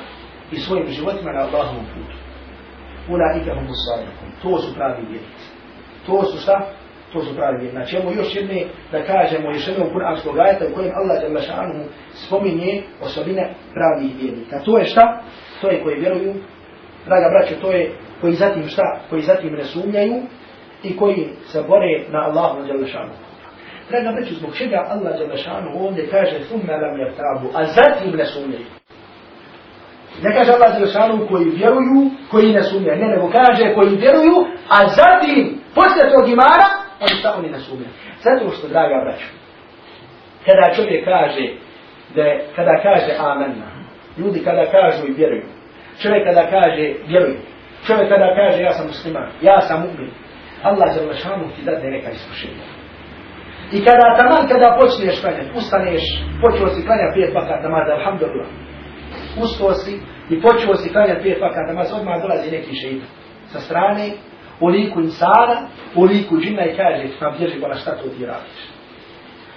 i 0.52 0.56
svojim 0.56 0.88
životima 0.88 1.32
na 1.32 1.40
Allahovom 1.40 1.86
putu. 1.94 2.18
Ulaika 3.10 3.54
hum 3.56 3.68
sadiqun. 3.88 4.30
To 4.42 4.62
su 4.62 4.76
pravi 4.76 5.02
vjernici. 5.02 5.50
To 6.06 6.24
su 6.24 6.38
šta? 6.38 6.68
To 7.14 7.22
su 7.22 7.36
pravi 7.36 7.58
vjernici. 7.58 7.76
Znači, 7.76 7.96
imamo 7.96 8.12
još 8.22 8.36
jedne 8.36 8.66
da 8.92 9.04
kažemo 9.04 9.52
još 9.52 9.68
jednog 9.68 9.92
kuranskog 9.94 10.40
ajeta 10.40 10.66
u 10.72 10.76
kojem 10.76 10.92
Allah 10.96 11.24
jalla 11.24 11.42
šanuhu 11.42 11.84
spominje 12.14 12.84
osobine 13.02 13.54
pravih 13.74 14.12
vjernika. 14.22 14.60
To 14.66 14.78
je 14.78 14.86
šta? 14.86 15.22
To 15.62 15.70
je 15.70 15.84
koji 15.84 16.00
vjeruju. 16.00 16.34
Draga 17.06 17.30
braće, 17.30 17.62
to 17.62 17.72
je 17.72 17.92
koji 18.22 18.34
zatim 18.34 18.68
šta? 18.68 19.00
Koji 19.10 19.22
zatim 19.22 19.54
ne 19.54 19.64
sumnjaju 19.64 20.22
i 20.84 20.98
koji 20.98 21.30
se 21.46 21.64
bore 21.68 22.06
na 22.10 22.20
Allahu 22.20 22.68
jalla 22.68 22.88
šanuhu. 22.88 23.30
Draga 23.90 24.12
braću, 24.12 24.36
zbog 24.36 24.56
čega 24.56 24.86
Allah 24.90 25.18
Đalešanu 25.20 25.70
ovdje 25.86 26.08
kaže 26.12 26.40
ثُمَّ 26.50 26.70
lam 26.82 26.96
yartabu, 26.98 27.48
a 27.54 27.66
zatim 27.66 28.12
ne 28.18 28.26
sumnjaju. 28.26 28.66
Ne 30.24 30.34
kaže 30.36 30.52
Allah 30.52 30.74
Đalešanu 30.74 31.28
koji 31.28 31.46
vjeruju, 31.46 32.02
koji 32.32 32.54
ne 32.54 32.64
sumnjaju. 32.64 33.00
Ne, 33.00 33.08
nego 33.08 33.30
kaže 33.32 33.74
koji 33.74 33.90
vjeruju, 33.90 34.38
a 34.70 34.78
zatim, 34.88 35.60
posle 35.76 36.12
tog 36.14 36.30
imana, 36.30 36.68
oni 37.00 37.16
šta 37.20 37.36
oni 37.38 37.50
ne 37.50 37.60
sumnjaju. 37.60 37.94
Zato 38.24 38.52
što, 38.56 38.68
draga 38.68 38.96
braću, 39.04 39.30
kada 40.46 40.76
čovjek 40.76 41.06
kaže, 41.06 41.46
da 42.16 42.22
je, 42.22 42.46
kada 42.56 42.74
kaže 42.84 43.12
amenna, 43.20 43.70
ljudi 44.18 44.40
kada 44.44 44.66
kažu 44.72 45.08
i 45.08 45.14
vjeruju, 45.14 45.46
čovjek 46.02 46.24
kada 46.28 46.50
kaže 46.50 46.94
vjeruju, 47.08 47.40
Čovjek 47.88 48.10
kada 48.10 48.36
kaže 48.36 48.64
ja 48.64 48.74
sam 48.74 48.88
musliman, 48.88 49.30
ja 49.42 49.62
sam 49.62 49.78
mu'min, 49.84 50.12
Allah 50.64 50.88
za 50.94 51.02
ti 51.56 51.62
dade 51.66 51.90
neka 51.90 52.10
iskušenja. 52.12 52.66
I 53.72 53.86
kada 53.86 54.18
taman 54.18 54.48
kada 54.48 54.78
počneš 54.80 55.22
klanjati, 55.22 55.52
ustaneš, 55.60 56.04
počeo 56.42 56.68
si 56.68 56.86
klanjati 56.86 57.16
pet 57.16 57.36
vakat 57.36 57.64
namaza, 57.64 57.92
alhamdulillah. 58.00 58.50
Ustao 59.42 59.74
si 59.74 60.00
i 60.30 60.42
počeo 60.42 60.76
si 60.76 60.94
klanjati 60.94 61.24
pet 61.24 61.42
vakat 61.42 61.68
namaza, 61.68 61.96
odmah 61.96 62.22
dolazi 62.22 62.52
neki 62.52 62.76
šeitan 62.76 63.08
sa 63.52 63.60
strane, 63.60 64.10
u 64.60 64.68
liku 64.68 65.02
insana, 65.02 65.68
u 65.96 66.04
liku 66.04 66.40
džina 66.40 66.66
i 66.66 66.76
kaže, 66.78 67.04
pa 67.20 67.36
bježi 67.38 67.60
bola 67.60 67.76
šta 67.76 67.92
to 67.92 68.10
ti 68.10 68.26
radiš. 68.26 68.60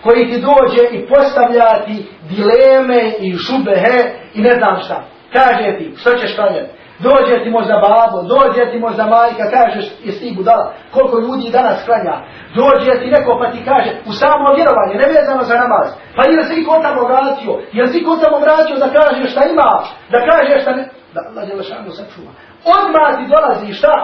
Koji 0.03 0.27
ti 0.27 0.41
dođe 0.41 0.97
i 0.99 1.07
postavlja 1.07 1.85
ti 1.87 2.07
dileme 2.31 3.13
i 3.21 3.37
šubehe 3.37 3.99
i 4.35 4.41
ne 4.41 4.55
znam 4.55 4.77
šta. 4.85 5.05
Kaže 5.33 5.79
ti, 5.79 5.93
što 5.97 6.11
ćeš 6.15 6.35
klanjati? 6.37 6.82
Dođe 7.07 7.45
ti 7.45 7.51
možda 7.51 7.75
babo, 7.87 8.19
dođe 8.35 8.63
ti 8.71 8.79
možda 8.87 9.05
majka, 9.07 9.45
kažeš, 9.57 9.87
jesi 10.05 10.21
ti 10.21 10.35
budala, 10.37 10.65
koliko 10.95 11.17
ljudi 11.19 11.57
danas 11.59 11.79
klanja. 11.87 12.17
Dođe 12.61 12.93
ti 13.01 13.07
neko 13.17 13.31
pa 13.41 13.47
ti 13.53 13.61
kaže, 13.71 13.91
u 14.11 14.13
samo 14.23 14.47
vjerovanje, 14.57 14.95
nevezano 15.05 15.43
za 15.51 15.55
namaz. 15.63 15.87
Pa 16.17 16.23
jel 16.31 16.43
si 16.49 16.65
ko 16.67 16.75
tamo 16.87 17.03
vratio, 17.11 17.53
jel 17.79 17.87
si 17.93 18.05
ko 18.07 18.13
tamo 18.23 18.39
vratio 18.47 18.77
da 18.85 18.89
kažeš 18.99 19.33
šta 19.33 19.43
ima, 19.53 19.71
da 20.13 20.19
kažeš 20.31 20.63
šta 20.63 20.73
ne... 20.79 20.85
Da 21.15 21.21
Allah 21.29 21.49
je 21.49 21.55
lešanu 21.61 21.91
sačuva. 21.99 22.33
Odmah 22.77 23.09
ti 23.19 23.25
dolazi 23.35 23.79
šta? 23.79 23.95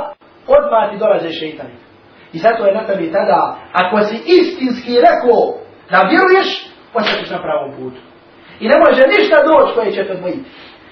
Odmah 0.56 0.84
ti 0.90 0.96
dolaze 1.04 1.28
šeitani. 1.40 1.76
I 2.32 2.38
zato 2.38 2.66
je 2.66 2.74
na 2.74 2.86
tebi 2.86 3.12
tada, 3.12 3.56
ako 3.72 4.04
si 4.04 4.16
istinski 4.38 4.92
rekao 5.08 5.40
da 5.90 5.98
vjeruješ, 6.10 6.48
ostaćeš 6.94 7.30
na 7.30 7.38
pravom 7.44 7.70
putu. 7.76 8.00
I 8.60 8.68
ne 8.68 8.76
može 8.84 9.02
ništa 9.14 9.36
doći 9.48 9.74
koje 9.74 9.92
će 9.92 10.04
te 10.04 10.12
odvojiti. 10.12 10.50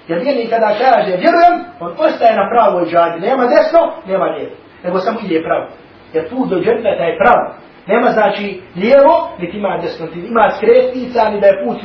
Jer 0.09 0.19
vjernik 0.23 0.51
kada 0.51 0.71
kaže 0.79 1.11
vjerujem, 1.23 1.55
on 1.81 1.93
ostaje 2.07 2.37
na 2.37 2.49
pravoj 2.53 2.85
džadi. 2.91 3.27
Nema 3.27 3.45
desno, 3.47 3.81
nema 4.07 4.25
lijevo. 4.25 4.55
Nego 4.85 4.99
samo 4.99 5.19
ide 5.25 5.43
pravo. 5.43 5.67
Jer 6.13 6.31
put 6.31 6.49
do 6.49 6.57
dženneta 6.57 7.05
je 7.05 7.19
pravo. 7.23 7.45
Nema 7.87 8.11
znači 8.11 8.63
lijevo, 8.77 9.15
niti 9.39 9.57
ima 9.57 9.79
desno, 9.83 10.07
niti 10.07 10.29
ima 10.29 10.51
skretnica, 10.57 11.31
ni 11.31 11.41
da 11.41 11.47
je 11.47 11.65
put, 11.65 11.79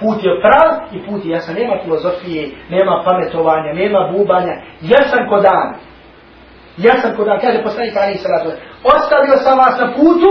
put 0.00 0.18
je 0.24 0.40
prav 0.44 0.70
i 0.92 1.06
put 1.06 1.24
je 1.24 1.30
jasan. 1.30 1.54
Nema 1.54 1.74
filozofije, 1.84 2.48
nema 2.70 3.02
pametovanja, 3.04 3.72
nema 3.72 4.10
bubanja. 4.12 4.54
Jasan 4.80 5.28
ko 5.28 5.40
dan. 5.40 5.68
Jasan 6.76 7.16
ko 7.16 7.24
dan. 7.24 7.38
Kaže 7.40 7.62
poslanik 7.62 7.96
Ali 7.96 8.14
Salatu. 8.14 8.50
Ostavio 8.84 9.36
sam 9.36 9.58
vas 9.58 9.78
na 9.80 9.86
putu, 9.96 10.30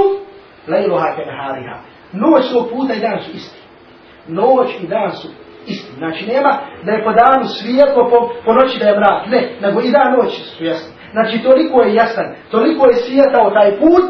lejluha 0.67 1.15
ke 1.15 1.21
nehariha. 1.25 1.75
Noć 2.11 2.45
svog 2.51 2.69
puta 2.69 2.93
i 2.93 2.99
dan 2.99 3.19
su 3.21 3.31
isti. 3.31 3.61
Noć 4.27 4.69
i 4.83 4.87
dan 4.87 5.11
su 5.11 5.27
isti. 5.67 5.91
Znači 5.97 6.27
nema 6.33 6.51
da 6.85 6.91
je 6.91 7.03
po 7.03 7.11
danu 7.21 7.45
svijetlo, 7.59 8.09
po, 8.11 8.17
po 8.45 8.53
noći 8.53 8.79
da 8.79 8.85
je 8.89 8.99
mrak. 8.99 9.27
Ne, 9.27 9.41
nego 9.61 9.81
i 9.81 9.91
dan 9.91 10.09
noći 10.17 10.41
su 10.41 10.63
jasni. 10.65 10.91
Znači 11.11 11.43
toliko 11.43 11.81
je 11.81 11.93
jasan, 11.93 12.35
toliko 12.51 12.87
je 12.87 12.93
svijetao 12.93 13.51
taj 13.51 13.79
put, 13.79 14.05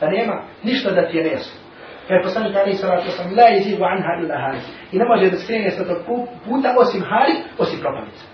da 0.00 0.06
nema 0.10 0.42
ništa 0.62 0.90
da 0.90 1.08
ti 1.08 1.16
je 1.16 1.24
nejasno. 1.24 1.60
Kaj 2.08 2.22
poslanik 2.22 2.56
Ali 2.56 2.74
salatu 2.74 3.10
sam, 3.10 3.26
la 3.36 3.42
je 3.42 3.62
zivu 3.62 3.84
anha 3.84 4.12
illa 4.22 4.36
hali. 4.44 4.58
I 4.92 4.98
ne 4.98 5.04
može 5.04 5.30
da 5.30 5.38
skrene 5.38 5.70
sa 5.70 5.84
tog 5.84 5.98
puta 6.44 6.74
osim 6.78 7.02
hali, 7.10 7.34
osim 7.58 7.78
propavnica. 7.80 8.24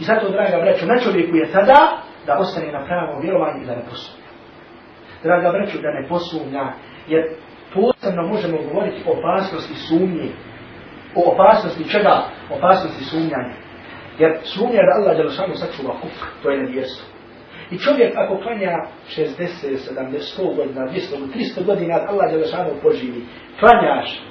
I 0.00 0.04
zato, 0.04 0.30
draga 0.30 0.56
braću, 0.64 0.86
na 0.86 0.98
čovjeku 0.98 1.36
je 1.36 1.52
tada 1.52 1.80
da 2.26 2.38
ostane 2.38 2.72
na 2.72 2.84
pravom 2.86 3.22
vjerovanju 3.22 3.62
i 3.62 3.66
da 3.66 3.74
ne 3.74 3.84
posumnja. 3.90 4.30
Draga 5.22 5.48
braću, 5.50 5.78
da 5.84 5.90
ne 5.98 6.08
posumnja, 6.08 6.64
jer 7.08 7.22
posebno 7.74 8.22
možemo 8.32 8.56
govoriti 8.68 9.02
o 9.06 9.12
opasnosti 9.18 9.74
sumnje 9.74 10.28
o 11.16 11.32
opasnosti 11.32 11.90
čega? 11.90 12.22
Opasnosti 12.50 13.04
sumnjanja. 13.04 13.54
Jer 14.18 14.38
sumnja 14.44 14.82
da 14.86 14.92
Allah 14.98 15.16
Đelešanu 15.16 15.54
sačuva 15.54 15.92
kufr, 16.00 16.26
to 16.42 16.50
je 16.50 16.62
nevjerstvo. 16.62 17.06
I 17.70 17.78
čovjek 17.78 18.12
ako 18.16 18.40
klanja 18.42 18.74
60, 19.16 19.28
70, 19.94 20.40
100 20.40 20.56
godina, 20.56 20.80
200, 20.80 21.16
300 21.34 21.64
godina, 21.64 21.94
Allah 21.94 22.30
Đelešanu 22.30 22.70
poživi, 22.82 23.22
klanjaš, 23.60 24.22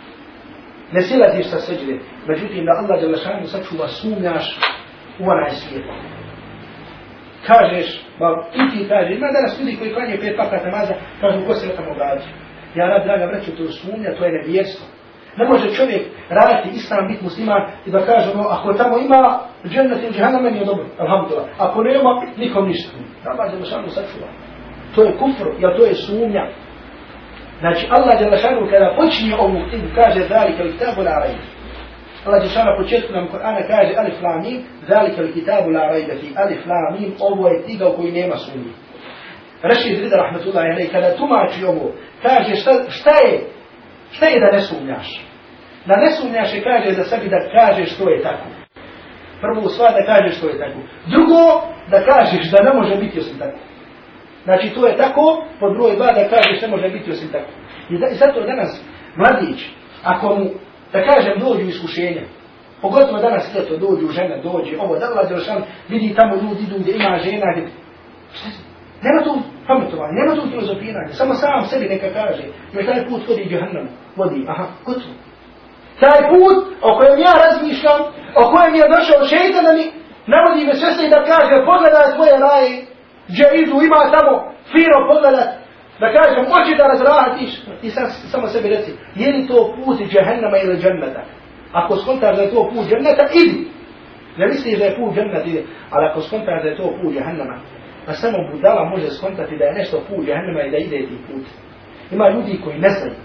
ne 0.92 1.02
silaziš 1.02 1.48
sa 1.50 1.60
seđde, 1.60 2.00
međutim 2.28 2.66
da 2.66 2.72
Allah 2.82 3.02
Đelešanu 3.02 3.48
sačuva, 3.48 3.88
sumnjaš 3.88 4.60
u 5.20 5.24
onaj 5.24 5.50
svijet. 5.50 5.86
Kažeš, 7.48 8.06
ba, 8.20 8.28
i 8.54 8.62
ti 8.72 8.90
kažeš, 8.90 9.18
ima 9.18 9.28
danas 9.38 9.60
ljudi 9.60 9.78
koji 9.80 9.94
klanje 9.94 10.18
pet 10.22 10.38
pakat 10.38 10.64
namaza, 10.66 10.94
kažu, 11.22 11.46
ko 11.46 11.54
se 11.54 11.76
tamo 11.76 11.94
vrađa? 11.94 12.30
Ja 12.76 12.86
rad, 12.88 13.04
draga, 13.06 13.26
vreću, 13.26 13.58
to 13.58 13.64
je 13.64 13.70
sumnja, 13.70 14.16
to 14.18 14.26
je 14.26 14.32
nevjerstvo. 14.32 14.95
Ne 15.38 15.46
može 15.46 15.76
čovjek 15.76 16.04
raditi 16.30 16.76
islam, 16.76 17.08
biti 17.08 17.24
musliman 17.24 17.62
i 17.86 17.92
da 17.92 18.06
kaže, 18.06 18.36
no, 18.36 18.44
ako 18.50 18.74
tamo 18.74 18.98
ima 18.98 19.40
džennet 19.68 20.04
ili 20.04 20.14
džahannam, 20.14 20.44
meni 20.44 20.60
je 20.60 20.66
dobro, 20.66 20.86
alhamdulillah. 21.00 21.48
Ako 21.58 21.84
nema, 21.84 22.22
nikom 22.38 22.68
ništa. 22.68 22.92
Allah 23.26 23.54
je 23.54 23.60
lašanu 23.60 23.90
sačuva. 23.90 24.28
To 24.96 25.04
je 25.04 25.18
kufr, 25.18 25.48
jer 25.60 25.78
to 25.78 25.86
je 25.86 25.96
sumnja. 25.96 26.46
Znači, 27.60 27.88
Allah 27.90 28.22
je 28.22 28.30
lašanu 28.30 28.68
kada 28.72 28.96
počinje 28.98 29.36
ovu 29.40 29.60
knjigu, 29.70 29.88
kaže, 29.96 30.20
zalika 30.34 30.64
li 30.64 30.72
kitabu 30.72 31.02
la 31.02 31.16
rajbe. 31.24 31.46
Allah 32.26 32.38
je 32.42 32.48
lašanu 32.48 32.72
početku 32.82 33.14
nam 33.14 33.28
Kur'ana 33.28 33.62
kaže, 33.68 33.94
alif 33.98 34.22
la 34.22 34.38
mim, 34.44 34.58
zalika 34.90 35.22
li 35.22 35.34
kitabu 35.34 35.70
la 35.70 35.84
rajbe 35.92 36.14
fi, 36.22 36.28
alif 36.44 36.66
la 36.66 36.82
mim, 37.00 37.12
ovo 37.20 37.48
je 37.48 37.64
knjiga 37.64 37.90
u 37.90 37.96
kojoj 37.96 38.12
nema 38.12 38.36
sumnje. 38.36 38.72
Rešid 39.64 40.00
Rida, 40.00 40.18
rahmatullahi, 40.18 40.90
kada 40.92 41.18
tumači 41.18 41.66
ovo, 41.66 41.92
kaže, 42.22 42.56
šta, 42.56 42.72
šta 42.90 43.12
je 43.28 43.55
Šta 44.16 44.26
je 44.26 44.40
da 44.40 44.52
ne 44.52 44.62
sumnjaš? 44.62 45.22
Da 45.86 45.96
ne 45.98 46.12
sumnjaš 46.12 46.54
i 46.54 46.62
kaže 46.62 46.92
za 46.92 47.04
sebi 47.04 47.30
da 47.30 47.50
kažeš 47.58 47.96
što 47.96 48.10
je 48.10 48.24
tako. 48.24 48.48
Prvo 49.42 49.70
sva 49.70 49.88
da 49.92 50.06
kažeš 50.06 50.38
što 50.38 50.48
je 50.48 50.60
tako. 50.60 50.80
Drugo, 51.08 51.42
da 51.92 52.06
kažeš 52.12 52.52
da 52.52 52.64
ne 52.64 52.74
može 52.80 52.96
biti 52.96 53.20
osim 53.20 53.38
tako. 53.40 53.58
Znači 54.44 54.70
to 54.76 54.88
je 54.88 54.98
tako, 54.98 55.46
pod 55.60 55.74
broj 55.78 55.96
dva 55.96 56.12
da 56.12 56.30
kažeš 56.30 56.62
ne 56.62 56.68
može 56.68 56.90
biti 56.90 57.12
osim 57.12 57.30
tako. 57.32 57.52
I, 57.90 58.00
da, 58.00 58.08
i 58.08 58.16
zato 58.16 58.42
danas 58.42 58.82
mladić, 59.16 59.60
ako 60.04 60.36
mu, 60.36 60.46
da 60.94 61.00
kažem, 61.10 61.40
dođu 61.40 61.66
iskušenja, 61.68 62.22
pogotovo 62.82 63.20
danas 63.20 63.56
ljeto 63.56 63.78
dođu 63.78 64.08
žena, 64.08 64.36
dođe, 64.38 64.78
ovo, 64.80 65.00
da 65.00 65.08
vlade 65.14 65.36
vidi 65.90 66.16
tamo 66.16 66.36
ljudi 66.36 66.64
idu 66.64 66.76
gdje 66.80 66.96
ima 66.96 67.18
žena, 67.18 67.46
gdje, 67.56 67.68
nema 69.02 69.24
tu 69.24 69.34
pametovanja, 69.68 70.14
nema 70.22 70.36
tu 70.36 70.50
filozofiranja, 70.50 71.14
samo 71.14 71.34
sam 71.34 71.66
sebi 71.66 71.86
neka 71.90 72.10
kaže, 72.20 72.44
jer 72.74 72.86
taj 72.86 73.06
put 73.08 73.22
vodi 73.28 73.50
džahannam, 73.50 73.88
vodi, 74.16 74.46
aha, 74.48 74.66
gotovo. 74.86 75.16
Taj 76.00 76.20
put 76.32 76.58
o 76.82 76.90
kojem 76.98 77.20
ja 77.28 77.34
razmišljam, 77.46 78.02
o 78.42 78.44
kojem 78.52 78.74
je 78.76 78.92
došao 78.96 79.28
šeitan 79.32 79.66
mi 79.78 79.86
navodi 80.34 80.66
me 80.66 80.74
sve 80.76 80.92
se 80.92 81.14
da 81.16 81.20
kaže, 81.32 81.66
pogledaj 81.70 82.14
svoje 82.16 82.36
raje, 82.48 82.72
gdje 83.30 83.46
idu, 83.62 83.76
ima 83.88 84.00
tamo 84.16 84.34
fino 84.72 84.98
pogledat, 85.12 85.50
da 86.02 86.08
kažem, 86.18 86.44
hoće 86.52 86.74
da 86.80 86.92
razrahatiš, 86.94 87.52
ti 87.82 87.90
sam, 87.96 88.06
samo 88.34 88.48
sebi 88.48 88.68
reci, 88.70 88.92
je 89.16 89.28
li 89.34 89.48
to 89.48 89.58
put 89.78 89.98
džahannama 90.12 90.58
ili 90.64 90.82
džannata? 90.82 91.22
Ako 91.72 91.96
skontaš 91.96 92.36
da 92.38 92.42
je 92.44 92.54
to 92.56 92.70
put 92.74 92.86
džannata, 92.90 93.24
idi. 93.42 93.58
Ne 94.38 94.48
misliš 94.48 94.80
da 94.80 94.86
je 94.86 94.98
put 95.00 95.16
džannata, 95.16 95.50
ali 95.94 96.06
ako 96.10 96.22
skontaš 96.22 96.64
da 96.64 96.68
je 96.70 96.78
to 96.78 96.88
put 97.02 97.14
džahannama, 97.14 97.56
a 98.08 98.14
samo 98.14 98.38
budala 98.52 98.90
može 98.90 99.10
skontati 99.10 99.58
da 99.58 99.66
je 99.66 99.74
nešto 99.74 99.98
put 100.10 100.26
džahennema 100.26 100.62
i 100.64 100.72
da 100.72 100.78
ide 100.78 100.98
ti 100.98 101.18
put. 101.28 101.46
Ima 102.12 102.30
ljudi 102.30 102.62
koji 102.64 102.80
ne 102.80 102.90
znaju, 102.90 103.16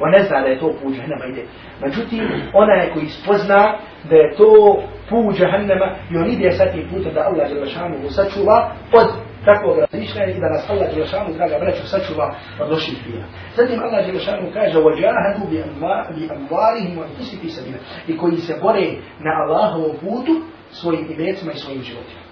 on 0.00 0.10
ne 0.10 0.22
zna 0.22 0.40
da 0.40 0.48
je 0.48 0.58
to 0.58 0.68
put 0.82 0.94
džahennema 0.94 1.24
ide. 1.26 1.44
Međutim, 1.84 2.20
ona 2.52 2.72
je 2.72 2.90
koji 2.92 3.06
spozna 3.06 3.78
da 4.10 4.16
je 4.16 4.34
to 4.36 4.82
put 5.08 5.36
džahennema 5.38 5.88
i 6.10 6.16
on 6.16 6.26
ide 6.30 6.50
sa 6.50 6.64
tim 6.72 6.88
putem 6.90 7.14
da 7.14 7.20
Allah 7.20 7.48
Đelešanu 7.48 8.10
sačuva 8.10 8.72
od 8.92 9.08
takvog 9.44 9.78
razmišljanja 9.78 10.32
i 10.32 10.40
da 10.40 10.48
nas 10.48 10.70
Allah 10.70 10.86
Đelešanu, 10.94 11.34
draga 11.34 11.58
braću, 11.58 11.88
sačuva 11.88 12.34
od 12.60 12.70
loših 12.70 12.96
fila. 13.04 13.24
Zatim 13.56 13.78
Allah 13.84 14.06
Đelešanu 14.06 14.46
kaže 14.54 14.78
وَجَاهَدُوا 14.78 15.46
بِأَمْوَارِهِمْ 15.52 16.92
وَانْتُسِفِ 16.98 17.40
سَبِيلًا 17.56 17.78
i 18.08 18.16
koji 18.16 18.36
se 18.36 18.54
bore 18.62 18.86
na 19.26 19.30
Allahovom 19.42 19.96
putu 20.00 20.32
svojim 20.70 21.06
imecima 21.18 21.52
i 21.52 21.58
svojim 21.58 21.82
životima 21.82 22.25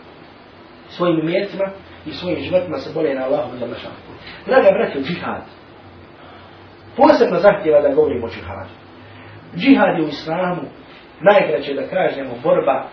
svojim 0.97 1.19
imetima 1.21 1.67
i 2.07 2.11
svojim 2.11 2.41
životima 2.41 2.79
se 2.79 2.91
bole 2.95 3.15
na 3.15 3.25
Allahu 3.25 3.57
za 3.57 3.67
mašanku. 3.67 4.11
Draga 4.47 4.69
braćo, 4.71 4.99
džihad. 4.99 5.43
Posebno 6.97 7.39
zahtjeva 7.41 7.81
da 7.81 7.95
govorimo 7.95 8.27
o 8.27 8.31
džihadu. 8.31 8.75
Džihad 9.57 9.99
je 9.99 10.05
u 10.05 10.09
islamu 10.09 10.63
najkraće 11.21 11.75
da 11.75 11.89
kažemo 11.89 12.35
borba 12.43 12.89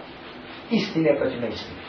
istine 0.72 1.16
protiv 1.18 1.42
neistine. 1.42 1.82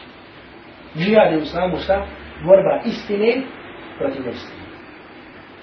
Džihad 0.96 1.32
je 1.32 1.38
u 1.38 1.42
islamu 1.42 1.76
šta? 1.76 2.06
Borba 2.46 2.80
istine 2.84 3.42
protiv 3.98 4.22
neistine. 4.24 4.62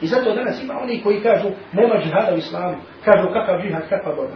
I 0.02 0.08
zato 0.08 0.36
danas 0.36 0.64
ima 0.64 0.74
oni 0.84 1.02
koji 1.02 1.22
kažu 1.22 1.50
nema 1.74 1.96
džihada 2.04 2.36
u 2.36 2.38
islamu. 2.38 2.78
Kažu 3.06 3.28
kakav 3.34 3.62
džihad, 3.62 3.90
kakva 3.90 4.16
borba. 4.16 4.36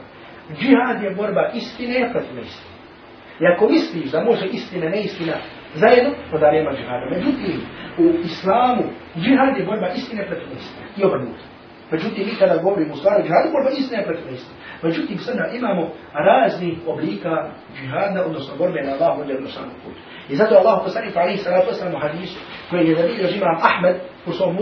Džihad 0.59 1.03
je 1.03 1.15
borba 1.15 1.49
istine 1.53 2.09
protiv 2.11 2.35
neistine. 2.35 2.72
I 3.39 3.43
ako 3.55 3.69
misliš 3.69 4.11
da 4.11 4.23
može 4.23 4.45
istina, 4.45 4.89
neistina 4.89 5.33
zajedno, 5.73 6.11
onda 6.33 6.51
nema 6.51 6.71
džihada. 6.71 7.05
Međutim, 7.15 7.55
u 7.97 8.05
islamu 8.25 8.83
džihad 9.17 9.57
je 9.57 9.65
borba 9.65 9.87
istine 9.95 10.27
protiv 10.27 10.47
neistine 10.53 10.85
I 10.97 11.03
obrnuto. 11.03 11.43
Međutim, 11.91 12.25
mi 12.27 12.35
kada 12.39 12.57
govorimo 12.57 12.93
u 12.93 12.97
stvari 12.97 13.23
džihadu, 13.23 13.51
borba 13.51 13.69
istine 13.69 14.03
protiv 14.03 14.25
neistine. 14.25 14.57
Međutim, 14.83 15.17
sada 15.17 15.45
imamo 15.59 15.83
razni 16.13 16.77
oblika 16.87 17.33
džihada, 17.75 18.25
odnosno 18.25 18.53
borbe 18.57 18.81
na 18.81 18.91
Allahu 18.93 19.21
od 19.21 19.29
jednostavnom 19.29 19.75
putu. 19.83 19.99
I 20.29 20.35
zato 20.35 20.55
Allah 20.55 20.81
poslani 20.83 21.11
pa 21.13 21.19
alaihi 21.19 21.37
salatu 21.37 21.71
wasalam 21.71 21.95
u 21.95 21.99
hadisu, 21.99 22.39
koji 22.69 22.87
je 22.87 22.95
zabilio 22.95 23.29
imam 23.29 23.57
Ahmed 23.69 23.95
u 24.25 24.31
svom 24.31 24.55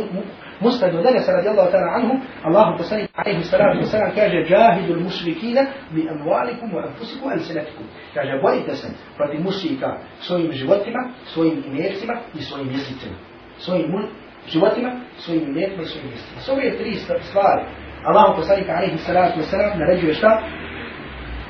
مسند 0.61 0.95
ودنس 0.95 1.29
رضي 1.29 1.49
الله 1.49 1.65
تعالى 1.71 1.91
عنه 1.91 2.21
الله 2.47 2.77
تصلي 2.77 3.07
عليه 3.15 3.37
السلام 3.37 3.77
والسلام 3.77 4.11
كاجا 4.11 4.41
جاهد 4.49 4.89
المشركين 4.89 5.57
بأموالكم 5.91 6.73
وأنفسكم 6.73 7.27
وألسنتكم. 7.27 7.85
كاجا 8.15 8.41
بوليت 8.41 8.69
دسن 8.69 8.93
فرد 9.17 9.29
المشركة 9.29 9.97
سوين 10.27 10.51
جواتما 10.51 11.11
سوين 11.35 11.63
إنيرتما 11.67 12.21
سوين 12.49 12.67
يزيتما 12.67 13.17
سوين 13.57 13.91
مل 13.91 14.09
جواتما 14.53 14.91
سوين 15.17 15.43
إنيرتما 15.45 15.83
سوين 15.83 16.05
يزيتما 16.05 16.39
سوين 16.47 16.77
تري 16.77 16.93
ستسوار 16.95 17.67
الله 18.09 18.39
تصلي 18.39 18.71
عليه 18.71 18.93
السلام 18.93 19.31
والسلام. 19.37 19.79
نرجو 19.79 20.09
اشتا 20.11 20.31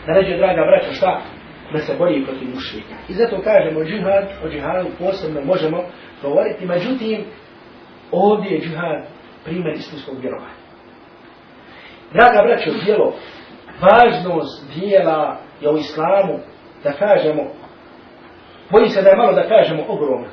نرجو 0.08 0.38
دراجة 0.38 0.62
براك 0.68 0.84
اشتا 0.92 1.22
da 1.74 1.80
se 1.80 1.96
bori 1.98 2.26
protiv 2.26 2.50
mušlika. 2.56 2.96
I 3.10 3.14
zato 3.14 3.42
kažemo 3.42 3.84
džihad, 3.84 4.26
o 4.44 4.50
džihadu 4.50 4.88
posebno 5.00 5.42
možemo 5.42 5.84
govoriti, 6.22 6.66
međutim, 6.66 7.26
ovdje 8.12 8.52
je 8.52 8.62
džihad 8.62 9.04
primjer 9.44 9.74
istinskog 9.74 10.16
vjerovanja. 10.22 10.62
Draga 12.14 12.44
braćo, 12.48 12.72
djelo, 12.86 13.14
važnost 13.82 14.74
dijela 14.76 15.38
je 15.62 15.70
u 15.70 15.78
islamu, 15.78 16.40
da 16.84 16.92
kažemo, 16.92 17.44
bojim 18.72 18.90
se 18.90 19.02
da 19.02 19.10
je 19.10 19.16
malo 19.16 19.34
da 19.34 19.48
kažemo 19.48 19.84
ogromno. 19.88 20.28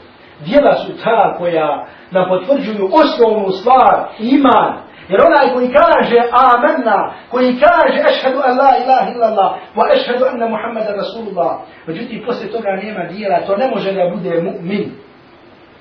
Dijela 0.46 0.74
su 0.74 0.92
ta 1.04 1.34
koja 1.38 1.86
nam 2.10 2.28
potvrđuju 2.28 2.90
osnovnu 2.92 3.50
stvar, 3.50 4.08
iman, 4.18 4.88
Jer 5.08 5.20
onaj 5.20 5.54
koji 5.54 5.68
kaže 5.72 6.18
amenna, 6.32 7.12
koji 7.30 7.60
kaže 7.66 7.98
ešhedu 8.10 8.40
an 8.44 8.58
la 8.58 8.72
ilaha 8.84 9.12
illallah, 9.14 9.50
wa 9.76 9.84
ešhedu 9.96 10.24
anna 10.32 10.48
Muhammeda 10.48 10.92
Rasulullah, 10.96 11.52
međutim 11.86 12.22
posle 12.26 12.46
toga 12.48 12.70
nema 12.82 13.04
dijela, 13.04 13.46
to 13.46 13.56
ne 13.56 13.70
može 13.70 13.92
da 13.92 14.10
bude 14.14 14.30
mu'min. 14.30 14.88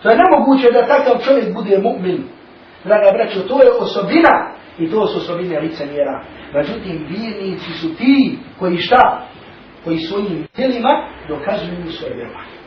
To 0.01 0.09
je 0.09 0.17
nemoguće 0.17 0.71
da 0.71 0.87
takav 0.87 1.15
čovjek 1.25 1.53
bude 1.53 1.77
mu'min. 1.77 2.21
Draga 2.83 3.11
braćo, 3.17 3.39
to 3.39 3.63
je 3.63 3.71
osobina 3.79 4.51
i 4.79 4.91
to 4.91 5.07
su 5.07 5.17
osobine 5.17 5.59
lice 5.59 5.85
mjera. 5.85 6.23
Međutim, 6.53 7.05
vjernici 7.09 7.71
su 7.81 7.95
ti 7.95 8.37
koji 8.59 8.77
šta? 8.77 9.27
Koji 9.83 9.97
svojim 9.97 10.47
djelima 10.55 11.09
dokazuju 11.27 11.91
svoje 11.91 12.13
vjerovanje. 12.13 12.57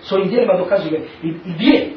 Svojim 0.00 0.28
djelima 0.28 0.54
dokazuju. 0.58 1.00
I, 1.22 1.28
i 1.28 1.52
gdje? 1.54 1.90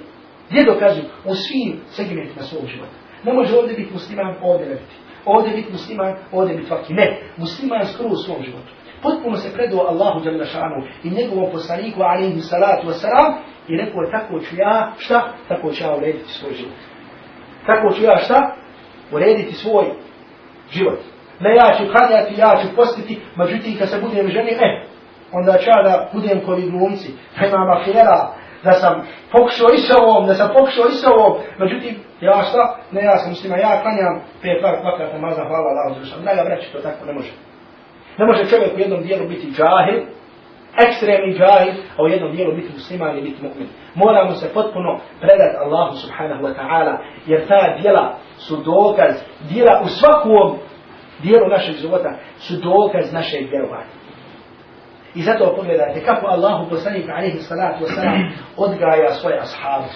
Gdje 0.49 0.63
dokazuju? 0.63 1.05
U 1.25 1.35
svim 1.35 1.79
segmentima 1.87 2.41
svog 2.41 2.67
života. 2.67 2.97
Ne 3.23 3.33
može 3.33 3.57
ovdje 3.57 3.75
biti 3.75 3.93
musliman, 3.93 4.35
ovdje 4.41 4.67
ne 4.67 4.75
biti. 4.75 4.95
Ovdje 5.25 5.55
biti 5.55 5.71
musliman, 5.71 6.15
ovdje 6.31 6.55
biti 6.55 6.71
vaki. 6.71 6.93
Ne, 6.93 7.21
musliman 7.37 7.85
skoro 7.85 8.09
u 8.09 8.23
svom 8.25 8.43
životu. 8.43 8.71
Potpuno 9.01 9.37
se 9.37 9.53
predao 9.53 9.87
Allahu 9.87 10.19
Đalešanu 10.19 10.79
i 11.03 11.09
njegovom 11.09 11.51
poslaniku, 11.51 12.01
alaihi 12.01 12.39
salatu 12.39 12.87
wasalam, 12.87 13.33
i 13.67 13.77
rekao 13.77 14.01
je 14.01 14.11
tako 14.11 14.39
ću 14.39 14.55
ja, 14.57 14.91
šta? 14.97 15.33
Tako 15.47 15.71
ću 15.71 15.83
ja 15.83 15.95
urediti 15.95 16.29
svoj 16.29 16.53
život. 16.53 16.77
Tako 17.65 17.93
ću 17.93 18.03
ja, 18.03 18.17
šta? 18.17 18.55
Urediti 19.11 19.53
svoj 19.53 19.85
život. 20.71 20.99
Ne 21.39 21.55
ja 21.55 21.77
ću 21.77 21.91
klanjati, 21.91 22.33
ja 22.37 22.55
ću 22.61 22.75
postiti, 22.75 23.21
međutim 23.35 23.77
kad 23.79 23.89
se 23.89 24.01
budem 24.01 24.27
ženi, 24.27 24.51
e, 24.51 24.85
onda 25.31 25.57
ću 25.57 25.69
ja 25.69 25.83
da 25.83 26.09
budem 26.13 26.41
koji 26.45 26.69
glumci, 26.71 27.11
da 27.39 27.47
imam 27.47 27.69
afera, 27.69 28.33
da 28.63 28.71
sam 28.71 28.93
pokušao 29.31 29.69
i 29.73 29.77
sa 29.77 29.95
ovom, 30.03 30.27
da 30.27 30.33
sam 30.33 30.49
pokušao 30.57 30.85
i 30.87 30.99
sa 31.01 31.09
ovom, 31.13 31.33
međutim, 31.59 31.93
ja 32.21 32.43
šta? 32.49 32.77
Ne, 32.91 33.01
ja 33.03 33.17
sam 33.17 33.29
muslima, 33.29 33.57
ja 33.57 33.81
klanjam 33.81 34.15
pet 34.41 34.63
var 34.63 34.75
kvakat 34.81 35.13
namaza, 35.13 35.43
hvala 35.49 35.67
Allah, 35.71 35.85
uzrušam. 35.91 36.23
Draga 36.23 36.41
vreći, 36.41 36.71
to 36.73 36.79
tako 36.79 37.05
ne 37.05 37.13
može. 37.13 37.31
Ne 38.17 38.25
može 38.25 38.49
čovjek 38.49 38.75
u 38.75 38.79
jednom 38.79 39.01
dijelu 39.03 39.27
biti 39.27 39.47
džahil, 39.57 39.99
ekstremni 40.87 41.33
džahil, 41.37 41.73
a 41.97 42.03
u 42.03 42.07
jednom 42.07 42.35
dijelu 42.35 42.55
biti 42.55 42.73
musliman 42.73 43.17
i 43.17 43.21
biti 43.21 43.43
mu'min. 43.43 43.67
Moramo 43.95 44.31
se 44.31 44.53
potpuno 44.53 44.99
predati 45.19 45.57
Allahu 45.63 45.95
subhanahu 45.95 46.43
wa 46.43 46.53
ta'ala, 46.55 46.97
jer 47.25 47.47
ta 47.47 47.77
dijela 47.81 48.17
su 48.37 48.55
dokaz, 48.57 49.15
dijela 49.49 49.81
u 49.83 49.87
svakom 49.87 50.57
dijelu 51.23 51.47
našeg 51.47 51.75
života 51.75 52.09
su 52.37 52.53
dokaz 52.55 53.13
našeg 53.13 53.49
vjerovanja. 53.49 53.95
I 55.15 55.21
zato 55.21 55.55
pogledajte 55.55 56.05
kako 56.05 56.27
Allahu 56.27 56.69
poslanik 56.69 57.09
alaihi 57.09 57.39
salatu 57.39 57.83
wa 57.83 57.95
salam 57.95 58.31
odgaja 58.57 59.09
svoje 59.09 59.39
ashabe. 59.39 59.87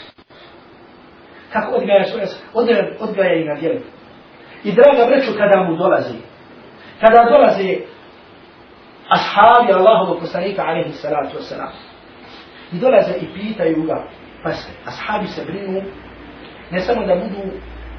Kako 1.54 1.76
odgaja 1.76 2.04
svoje 2.04 2.24
ashabe? 2.24 2.96
Odgaja 3.00 3.34
i 3.34 3.46
na 3.46 3.56
djelu. 3.56 3.80
I 4.64 4.72
draga 4.72 5.06
breću 5.10 5.32
kada 5.38 5.64
mu 5.64 5.76
dolazi. 5.76 6.18
Kada 7.02 7.30
dolazi 7.30 7.80
ashabi 9.10 9.74
Allahu 9.74 10.20
poslanika 10.20 10.62
alaihi 10.64 10.94
salatu 10.94 11.38
wa 11.38 11.42
salam. 11.42 11.74
I 12.74 12.80
dolaze 12.80 13.14
i 13.22 13.28
pitaju 13.34 13.84
ga. 13.84 14.08
Pa 14.44 14.52
se, 14.52 14.72
ashabi 14.86 15.28
se 15.28 15.46
brinu 15.46 15.82
ne 16.72 16.80
samo 16.80 17.06
da 17.06 17.16
budu 17.16 17.42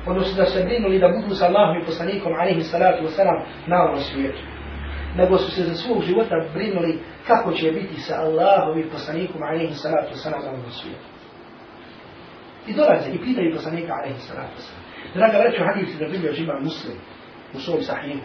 odnosno 0.07 0.37
da 0.37 0.47
se 0.47 0.65
brinuli 0.65 0.99
da 0.99 1.09
budu 1.09 1.35
sa 1.35 1.47
Allahom 1.47 1.77
i 1.77 1.85
poslanikom 1.85 2.33
alaihi 2.33 2.63
salatu 2.63 3.05
wasalam 3.05 3.39
na 3.67 3.83
ovom 3.83 4.01
svijetu 4.01 4.43
nego 5.17 5.39
su 5.39 5.51
se 5.51 5.63
za 5.63 5.75
svog 5.75 6.03
života 6.03 6.35
brinuli 6.55 6.99
kako 7.27 7.53
će 7.53 7.73
biti 7.73 8.01
sa 8.01 8.15
Allahom 8.21 8.79
i 8.79 8.91
poslanikom 8.91 9.43
alaihi 9.43 9.75
salatu 9.75 10.15
wasalam 10.15 10.45
na 10.45 10.51
ovom 10.51 10.71
svijetu. 10.71 11.07
I 12.67 12.75
dolaze 12.75 13.11
i 13.11 13.19
pitaju 13.19 13.55
poslanika 13.55 13.93
alaihi 13.93 14.21
salatu 14.21 14.53
wasalam. 14.59 15.15
Draga 15.15 15.39
vreću 15.39 15.63
hadisi 15.65 15.99
da 15.99 16.09
biljež 16.09 16.41
imam 16.41 16.63
muslim 16.63 16.97
u 17.55 17.59
svom 17.59 17.83
sahihu. 17.83 18.21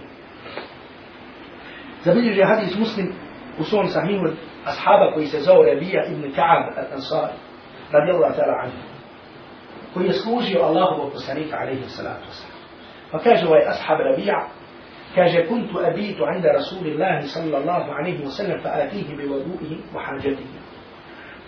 Zabilježi 2.06 2.44
hadis 2.44 2.80
muslim 2.80 3.14
u 3.60 3.64
svom 3.64 3.88
sahihu 3.88 4.26
ashaba 4.66 5.12
koji 5.14 5.26
se 5.26 5.40
zove 5.40 5.74
Rabija 5.74 6.06
ibn 6.06 6.24
Ka'ab 6.36 6.64
al-Ansari 6.82 7.38
radijallahu 7.92 8.36
ta'ala 8.38 8.56
anhu 8.64 8.78
koji 9.94 10.06
je 10.06 10.14
služio 10.14 10.62
Allahovog 10.62 11.12
poslanika 11.14 11.58
alaihi 11.62 11.90
salatu 11.98 12.26
wasalam. 12.30 12.56
Pa 13.12 13.20
kaže 13.20 13.48
ovaj 13.48 13.64
ashab 13.68 14.00
Rabija 14.00 14.40
kaže 15.16 15.48
kuntu 15.48 15.80
abitu 15.80 16.24
inda 16.36 16.50
rasulillahi 16.52 17.28
sallallahu 17.28 17.92
alaihi 18.00 18.24
wa 18.24 18.32
sallam 18.38 18.60
fa 18.64 18.70
atihi 18.70 19.16
bi 19.16 19.24
vadu'ihi 19.24 19.78
wa 19.94 20.00
hađatihi. 20.06 20.60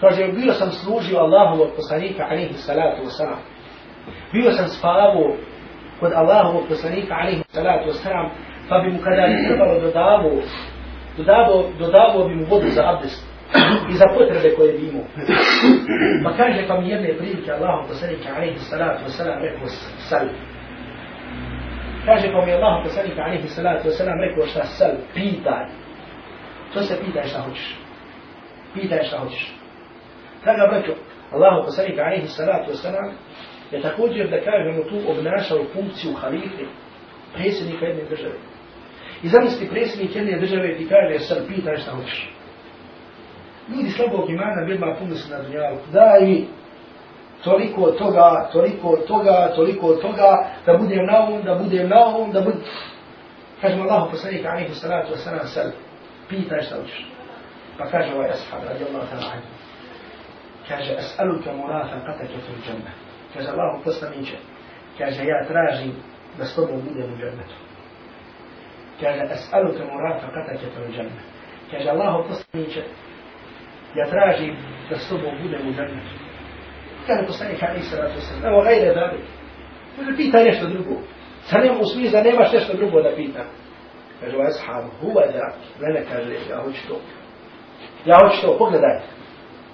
Kaže, 0.02 0.28
bio 0.28 0.54
sam 0.54 0.72
služio 0.72 1.20
Allahovog 1.20 1.70
poslanika 1.76 2.24
alaihi 2.24 2.54
salatu 2.54 3.02
wa 3.04 3.12
salam. 3.18 3.40
Bio 4.34 4.52
sam 4.52 4.68
spavao 4.68 5.36
kod 6.00 6.12
Allahovog 6.16 6.64
poslanika 6.70 7.16
alaihi 7.16 7.44
salatu 7.50 7.90
wa 7.90 7.94
salam, 8.04 8.30
pa 8.70 8.80
bi 8.80 8.92
mu 8.92 9.00
kada 9.04 9.22
je 9.22 9.48
trebalo 9.48 9.80
dodavo, 9.80 10.32
dodavo, 11.18 11.70
dodavo 11.80 12.28
bi 12.28 12.36
mu 12.36 12.46
vodu 12.46 12.68
za 12.70 12.84
abdest 12.92 13.28
i 13.90 13.94
za 13.94 14.06
potrebe 14.18 14.56
koje 14.56 14.74
bi 14.74 14.88
imao. 14.88 15.06
Pa 16.24 16.38
kaže, 16.38 16.68
pa 16.68 16.80
mi 16.80 16.90
jedne 16.90 17.18
prilike 17.18 17.52
Allahov 17.52 17.88
poslanika 17.88 18.30
alaihi 18.36 18.60
salatu 18.60 19.04
wa 19.06 19.10
salam 19.10 19.42
rekao 19.42 19.68
sal. 20.10 20.28
Kaže 22.08 22.32
pa 22.32 22.46
mi 22.46 22.52
Allah 22.56 22.84
poslanika 22.84 23.22
alihi 23.22 23.48
salatu 23.48 23.90
wasalam 23.90 24.20
rekao 24.20 24.48
šta 24.48 24.64
sal, 24.64 24.94
pitaj. 25.14 25.66
To 26.74 26.82
se 26.82 26.96
pitaj 27.06 27.24
šta 27.24 27.40
hoćeš. 27.40 27.76
Pitaj 28.74 29.04
šta 29.04 29.18
hoćeš. 29.20 29.56
Kada 30.44 30.68
braćo, 30.72 30.94
Allah 31.32 31.66
poslanika 31.66 32.02
alihi 32.02 32.28
salatu 32.28 32.72
wasalam 32.72 33.12
je 33.72 33.82
također 33.82 34.30
da 34.30 34.42
kažemo 34.42 34.84
tu 34.90 34.98
obnašao 35.12 35.66
funkciju 35.74 36.14
halife, 36.14 36.64
predsjednika 37.34 37.86
jedne 37.86 38.04
države. 38.10 38.38
I 39.24 39.28
zamisli 39.28 39.70
predsjednik 39.70 40.16
jedne 40.16 40.40
države 40.40 40.78
ti 40.78 40.88
kaže 40.90 41.20
sad 41.20 41.48
pitaj 41.48 41.78
šta 41.78 41.92
hoćeš. 41.92 42.30
Ljudi 43.70 43.90
slabog 43.90 44.30
imana 44.30 44.66
bilma 44.66 44.96
puno 45.00 45.16
se 45.16 45.32
na 45.32 45.44
dunjalu. 45.44 45.78
Daj 45.92 46.22
mi 46.22 46.48
toliko 47.44 47.92
toga, 47.92 48.50
toliko 48.54 48.88
od 48.90 49.06
toga, 49.08 49.52
toliko 49.56 49.88
od 49.88 50.02
toga, 50.02 50.48
da 50.66 50.78
budem 50.78 51.06
na 51.06 51.18
ovom, 51.20 51.42
da 51.44 51.56
budem 51.56 51.90
na 51.90 52.06
ovom, 52.06 52.32
da 52.32 52.42
budem... 52.42 52.60
Kažemo 53.62 53.84
Allahu 53.84 54.12
poslanik 54.12 54.46
alaihi 54.46 54.74
salatu 54.74 55.14
wa 55.14 55.18
salam 55.18 55.48
sal, 55.48 55.72
pitaj 56.30 56.62
šta 56.62 56.76
hoćeš. 56.76 57.08
Pa 57.78 57.86
kaže 57.86 58.14
ovaj 58.14 58.30
ashab, 58.30 58.64
radi 58.70 58.86
Allah 58.90 59.10
ta'ala 59.10 59.32
anhu. 59.34 59.48
Kaže, 60.68 60.92
as'aluka 60.94 61.54
murafaqataka 61.54 62.38
fil 62.46 62.60
džanna. 62.66 62.92
Kaže 63.34 63.50
Allahu 63.50 63.84
poslaniče, 63.84 64.38
kaže 64.98 65.24
ja 65.24 65.46
tražim 65.48 65.94
da 66.38 66.46
s 66.46 66.56
tobom 66.56 66.82
budem 66.82 67.14
u 67.14 67.18
džannetu. 67.18 67.56
Kaže, 69.02 69.22
as'aluka 69.36 69.84
murafaqataka 69.92 70.68
fil 70.74 70.92
džanna. 70.96 71.22
Kaže 71.72 71.90
Allah 71.90 72.26
poslaniče, 72.28 72.84
ja 73.96 74.06
tražim 74.10 74.56
da 74.90 74.96
s 74.98 75.10
tobom 75.10 75.34
budem 75.42 75.68
u 75.68 75.74
džannetu. 75.74 76.14
Kaže 77.08 77.28
poslanik 77.28 77.64
Ali 77.64 77.82
Salatu 77.82 78.22
Sallam, 78.22 78.46
evo 78.46 78.62
gajde 78.64 78.94
dali. 78.94 79.20
Kaže, 79.96 80.18
pita 80.18 80.38
nešto 80.44 80.68
drugo. 80.68 80.96
Sad 81.42 81.64
nema 81.64 81.80
u 81.80 81.86
smislu 81.86 82.12
da 82.12 82.24
nemaš 82.24 82.52
nešto 82.54 82.78
drugo 82.78 83.02
da 83.02 83.16
pita. 83.16 83.44
Kaže, 84.20 84.36
ovaj 84.36 84.48
ashab, 84.48 84.84
huva 85.02 85.22
da, 85.34 85.46
ne 85.82 85.94
ne 85.94 86.06
kaže, 86.10 86.34
ja 86.50 86.58
hoću 86.64 86.88
to. 86.88 86.98
Ja 88.06 88.16
hoću 88.22 88.42
to, 88.42 88.58
pogledaj. 88.58 89.00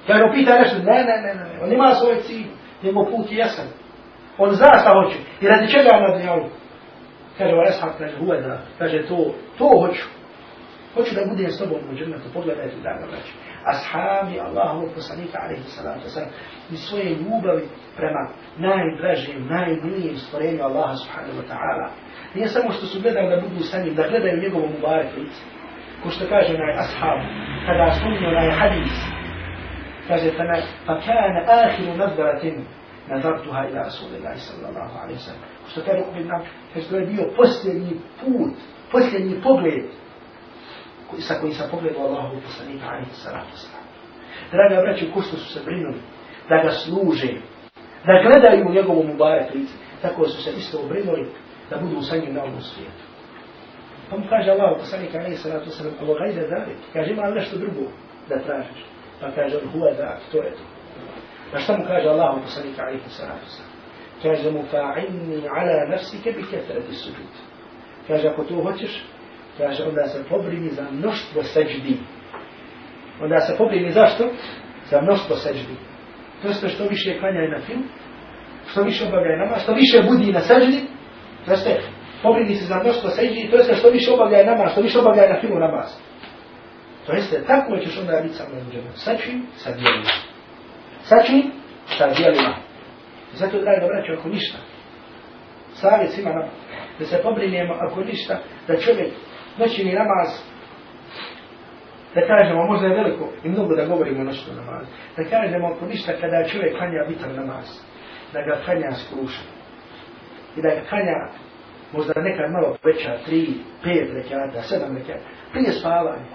Kaže, 0.08 0.24
on 0.24 0.34
pita 0.36 0.60
nešto, 0.60 0.78
ne, 0.78 1.00
ne, 1.10 1.16
ne, 1.26 1.34
ne, 1.34 1.64
on 1.64 1.74
ima 1.74 1.92
svoj 1.92 2.22
cilj, 2.22 2.48
njegov 2.84 3.06
put 3.12 3.32
je 3.32 3.38
jasan. 3.38 3.68
On 4.38 4.52
zna 4.52 4.80
šta 4.80 4.92
hoće. 4.94 5.18
I 5.42 5.48
radi 5.48 5.72
čega 5.72 5.90
je 5.94 6.02
na 6.02 6.18
dunjalu? 6.18 6.50
Kaže, 7.38 7.54
ovaj 7.54 7.68
ashab, 7.68 7.90
kaže, 7.98 8.18
huvada, 8.18 8.58
kaže, 8.78 9.08
to, 9.08 9.34
to 9.58 9.68
hoću. 9.82 10.06
Hoću 10.94 11.16
da 11.16 11.22
budem 11.30 11.50
s 11.52 11.60
tobom 11.60 11.80
u 11.92 11.96
džennetu, 11.96 12.28
pogledajte, 12.34 12.76
draga 12.82 13.06
braće. 13.12 13.34
Ashabi 13.72 14.40
Allahovog 14.40 14.90
poslanika, 14.96 15.38
alaihi 15.44 15.64
salatu 15.64 16.08
wasalam, 16.08 16.32
i 16.72 16.78
svoje 16.78 17.10
ljubavi 17.10 17.66
prema 17.98 18.24
najdražim, 18.58 19.48
najmilijem 19.56 20.18
stvorenju 20.18 20.64
Allaha 20.64 20.96
subhanahu 20.96 21.38
wa 21.42 21.48
ta'ala. 21.52 21.88
Nije 22.36 22.48
samo 22.48 22.72
što 22.72 22.86
su 22.86 23.02
gledali 23.02 23.30
da 23.30 23.42
budu 23.42 23.60
sa 23.60 23.78
njim, 23.84 23.96
da 23.96 24.08
gledaju 24.08 24.42
njegovom 24.42 24.72
mubarek 24.76 25.18
lice. 25.18 25.42
Ko 26.04 26.10
što 26.10 26.26
kaže 26.30 26.56
onaj 26.56 26.74
ashab, 26.84 27.20
kada 27.66 27.94
spomnio 27.98 28.30
onaj 28.30 28.50
hadis, 28.60 28.96
kaže, 30.08 30.28
pa 30.86 31.00
kana 31.06 31.40
ahiru 31.64 31.98
nazaratin, 31.98 32.66
nazartuha 33.10 33.68
ila 33.70 33.84
Rasulillahi 33.84 34.40
sallallahu 34.40 34.96
alaihi 35.04 35.20
sallam. 35.20 35.53
Ko 35.64 35.70
što 35.70 35.82
nam, 36.26 36.42
jer 36.76 36.90
to 36.90 36.96
je 36.96 37.06
bio 37.06 37.24
posljednji 37.38 37.94
put, 38.20 38.54
posljednji 38.92 39.42
pogled 39.44 39.84
koji, 41.10 41.22
sa 41.22 41.34
kojim 41.40 41.54
sam 41.54 41.70
pogledao 41.72 42.04
Allahu 42.08 42.36
poslanika 42.46 42.86
alaihi 42.88 43.16
sallatu 43.24 43.58
sallam. 43.58 43.86
Draga 44.52 44.82
braći, 44.82 45.12
ko 45.14 45.22
što 45.22 45.38
su 45.38 45.54
se 45.54 45.60
brinuli 45.66 46.00
da 46.50 46.56
ga 46.64 46.72
služe, 46.72 47.34
da 48.06 48.24
gledaju 48.26 48.68
u 48.68 48.74
njegovom 48.74 49.08
mubarek 49.08 49.54
lice, 49.54 49.74
tako 50.02 50.28
su 50.28 50.44
se 50.44 50.50
isto 50.58 50.78
obrinuli 50.86 51.28
da 51.70 51.78
budu 51.78 52.02
sa 52.02 52.16
njim 52.18 52.34
na 52.34 52.44
ovom 52.44 52.62
svijetu. 52.62 53.04
Pa 54.10 54.18
mu 54.18 54.26
kaže 54.30 54.52
Allah, 54.52 54.78
poslanika 54.80 55.18
alaihi 55.18 55.38
sallatu 55.38 55.70
sallam, 55.70 55.94
ovo 56.02 56.14
gajde 56.14 56.48
dali, 56.48 56.74
kaže, 56.94 57.12
ima 57.12 57.30
nešto 57.30 57.58
drugo 57.58 57.86
da 58.30 58.44
tražiš. 58.46 58.82
Pa 59.22 59.32
kaže, 59.32 59.58
on 59.58 59.70
huva 59.72 59.92
da, 59.92 60.20
to 60.32 60.38
je 60.38 60.52
to. 60.52 60.64
Pa 61.52 61.58
šta 61.60 61.78
mu 61.78 61.84
kaže 61.88 62.08
Allah, 62.08 62.42
poslanika 62.44 62.82
alaihi 62.82 63.10
sallatu 63.10 63.48
sallam? 63.56 63.73
Kaže 64.24 64.52
mu, 64.52 64.64
fa'inni 64.72 65.48
ala 65.48 65.90
nafsike 65.90 66.32
bi 66.32 66.44
ketrati 66.44 66.94
sujud. 66.94 67.34
Kaže, 68.08 68.28
ako 68.28 68.44
to 68.44 68.64
hoćeš, 68.64 69.04
kaže 69.58 69.84
onda 69.84 70.08
se 70.08 70.24
pobrini 70.30 70.70
za 70.70 70.86
mnoštvo 70.92 71.44
seđdi. 71.44 71.98
Onda 73.22 73.40
se 73.40 73.58
pobrini 73.58 73.92
zašto? 73.92 74.24
Za 74.90 75.02
mnoštvo 75.02 75.36
seđdi. 75.36 75.76
To 76.42 76.48
je 76.48 76.70
što 76.70 76.88
više 76.88 77.20
klanjaj 77.20 77.48
na 77.48 77.60
film, 77.60 77.84
što 78.72 78.84
više 78.84 79.08
obavljaj 79.08 79.38
nama, 79.38 79.58
što 79.58 79.74
više 79.74 80.02
budi 80.10 80.32
na 80.32 80.40
seđdi, 80.40 80.80
to 81.46 81.52
je 81.52 81.82
pobrini 82.24 82.56
se 82.56 82.66
za 82.66 82.80
mnoštvo 82.84 83.10
seđdi, 83.10 83.50
to 83.52 83.58
je 83.58 83.76
što 83.76 83.90
više 83.90 84.12
obavljaj 84.12 84.46
nama, 84.46 84.68
što 84.68 84.82
više 84.82 85.00
obavljaj 85.00 85.30
na 85.30 85.42
filmu 85.42 85.60
namaz. 85.60 85.88
To 87.06 87.14
jeste, 87.14 87.44
tako 87.48 87.78
ćeš 87.78 87.98
onda 88.00 88.22
biti 88.22 88.36
sa 88.36 88.44
mojim 88.50 88.72
džemom. 88.72 88.92
Sa 88.96 89.18
čim? 89.18 89.48
Sa 89.56 89.72
dijelima. 89.72 90.10
Sa 91.04 91.16
čim? 91.26 91.52
Sa 91.98 92.08
djelima 92.18 92.56
dijelima. 93.34 93.52
Zato, 93.52 93.62
drago 93.62 93.88
braćo, 93.88 94.14
ako 94.20 94.30
ništa, 94.30 94.58
savjet 95.74 96.12
svima 96.12 96.30
nam, 96.30 96.50
da 97.00 97.06
se 97.06 97.22
pobrinemo, 97.24 97.74
ako 97.74 98.04
ništa, 98.04 98.40
da 98.68 98.78
čovjek 98.78 99.14
noćni 99.58 99.94
namaz, 99.94 100.30
da 102.16 102.28
kažemo, 102.28 102.66
možda 102.66 102.88
je 102.88 102.96
veliko 102.96 103.30
i 103.44 103.50
mnogo 103.50 103.76
da 103.76 103.86
govorimo 103.86 104.22
o 104.22 104.24
noćnom 104.24 104.56
namazu, 104.56 104.92
da 105.18 105.24
kažemo 105.24 105.68
ako 105.68 105.86
ništa 105.86 106.12
kada 106.22 106.48
čovjek 106.48 106.78
klanja 106.78 107.06
bitan 107.08 107.36
namaz, 107.36 107.68
da 108.34 108.42
ga 108.42 108.62
klanja 108.66 108.92
skruša 108.92 109.46
i 110.58 110.62
da 110.62 110.70
ga 110.70 110.82
klanja 110.90 111.18
možda 111.94 112.22
nekad 112.22 112.52
malo 112.52 112.78
veća, 112.84 113.18
tri, 113.26 113.48
pet 113.84 114.10
rekiata, 114.14 114.62
sedam 114.62 114.98
rekiata, 114.98 115.26
prije 115.52 115.72
spavanja. 115.72 116.26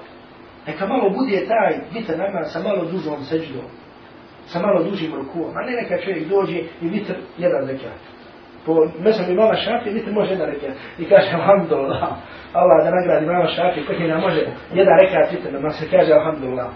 Neka 0.66 0.86
malo 0.86 1.10
bude 1.10 1.46
taj 1.46 1.78
bitan 1.92 2.18
namaz 2.18 2.52
sa 2.52 2.60
malo 2.62 2.84
dužom 2.84 3.24
seđdom, 3.24 3.64
sa 4.50 4.58
malo 4.66 4.82
dužim 4.88 5.14
rukom, 5.14 5.56
a 5.56 5.60
ne 5.66 5.72
neka 5.80 6.04
čovjek 6.04 6.28
dođe 6.28 6.58
i 6.84 6.86
vitr 6.94 7.14
jedan 7.38 7.62
rekiat. 7.68 8.00
Po 8.66 8.72
mesam 9.04 9.26
imama 9.30 9.54
šafi, 9.54 9.90
vitr 9.90 10.10
može 10.12 10.30
jedan 10.32 10.48
rekiat. 10.54 10.74
I 10.98 11.04
kaže, 11.10 11.28
alhamdulillah, 11.40 12.02
Allah 12.60 12.78
da 12.84 12.90
nagradi 12.98 13.24
imama 13.24 13.46
šafi, 13.56 13.86
koji 13.86 14.08
nam 14.08 14.20
može 14.20 14.40
jedan 14.78 14.94
rekat 15.02 15.32
vitr 15.32 15.48
namaz, 15.52 15.72
se 15.78 15.86
kaže 15.90 16.12
alhamdulillah. 16.12 16.68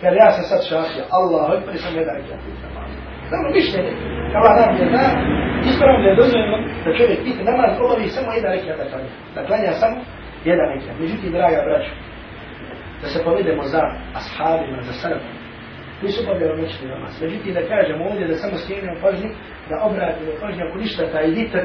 Kaže, 0.00 0.16
ja 0.24 0.30
sam 0.32 0.44
sad 0.50 0.60
šafi, 0.70 1.00
Allah, 1.18 1.42
hoj, 1.48 1.78
sam 1.84 1.94
jedan 2.00 2.14
rekat 2.20 2.40
vitr 2.46 2.62
namaz. 2.66 2.90
Samo 3.30 3.46
mišljenje, 3.58 3.92
Allah 4.38 4.54
nam 4.60 4.76
je 4.80 4.86
da, 4.96 5.04
ispravno 5.70 6.04
je 6.08 6.18
dozvoljeno 6.20 6.56
da 6.84 6.90
čovjek 6.98 7.20
biti 7.28 7.42
namaz 7.50 7.70
obavi 7.84 8.08
samo 8.16 8.28
jedan 8.38 8.52
rekat 8.56 8.76
da 8.80 8.86
klanja. 8.90 9.12
Da 9.34 9.40
klanja 9.48 9.72
samo 9.82 9.96
jedan 10.50 10.66
rekat. 10.74 10.94
Međutim, 11.00 11.32
draga 11.32 11.60
braću, 11.66 11.92
da 13.02 13.06
se 13.12 13.24
povedemo 13.28 13.62
za 13.74 13.82
ashabima, 14.20 14.78
za 14.88 14.92
salafima, 14.92 15.43
koji 16.04 16.12
su 16.12 16.22
obavljali 16.22 16.62
noćni 16.62 16.88
namaz. 16.88 17.22
Međutim, 17.22 17.54
da 17.54 17.68
kažemo 17.72 18.04
ovdje 18.04 18.28
da 18.28 18.36
samo 18.36 18.56
skrenemo 18.62 19.00
pažnju, 19.02 19.28
da 19.70 19.84
obratimo 19.88 20.30
pažnju 20.40 20.62
ako 20.64 20.78
ništa 20.78 21.12
taj 21.12 21.26
vitr 21.26 21.64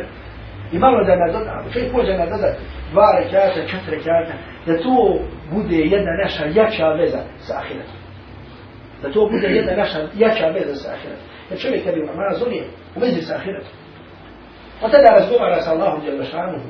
i 0.74 0.78
malo 0.86 1.04
da 1.04 1.22
nadodamo, 1.24 1.72
čovjek 1.74 1.94
može 1.94 2.14
nadodati 2.24 2.62
dva 2.92 3.08
rekiata, 3.20 3.70
četiri 3.72 3.96
rekiata, 3.98 4.34
da 4.68 4.74
to 4.84 4.96
bude 5.54 5.80
jedna 5.96 6.12
naša 6.24 6.44
jača 6.60 6.88
veza 7.00 7.22
sa 7.46 7.54
ahiretom. 7.62 8.00
Da 9.02 9.08
to 9.12 9.22
bude 9.34 9.48
jedna 9.48 9.74
naša 9.84 10.00
jača 10.24 10.48
veza 10.58 10.76
sa 10.82 10.90
ahiretom. 10.96 11.28
Jer 11.50 11.60
čovjek 11.60 11.84
kad 11.86 11.94
je 11.98 12.04
u 12.04 12.12
namazu, 12.12 12.46
on 12.46 12.54
je 12.54 12.64
u 12.96 13.00
vezi 13.00 13.22
sa 13.22 13.34
ahiretom. 13.36 13.76
Pa 14.82 14.86
tada 14.90 15.10
razgovara 15.20 15.62
sa 15.62 15.72
Allahom 15.72 16.02
djel 16.02 16.18
vašanuhu. 16.18 16.70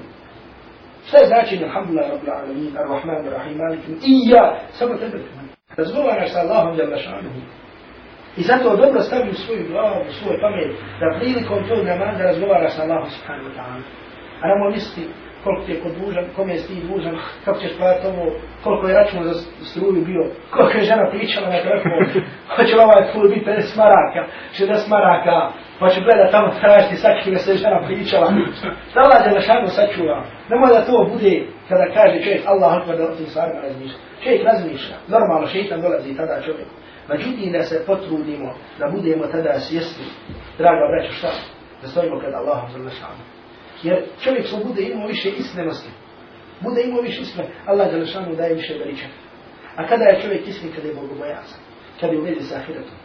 Šta 1.08 1.18
je 1.18 1.28
značenje, 1.28 1.64
alhamdulillah, 1.66 2.10
rabbil 2.12 2.34
alamin, 2.34 2.72
ar-Rahman, 2.82 3.20
ar-Rahim, 3.28 3.58
malikim, 3.58 3.96
i 4.12 4.14
ja, 4.34 4.60
samo 4.78 4.94
tebe. 4.94 5.18
Razgovaraš 5.78 6.32
sa 6.34 6.40
Allahom 6.40 6.76
djel 6.76 6.92
vašanuhu. 6.92 7.42
I 8.38 8.42
zato 8.42 8.78
dobro 8.78 9.02
stavi 9.02 9.30
u 9.30 9.34
svoju 9.34 9.68
glavu, 9.72 10.02
u 10.10 10.14
svoj 10.14 10.42
pamet, 10.42 10.72
da 11.00 11.20
prilikom 11.20 11.68
tog 11.68 11.86
namaza 11.86 12.24
razgovaraš 12.24 12.76
sa 12.76 12.82
Allahom 12.84 13.10
subhanahu 13.10 13.50
wa 13.50 13.56
ta'ala. 13.58 13.82
A 14.42 14.48
namo 14.48 14.70
misli, 14.70 15.04
koliko 15.44 15.66
ti 15.66 15.72
je 15.72 15.82
kod 15.84 15.94
dužan, 16.02 16.26
kome 16.36 16.54
je 16.54 16.62
ti 16.68 16.76
dužan, 16.90 17.16
kako 17.46 17.60
ćeš 17.60 17.78
platiti 17.78 18.08
ovo, 18.08 18.26
koliko 18.64 18.88
je 18.88 18.98
račun 19.00 19.24
za 19.24 19.34
struju 19.70 20.06
bio, 20.10 20.24
koliko 20.54 20.78
je 20.78 20.90
žena 20.92 21.06
pričala 21.14 21.48
na 21.50 21.60
telefon, 21.66 21.92
hoće 22.56 22.76
li 22.76 22.82
ovaj 22.84 23.04
put 23.14 23.30
biti 23.34 23.46
50 23.46 23.78
maraka, 23.84 24.22
60 24.60 24.90
maraka, 24.96 25.36
pa 25.80 25.90
će 25.90 26.02
gledat 26.02 26.32
tamo 26.32 26.50
tražiti 26.60 27.02
sakine 27.04 27.40
se 27.40 27.62
žena 27.64 27.80
pričala. 27.88 28.28
Da 28.94 29.00
Allah 29.04 29.20
je 29.26 29.40
našanu 29.40 29.68
sačuva. 29.68 30.18
Nemoj 30.50 30.70
da 30.76 30.86
to 30.86 31.10
bude 31.14 31.34
kada 31.70 31.86
kaže 31.96 32.24
čovjek 32.24 32.44
Allah 32.46 32.72
akbar 32.78 32.98
da 32.98 33.04
o 33.04 33.16
tim 33.16 33.26
stvarima 33.26 33.60
razmišlja. 33.62 34.00
Čovjek 34.24 34.42
razmišlja, 34.52 34.96
normalno 35.08 35.48
šeitan 35.48 35.82
dolazi 35.82 36.18
tada 36.18 36.42
čovjek. 36.46 36.68
Međutim 37.10 37.52
da 37.52 37.64
se 37.64 37.86
potrudimo, 37.88 38.54
da 38.80 38.86
budemo 38.96 39.24
tada 39.28 39.60
svjesni, 39.60 40.06
draga 40.58 40.86
braću 40.92 41.14
šta, 41.14 41.32
da 41.82 41.88
stojimo 41.88 42.20
pred 42.20 42.34
Allahom 42.34 42.70
za 42.72 42.78
našanu. 42.78 43.39
Jer 43.84 44.06
čovjek 44.24 44.48
što 44.48 44.58
bude 44.58 44.82
imao 44.82 45.08
više 45.08 45.30
iskrenosti, 45.30 45.90
bude 46.62 46.82
imao 46.84 47.02
više 47.02 47.22
iskrenosti, 47.22 47.58
Allah 47.66 47.92
Đelešanu 47.92 48.36
daje 48.36 48.54
više 48.54 48.74
veliča. 48.74 49.06
A 49.76 49.88
kada 49.88 50.04
je 50.04 50.22
čovjek 50.22 50.48
iskren, 50.48 50.72
kada 50.76 50.88
je 50.88 50.96
bogobojazan, 50.96 51.60
kada 52.00 52.14
je 52.14 52.20
u 52.20 52.24
vezi 52.24 52.42
sa 52.42 52.56
ahiretom, 52.56 52.98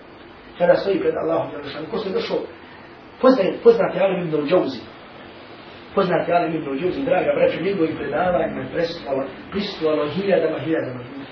kada 0.59 0.75
stoji 0.75 1.01
pred 1.01 1.15
Allahom 1.17 1.51
Đelešanu, 1.51 1.87
ko 1.91 1.99
se 1.99 2.11
došao, 2.11 2.39
poznate, 3.21 3.53
poznate 3.63 4.01
Alim 4.01 4.27
ibn 4.27 4.37
al-đauzi, 4.37 4.81
poznate 5.95 6.33
Alim 6.33 6.55
ibn 6.55 6.69
al-đauzi, 6.71 7.05
draga 7.05 7.33
braća, 7.37 7.61
njegovi 7.61 7.97
predavanja 7.99 8.61
je 8.61 8.73
prisutovalo, 8.75 9.25
prisutovalo 9.51 10.09
hiljadama, 10.09 10.59
hiljadama 10.59 11.01
ljudi. 11.03 11.27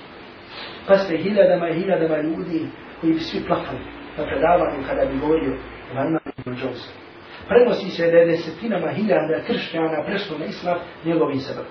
Pa 0.87 0.97
ste 0.97 1.17
hiljadama 1.17 1.69
i 1.69 1.73
hiljadama 1.79 2.17
ljudi 2.17 2.67
koji 3.01 3.13
bi 3.13 3.19
svi 3.19 3.39
plakali 3.47 3.79
na 4.17 4.25
predavanju 4.25 4.87
kada 4.87 5.05
bi 5.05 5.19
govorio 5.19 5.51
o 5.51 5.55
ibn 5.91 6.17
al-đauzi 6.45 7.02
prenosi 7.49 7.89
se 7.89 8.11
da 8.11 8.17
je 8.17 8.25
desetinama 8.25 8.89
hiljada 8.91 9.45
kršćana 9.47 10.03
prešlo 10.05 10.37
na 10.37 10.45
islam 10.45 10.77
njegovim 11.05 11.39
sebom. 11.39 11.65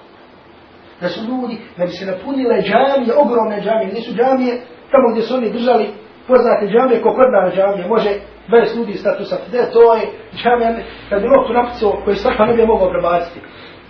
Da 1.01 1.09
su 1.09 1.21
ljudi, 1.31 1.55
da 1.77 1.85
bi 1.85 1.93
se 1.93 2.07
napunile 2.07 2.57
džamije, 2.69 3.13
ogromne 3.25 3.59
džamije, 3.65 3.95
nisu 3.95 4.13
džamije 4.15 4.55
tamo 4.91 5.07
gdje 5.11 5.23
su 5.23 5.35
oni 5.35 5.53
držali 5.53 5.87
poznate 6.29 6.67
džamije, 6.73 7.03
kokordna 7.03 7.51
džamije, 7.57 7.89
može 7.89 8.11
20 8.49 8.77
ljudi 8.77 8.95
statusa, 8.95 9.37
gdje 9.49 9.71
to 9.75 9.95
je 9.95 10.03
džamija, 10.41 10.71
kad 11.09 11.23
bi 11.23 11.29
loptu 11.29 11.53
napisao 11.53 12.01
koji 12.05 12.17
svaka 12.17 12.47
ne 12.47 12.55
bi 12.55 12.67
mogao 12.67 12.91
prebaciti. 12.91 13.41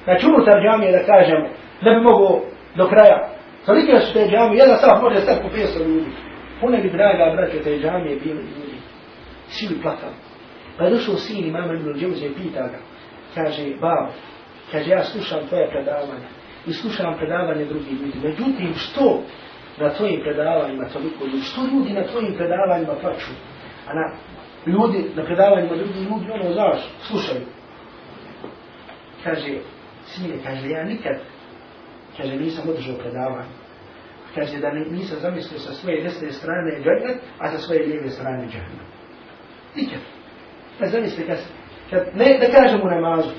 Znači 0.04 0.26
unutar 0.26 0.56
džamije 0.64 0.92
da 0.92 1.08
kažemo, 1.12 1.46
ne 1.84 1.90
bi 1.94 2.00
mogao 2.00 2.40
do 2.78 2.84
kraja. 2.92 3.18
Tolike 3.66 4.00
su 4.00 4.12
te 4.12 4.28
džamije, 4.30 4.58
jedan 4.58 4.78
sam 4.78 5.02
može 5.02 5.20
stati 5.20 5.42
po 5.42 5.48
500 5.48 5.86
ljudi. 5.88 6.10
Pune 6.60 6.78
bi 6.78 6.90
draga 6.90 7.24
braće 7.36 7.58
te 7.64 7.78
džamije 7.82 8.16
bili 8.24 8.42
ljudi. 8.56 8.78
Svi 9.46 9.74
bi 9.74 9.82
platali. 9.82 10.16
Pa 10.82 10.86
je 10.86 10.94
došao 10.94 11.16
sin 11.16 11.46
imama 11.46 11.74
Ibn 11.74 11.92
Džemze 11.98 12.26
i 12.26 12.34
pita 12.34 12.60
ga. 12.60 12.78
Kaže, 13.34 13.62
babo, 13.80 14.12
kaže, 14.70 14.90
ja 14.90 15.04
slušam 15.04 15.46
tvoje 15.48 15.70
predavanje 15.70 16.28
i 16.66 16.72
slušam 16.72 17.14
predavanje 17.18 17.64
drugih 17.64 17.92
ljudi. 17.92 18.18
Međutim, 18.22 18.74
što 18.74 19.22
na 19.78 19.94
tvojim 19.94 20.20
predavanjima 20.20 20.88
toliko 20.88 21.24
ljudi? 21.24 21.40
Što 21.40 21.60
ljudi 21.66 21.92
na 21.92 22.06
tvojim 22.06 22.34
predavanjima 22.34 22.94
plaću? 23.00 23.32
A 23.88 23.94
na 23.94 24.12
ljudi, 24.66 25.10
na 25.16 25.24
predavanjima 25.24 25.76
drugih 25.76 26.02
ljudi, 26.02 26.30
ono, 26.30 26.52
znaš, 26.52 26.78
slušaju. 27.08 27.46
Kaže, 29.24 29.58
sine, 30.04 30.34
kaže, 30.44 30.68
ja 30.68 30.84
nikad, 30.84 31.16
kaže, 32.16 32.36
nisam 32.36 32.68
održao 32.68 32.96
predavanje. 32.96 33.54
Kaže, 34.34 34.58
da 34.58 34.70
nisam 34.72 35.18
zamislio 35.20 35.58
sa 35.60 35.72
svoje 35.72 36.02
desne 36.02 36.32
strane 36.32 36.70
džahnet, 36.84 37.22
a 37.38 37.50
sa 37.50 37.58
svoje 37.58 37.86
lijeve 37.86 38.10
strane 38.10 38.48
džahnet. 38.48 38.88
Nikad. 39.76 40.21
Pa 40.78 40.86
zamislite, 40.86 41.26
kad, 41.26 41.38
kad 41.90 42.16
ne 42.16 42.38
da 42.38 42.46
kažem 42.58 42.80
u 42.82 42.90
namazu, 42.90 43.30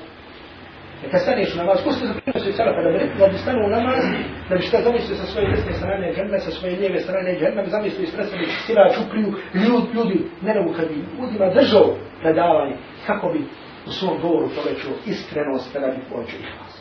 e, 1.04 1.10
Kad 1.10 1.20
staneš 1.22 1.54
u 1.54 1.58
namaz, 1.58 1.78
ko 1.84 1.92
ste 1.92 2.06
zaprimio 2.06 2.40
svoj 2.40 2.52
salafa 2.52 2.82
da 2.82 2.90
bi 2.90 2.98
da 3.18 3.26
bi 3.28 3.38
stanu 3.38 3.66
u 3.66 3.70
namaz, 3.78 4.02
da 4.48 4.56
bi 4.56 4.62
šta 4.62 4.82
zamislio 4.82 5.16
sa 5.16 5.26
svoje 5.26 5.46
desne 5.50 5.72
strane 5.72 6.12
dženne, 6.14 6.38
sa 6.40 6.50
svoje 6.50 6.76
lijeve 6.76 7.00
strane 7.00 7.38
dženne, 7.38 7.62
bi 7.62 7.70
zamislio 7.70 8.04
ispred 8.04 8.26
sebe 8.28 8.44
sira 8.66 8.94
čupriju, 8.96 9.28
ljud, 9.62 9.84
ljudi, 9.94 10.18
ne 10.42 10.54
nemu 10.54 10.72
kad 10.76 10.88
bi 10.88 10.94
ljudima 11.18 11.46
držao 11.58 11.86
predavanje, 12.22 12.76
kako 13.06 13.26
bi 13.32 13.40
u 13.86 13.90
svom 13.90 14.16
govoru 14.22 14.48
povećao 14.56 14.92
iskrenost 15.06 15.72
da 15.74 15.86
bi 15.94 16.00
povećao 16.10 16.38
ih 16.40 16.52
vas. 16.60 16.74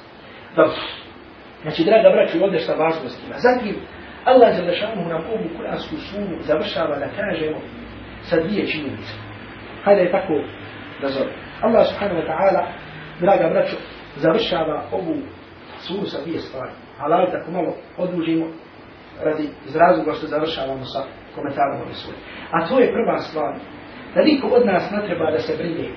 Dobro. 0.55 0.77
Znači, 1.61 1.83
draga 1.83 2.09
braću, 2.15 2.43
ovdje 2.43 2.59
šta 2.59 2.73
važnost 2.73 3.19
ima. 3.25 3.35
Zatim, 3.37 3.75
Allah 4.25 4.55
za 4.55 4.63
lešanu 4.63 5.09
nam 5.09 5.21
ovu 5.33 5.47
kuransku 5.57 5.95
sunu 5.95 6.35
završava 6.41 6.95
da 6.99 7.07
kažemo 7.19 7.57
sa 8.21 8.35
dvije 8.43 8.67
činjenice. 8.67 9.13
Hajde 9.83 10.01
je 10.01 10.11
tako 10.11 10.33
da 11.01 11.07
zove. 11.07 11.31
Allah 11.61 11.87
subhanahu 11.87 12.21
wa 12.21 12.27
ta'ala, 12.27 12.61
draga 13.19 13.49
braćo, 13.49 13.75
završava 14.15 14.83
ovu 14.91 15.15
suru 15.79 16.05
sa 16.05 16.21
dvije 16.21 16.39
stvari. 16.39 16.71
Halal 16.97 17.31
tako 17.31 17.51
malo 17.51 17.73
odužimo 17.97 18.45
radi 19.23 19.49
iz 19.67 19.75
razloga 19.75 20.13
što 20.13 20.27
završavamo 20.27 20.85
sa 20.85 21.03
komentarom 21.35 21.81
ove 21.81 21.93
sure. 21.93 22.17
A 22.51 22.67
to 22.67 22.79
je 22.79 22.93
prva 22.93 23.17
stvar. 23.19 23.53
Da 24.15 24.21
niko 24.23 24.47
od 24.47 24.65
nas 24.65 24.91
ne 24.91 25.05
treba 25.07 25.31
da 25.31 25.39
se 25.39 25.57
brine. 25.57 25.89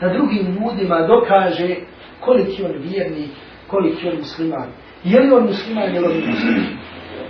Da 0.00 0.08
drugim 0.08 0.46
ljudima 0.46 1.06
dokaže 1.06 1.76
koliki 2.20 2.64
on 2.64 2.72
vjernik, 2.78 3.30
koliki 3.66 4.08
on 4.08 4.16
musliman. 4.16 4.68
Je 5.04 5.20
li 5.20 5.32
on 5.32 5.42
musliman, 5.42 5.94
je 5.94 6.00
li 6.00 6.06
on 6.06 6.30
musliman. 6.30 6.66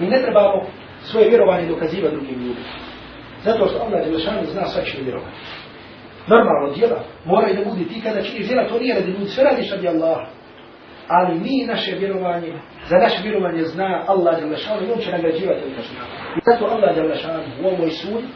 Mi 0.01 0.07
ne 0.07 0.22
trebamo 0.22 0.66
svoje 1.03 1.28
vjerovanje 1.28 1.68
dokazivati 1.68 2.16
drugim 2.16 2.35
ljudima. 2.35 2.66
Zato 3.45 3.66
što 3.66 3.78
Allah 3.78 4.05
Đelešanu 4.05 4.45
zna 4.45 4.64
svačinu 4.66 5.05
vjerovanje 5.05 5.32
normalno 6.27 6.75
djela, 6.75 7.01
mora 7.25 7.49
i 7.49 7.57
da 7.57 7.64
budi 7.64 7.89
ti 7.89 8.01
kada 8.01 8.22
činiš 8.22 8.47
djela, 8.47 8.68
to 8.68 8.79
nije 8.79 8.95
radi 8.95 9.11
ljudi, 9.11 9.27
sve 9.27 9.45
radiš 9.45 9.70
radi 9.70 9.89
Allah. 9.89 10.18
Ali 11.09 11.39
mi 11.39 11.66
naše 11.66 11.97
vjerovanje, 11.97 12.53
za 12.89 12.97
naše 12.97 13.22
vjerovanje 13.22 13.62
zna 13.62 14.05
Allah 14.07 14.41
Đalešanu 14.41 14.83
i 14.83 14.93
on 14.93 14.99
će 14.99 15.11
nagrađivati 15.11 15.61
od 15.66 15.75
kažnjava. 15.77 16.07
I 16.37 16.41
zato 16.45 16.64
Allah 16.64 16.97
Đalešanu 16.97 17.43
u 17.62 17.66
ovoj 17.66 17.91
sudi, 17.91 18.27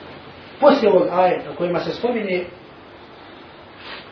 poslije 0.61 0.93
ovog 0.93 1.09
ajeta 1.13 1.57
kojima 1.59 1.79
se 1.79 1.91
spomine 1.93 2.45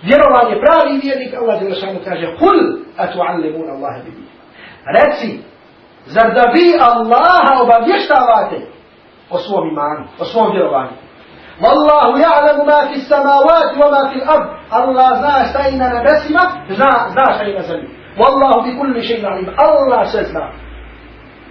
vjerovanje 0.03 0.61
pravi 0.65 1.01
vjernik, 1.03 1.35
Allah 1.35 1.61
Đalešanu 1.61 1.99
kaže 2.05 2.27
Kul 2.39 2.59
atu'allimun 2.99 3.69
Allahe 3.71 4.03
bibi. 4.05 4.27
Reci, 4.97 5.39
zar 6.07 6.35
da 6.35 6.43
vi 6.55 6.67
Allaha 6.81 7.63
obavještavate 7.63 8.59
o 9.31 9.39
svom 9.39 9.69
imanu, 9.69 10.05
o 10.19 10.25
svom 10.25 10.53
vjerovanju? 10.53 11.06
Wallahu 11.65 12.13
ya'lamu 12.27 12.65
ma 12.71 12.81
fi 12.89 13.01
samawati 13.01 13.75
wa 13.83 13.89
ma 13.95 14.03
fi 14.11 14.21
al-ard. 14.21 14.47
Allah 14.71 15.09
zna 15.21 15.35
šta 15.51 15.61
je 15.69 15.77
na 15.77 15.89
nebesima, 15.89 16.43
zna, 16.77 16.91
zna 17.13 17.25
šta 17.35 17.45
je 17.45 17.55
na 17.55 17.63
zemlji. 17.63 17.89
Wallahu 18.21 18.65
bi 18.65 18.77
kulli 18.79 19.01
shay'in 19.01 19.27
alim. 19.27 19.49
Allah 19.57 20.11
sve 20.13 20.23
zna. 20.25 20.53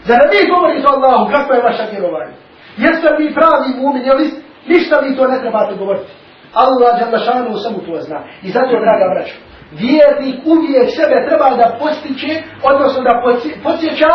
Zar 0.08 0.22
vi 0.32 0.50
govorite 0.54 0.88
Allahu 0.94 1.32
kako 1.32 1.54
je 1.54 1.62
vaša 1.62 1.84
vjerovanje? 1.92 2.34
Jeste 2.78 3.08
li 3.18 3.34
pravi 3.34 3.70
mu'min 3.82 4.06
ili 4.12 4.26
ništa 4.68 4.96
vi 5.00 5.16
to 5.18 5.28
ne 5.28 5.40
trebate 5.40 5.76
govoriti? 5.76 6.12
Allah 6.54 6.90
dželle 7.00 7.20
šanu 7.26 7.58
samo 7.58 7.78
to 7.86 8.02
zna. 8.02 8.20
I 8.44 8.50
zato 8.50 8.74
draga 8.86 9.06
braćo, 9.14 9.36
vjernik 9.72 10.38
uvijek 10.46 10.88
sebe 10.98 11.16
treba 11.28 11.50
da 11.62 11.78
postiče, 11.80 12.32
odnosno 12.70 13.04
da 13.04 13.14
podsjeća 13.64 14.14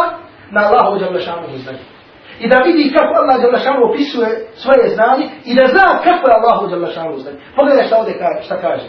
na 0.54 0.60
Allahu 0.66 0.98
dželle 0.98 1.20
šanu 1.20 1.46
znanje 1.64 1.89
i 2.38 2.48
da 2.48 2.56
vidi 2.56 2.94
kako 2.96 3.12
Allah 3.20 3.36
Đalešanu 3.42 3.80
opisuje 3.90 4.30
svoje 4.54 4.88
znanje 4.94 5.24
i 5.44 5.54
da 5.54 5.64
zna 5.66 5.86
kako 6.06 6.24
je 6.28 6.36
Allahu 6.38 6.66
Đalešanu 6.66 7.18
znanje. 7.18 7.38
Pogledaj 7.56 7.86
šta 7.86 7.96
ovdje 7.98 8.18
kaže, 8.18 8.42
šta 8.46 8.56
kaže. 8.60 8.88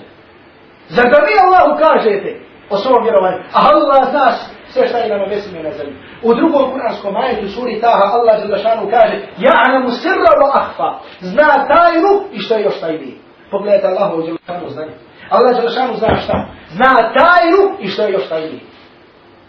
Zar 0.89 1.05
da 1.13 1.17
vi 1.27 1.33
Allahu 1.45 1.71
kažete 1.85 2.29
o 2.69 2.77
svom 2.77 3.03
vjerovanju, 3.03 3.39
a 3.53 3.59
Allah 3.71 4.09
zna 4.11 4.25
sve 4.73 4.87
šta 4.87 4.97
je 4.97 5.09
na 5.09 5.17
nebesima 5.17 5.59
i 5.59 5.63
na 5.63 5.71
zemlji. 5.71 5.95
U 6.23 6.33
drugom 6.33 6.71
kuranskom 6.71 7.13
majetu 7.13 7.47
suri 7.47 7.81
Taha 7.81 8.05
Allah 8.17 8.35
Đalešanu 8.41 8.89
kaže 8.89 9.15
Ja'namu 9.45 9.89
sirra 10.01 10.31
wa 10.41 10.49
ahfa. 10.61 10.89
Zna 11.19 11.67
tajnu 11.73 12.11
i 12.31 12.39
što 12.39 12.55
je 12.55 12.63
još 12.63 12.79
tajnije. 12.79 13.15
Pogledajte 13.51 13.87
Allahu 13.87 14.21
Đalešanu 14.21 14.69
znanje. 14.69 14.93
Allah 15.29 15.55
Đalešanu 15.57 15.93
zna 15.93 16.15
šta? 16.15 16.45
Zna 16.69 16.93
tajnu 17.19 17.61
i 17.79 17.87
što 17.87 18.01
je 18.03 18.11
još 18.11 18.29
tajnije. 18.29 18.61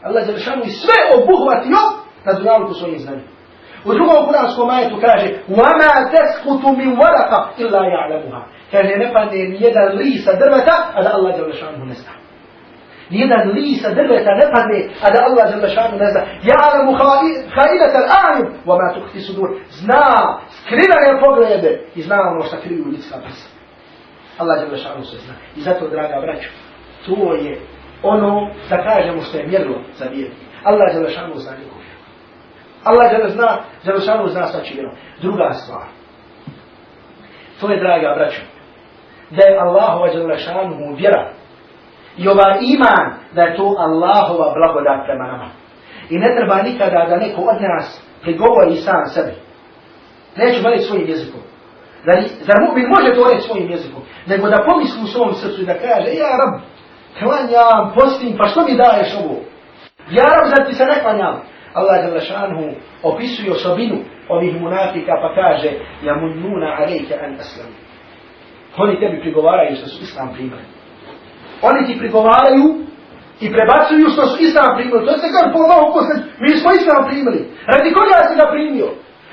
Allah 0.03 0.26
Đalešanu 0.26 0.62
i 0.64 0.70
sve 0.70 0.99
obuhvatio 1.16 1.80
na 2.24 2.32
dunjalu 2.32 2.74
svojim 2.74 2.99
znanjem. 2.99 3.24
وشو 3.87 4.26
كنا 4.26 4.49
اسكو 4.49 4.64
ما 4.66 4.80
يتكاجي 4.80 5.37
وما 5.49 6.11
تسقط 6.12 6.64
من 6.66 6.89
ورقة 6.89 7.51
إلا 7.59 7.80
يعلمها 7.85 8.47
كان 8.72 8.99
نفع 9.01 9.24
نيدا 9.24 9.85
ليس 9.95 10.28
دربتا 10.28 10.72
على 10.95 11.14
الله 11.14 11.30
جل 11.37 11.55
شأنه 11.55 11.85
نسعى 11.85 12.16
نيدا 13.12 13.37
ليس 13.37 13.87
دربتا 13.87 14.33
نفع 14.43 14.62
على 15.05 15.26
الله 15.26 15.45
جل 15.51 15.68
شأنه 15.68 15.97
نسعى 16.05 16.26
يعلم 16.26 16.97
خائنة 17.57 17.99
الأعين 17.99 18.47
وما 18.66 18.95
تخفي 18.97 19.20
صدور 19.20 19.61
زنا 19.70 20.39
skriva 20.61 20.97
je 21.07 21.20
poglede 21.20 21.80
i 21.95 22.03
zna 22.03 22.16
ono 22.30 22.43
šta 22.43 22.57
kriju 22.61 22.85
ljudska 22.93 23.18
prsa. 23.24 23.49
Allah 24.39 24.62
je 24.62 24.70
lešanu 24.70 25.05
se 25.05 25.16
zna. 25.16 25.35
I 25.57 25.61
zato, 25.61 25.89
draga 25.89 26.20
braću, 26.20 26.49
to 27.07 27.35
je 27.35 27.61
ono 28.03 28.51
da 28.70 28.76
kažemo 28.83 29.20
što 29.22 29.39
je 29.39 29.47
mjerilo 29.47 29.78
za 29.99 30.05
vjerni. 30.05 30.37
Allah 30.64 30.95
je 30.95 31.01
lešanu 31.01 31.35
zna 31.37 31.53
njegov. 31.59 31.82
Allah 32.85 33.11
žele 33.11 33.28
zna, 33.30 33.59
Đelešanu 33.85 34.28
zna 34.28 34.47
sva 34.47 34.61
vjerom. 34.74 34.95
Druga 35.22 35.53
stvar. 35.53 35.87
To 37.61 37.70
je, 37.70 37.80
draga 37.80 38.14
braćo, 38.16 38.41
da 39.30 39.45
je 39.47 39.59
Allahova 39.59 40.12
Đelešanu 40.12 40.74
mu 40.74 40.95
vjera. 40.95 41.30
I 42.16 42.28
ovaj 42.28 42.59
iman, 42.61 43.14
da 43.33 43.43
je 43.43 43.57
to 43.57 43.74
Allahova 43.78 44.55
blagodat 44.55 45.07
prema 45.07 45.26
nama. 45.26 45.49
I 46.11 46.18
ne 46.18 46.37
treba 46.37 46.62
nikada 46.62 47.07
da 47.09 47.16
neko 47.16 47.41
od 47.41 47.62
nas 47.62 48.03
prigovori 48.22 48.76
sam 48.76 49.07
sebi. 49.07 49.33
Neću 50.37 50.62
govoriti 50.62 50.85
svojim 50.85 51.09
jezikom. 51.09 51.41
Zar, 52.07 52.22
zar 52.41 52.57
mu'min 52.66 52.89
može 52.89 53.14
to 53.14 53.30
reći 53.33 53.49
svojim 53.49 53.70
jezikom? 53.70 54.03
Nego 54.26 54.49
da 54.49 54.66
pomisli 54.68 55.03
u 55.05 55.07
svom 55.07 55.35
srcu 55.35 55.62
i 55.62 55.66
da 55.66 55.74
kaže, 55.74 56.11
ja 56.14 56.30
rab, 56.41 56.61
klanjam, 57.18 57.93
postim, 57.95 58.37
pa 58.39 58.49
što 58.49 58.61
mi 58.64 58.76
daješ 58.76 59.14
ovo? 59.24 59.37
Ja 60.11 60.24
rab, 60.24 60.45
zar 60.53 60.66
ti 60.66 60.74
se 60.74 60.85
ne 60.85 61.01
klanjam? 61.03 61.41
Allah 61.75 62.05
je 62.05 62.11
lašanhu 62.11 62.64
opisuje 63.03 63.53
osobinu 63.53 63.99
ovih 64.29 64.61
munafika 64.61 65.12
pa 65.23 65.29
kaže 65.35 65.70
ja 66.07 66.14
munnuna 66.14 66.77
alejke 66.79 67.14
an 67.25 67.35
aslamu. 67.41 67.77
Oni 68.77 69.01
tebi 69.01 69.20
prigovaraju 69.20 69.77
što 69.77 69.87
su 69.87 70.03
islam 70.03 70.29
primili. 70.35 70.64
Oni 71.62 71.87
ti 71.87 71.99
prigovaraju 71.99 72.64
i 73.41 73.47
prebacuju 73.57 74.07
što 74.14 74.23
su 74.27 74.37
islam 74.43 74.70
primili. 74.77 75.07
To 75.07 75.12
se 75.12 75.27
kaže 75.35 75.49
po 75.53 75.59
Allahu 75.64 75.93
posle, 75.95 76.14
mi 76.43 76.51
smo 76.61 76.70
islam 76.73 77.03
primili. 77.11 77.41
Radi 77.73 77.95
koga 77.97 78.18
si 78.29 78.35
ga 78.41 78.47
primio? 78.55 78.89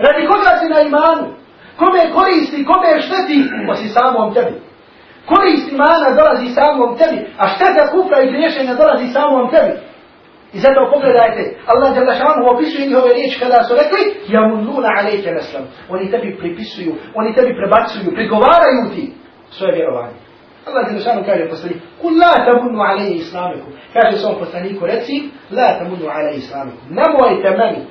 Radi 0.06 0.22
koga 0.32 0.52
si 0.60 0.66
na 0.74 0.80
imanu? 0.90 1.26
Kome 1.80 2.02
koristi, 2.18 2.66
kome 2.70 2.90
šteti? 3.06 3.40
Osim 3.72 3.90
samom 3.98 4.34
tebi. 4.34 4.54
Korist 5.30 5.68
imana 5.72 6.08
dolazi 6.20 6.48
samom 6.60 6.98
tebi, 7.00 7.20
a 7.42 7.44
šteta 7.54 7.84
kufra 7.92 8.18
i 8.22 8.32
griješenja 8.32 8.74
dolazi 8.82 9.08
samom 9.18 9.46
tebi. 9.54 9.74
I 10.54 10.58
zato 10.60 10.92
pogledajte, 10.94 11.42
Allah 11.72 11.96
je 11.96 12.06
lašanu 12.06 12.50
opisuje 12.54 12.88
njihove 12.88 13.14
riječi 13.14 13.40
kada 13.40 13.64
su 13.64 13.74
rekli 13.82 14.04
Ja 14.34 14.42
mununa 14.48 14.90
alejke 15.00 15.32
neslam. 15.32 15.66
Oni 15.90 16.12
tebi 16.12 16.38
pripisuju, 16.38 16.94
oni 17.16 17.36
tebi 17.36 17.52
prebacuju, 17.60 18.16
prigovaraju 18.16 18.84
ti 18.96 19.14
svoje 19.50 19.76
vjerovanje. 19.76 20.20
Allah 20.68 20.84
je 20.88 20.98
lašanu 20.98 21.22
kaže 21.26 21.50
poslaniku, 21.50 21.80
Kul 22.02 22.14
la 22.24 22.46
tamunnu 22.46 22.80
aleje 22.82 23.16
islamiku. 23.16 23.70
Kaže 23.94 24.18
svom 24.18 24.36
poslaniku, 24.40 24.86
reci, 24.86 25.16
la 25.52 25.80
tamunnu 25.80 26.08
aleje 26.18 26.38
islamiku. 26.38 26.82
Nemojte 26.90 27.50
meni 27.62 27.82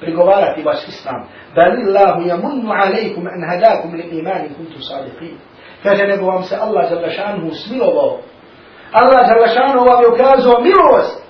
prigovarati 0.00 0.62
vaš 0.62 0.88
islam. 0.88 1.20
Bal 1.56 1.72
illahu 1.84 2.20
yamunnu 2.30 2.70
alejkum 2.82 3.26
an 3.26 3.40
hadakum 3.50 3.94
li 3.94 4.18
imani 4.18 4.48
kuntu 4.56 4.78
sadiqin. 4.88 5.36
Kaže, 5.82 6.06
nego 6.06 6.26
vam 6.26 6.42
se 6.42 6.56
Allah 6.56 6.90
je 6.90 6.96
lašanu 6.96 7.50
smilovao. 7.50 8.18
Allah 8.92 9.20
je 9.28 9.40
lašanu 9.40 9.84
vam 9.84 10.00
je 10.02 10.08
ukazao 10.08 10.60
milost 10.60 11.23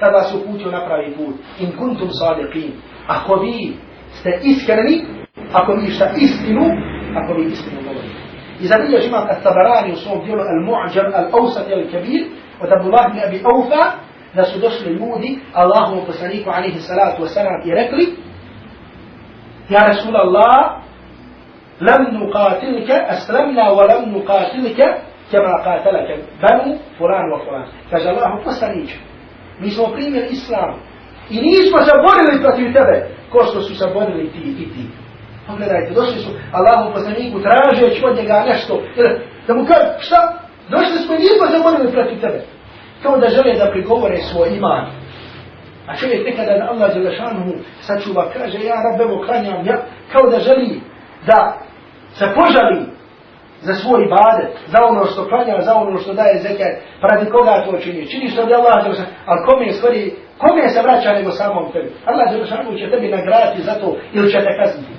kada 0.00 0.20
se 0.20 0.36
uputio 0.36 0.70
na 0.70 0.86
pravi 0.86 1.14
put. 1.16 1.34
In 1.60 1.76
kuntum 1.78 2.08
sadiqin. 2.10 2.72
Ako 3.06 3.34
vi 3.40 3.76
ste 4.12 4.38
iskreni, 4.42 5.04
ako 5.52 5.72
vi 5.72 5.90
šta 5.90 6.06
istinu, 6.16 6.64
ako 7.16 7.34
vi 7.34 7.44
istinu 7.46 7.80
govorite. 7.82 8.20
I 8.60 8.66
za 8.66 8.76
biljež 8.78 9.06
ima 9.06 9.26
kad 9.26 9.42
tabarani 9.42 9.92
u 9.92 9.96
svom 9.96 10.24
dijelu 10.24 10.42
Al-Mu'đam, 10.42 11.12
Al-Awsat 11.20 11.68
i 11.68 11.74
Al-Kabir, 11.74 12.22
od 12.62 12.72
Abdullah 12.72 13.04
ibn 13.08 13.18
Abi 13.26 13.38
Awfa, 13.52 13.84
da 14.34 14.44
su 14.44 14.58
došli 14.58 14.92
ljudi, 14.92 15.38
Allahu 15.54 16.06
poslaniku 16.06 16.50
alaihi 16.50 16.80
salatu 16.80 17.22
wasalam, 17.22 17.68
i 17.68 17.70
rekli, 17.74 18.06
Ja 19.68 19.80
Rasul 19.86 20.16
Allah, 20.16 20.80
لم 21.80 22.02
نقاتلك 22.20 22.90
أسلمنا 22.90 23.70
ولم 23.70 24.16
نقاتلك 24.16 24.80
كما 25.32 25.52
قاتلك 25.64 26.08
بنو 26.42 26.76
فلان 26.98 27.32
وفلان 27.32 27.66
فجلاه 27.90 28.36
فسنيك 28.44 29.00
Mi 29.60 29.70
smo 29.70 29.92
primjer 29.94 30.24
islam. 30.30 30.70
I 31.30 31.36
nismo 31.40 31.78
se 31.86 31.92
borili 32.06 32.42
protiv 32.42 32.66
tebe, 32.72 32.96
ko 33.32 33.44
što 33.44 33.60
su 33.60 33.74
se 33.78 33.86
borili 33.94 34.32
ti 34.32 34.38
i 34.38 34.54
ti. 34.72 34.84
Pa 35.46 35.52
Pogledajte, 35.52 35.94
došli 35.94 36.18
su 36.20 36.30
Allahu 36.52 36.92
poslaniku, 36.94 37.40
tražeći 37.42 38.04
od 38.04 38.16
njega 38.16 38.44
nešto. 38.48 38.82
Da 39.46 39.54
mu 39.54 39.66
kaže, 39.66 39.86
šta? 39.98 40.20
Došli 40.68 40.98
smo 40.98 41.14
i 41.14 41.18
nismo 41.18 41.46
se 41.50 41.62
borili 41.62 41.92
protiv 41.92 42.20
tebe. 42.20 42.40
Kao 43.02 43.18
da 43.18 43.28
žele 43.28 43.52
da 43.58 43.70
prigovore 43.70 44.16
svoj 44.16 44.48
iman. 44.56 44.86
A 45.86 45.96
čovjek 45.96 46.26
nekada 46.26 46.52
da 46.58 46.68
Allah 46.70 46.94
Đelešanu 46.94 47.52
sačuva, 47.80 48.30
kaže, 48.32 48.58
ja 48.58 48.76
rabbevo 48.86 49.22
klanjam, 49.26 49.66
ja, 49.66 49.76
kao 50.12 50.30
da 50.30 50.38
želi 50.38 50.80
da 51.26 51.58
se 52.12 52.26
požali 52.34 52.99
za 53.62 53.74
svoj 53.74 54.04
ibadet, 54.04 54.52
za 54.66 54.78
ono 54.90 55.04
što 55.04 55.28
klanja, 55.28 55.60
za 55.60 55.74
ono 55.74 55.98
što 55.98 56.12
daje 56.14 56.38
zekat, 56.38 56.72
radi 57.02 57.30
koga 57.30 57.64
to 57.64 57.78
čini. 57.78 58.06
Čini 58.06 58.28
što 58.28 58.46
bi 58.46 58.54
Allah 58.54 58.82
Đelešanu, 58.82 59.08
ali 59.26 59.40
kome 59.46 59.66
je 59.66 59.72
stvari, 59.72 60.12
kome 60.38 60.68
se 60.68 60.82
vraća 60.82 61.12
nego 61.12 61.30
samom 61.30 61.72
tebi. 61.72 61.92
Allah 62.04 62.26
Đelešanu 62.30 62.78
će 62.78 62.90
tebi 62.90 63.08
nagraditi 63.08 63.62
za 63.62 63.74
to 63.74 63.96
ili 64.12 64.32
će 64.32 64.38
te 64.38 64.52
kazniti. 64.60 64.94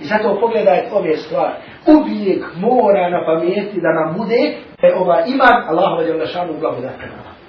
I 0.00 0.04
zato 0.04 0.40
pogledaj 0.40 0.80
ove 0.92 1.16
stvari. 1.16 1.54
Uvijek 1.86 2.44
mora 2.56 3.10
na 3.10 3.20
pamijeti 3.26 3.80
da 3.80 3.90
nam 3.98 4.16
bude 4.18 4.40
da 4.80 4.86
je 4.86 4.96
ova 4.96 5.16
iman 5.26 5.56
Allahova 5.68 6.02
Đelešanu 6.02 6.52
blagodat 6.60 6.96
prema 6.98 7.16
nama. 7.16 7.39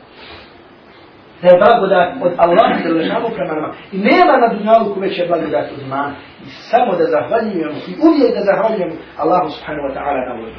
Da 1.41 1.47
je 1.47 1.61
blagodat 1.63 2.09
od 2.25 2.33
Allaha 2.37 2.83
Đelešanu 2.83 3.29
prema 3.35 3.53
nama. 3.53 3.73
I 3.91 3.97
nema 3.97 4.33
na 4.37 4.47
dunjaluku 4.53 4.99
veće 4.99 5.25
blagodat 5.27 5.71
od 5.71 5.81
imana. 5.81 6.13
I 6.45 6.47
samo 6.49 6.91
da 6.95 7.05
zahvaljujemo 7.15 7.77
i 7.91 7.93
uvijek 8.07 8.31
da 8.37 8.41
zahvaljujemo 8.49 8.95
Allahu 9.17 9.49
subhanahu 9.55 9.87
wa 9.87 9.93
ta'ala 9.95 10.19
na 10.27 10.33
ovoj. 10.33 10.51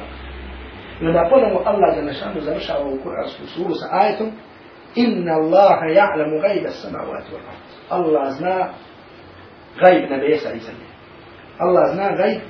I 1.01 1.07
onda 1.07 1.27
ponovo 1.29 1.63
Allah 1.65 1.95
Đelešanu 1.95 2.41
završava 2.41 2.85
u 2.85 2.97
Kur'ansku 3.03 3.43
suru 3.53 3.73
sa 3.81 3.87
ajetom 4.01 4.29
Inna 4.95 5.33
Allaha 5.33 5.85
ja'lamu 5.99 6.41
gajba 6.41 6.69
samavati 6.69 7.29
wa 7.33 7.39
Allah 7.89 8.31
zna 8.37 8.57
gajb 9.81 10.09
nebesa 10.09 10.49
i 10.53 10.59
zemlje. 10.59 10.89
Allah 11.59 11.93
zna 11.93 12.11
gajb 12.17 12.41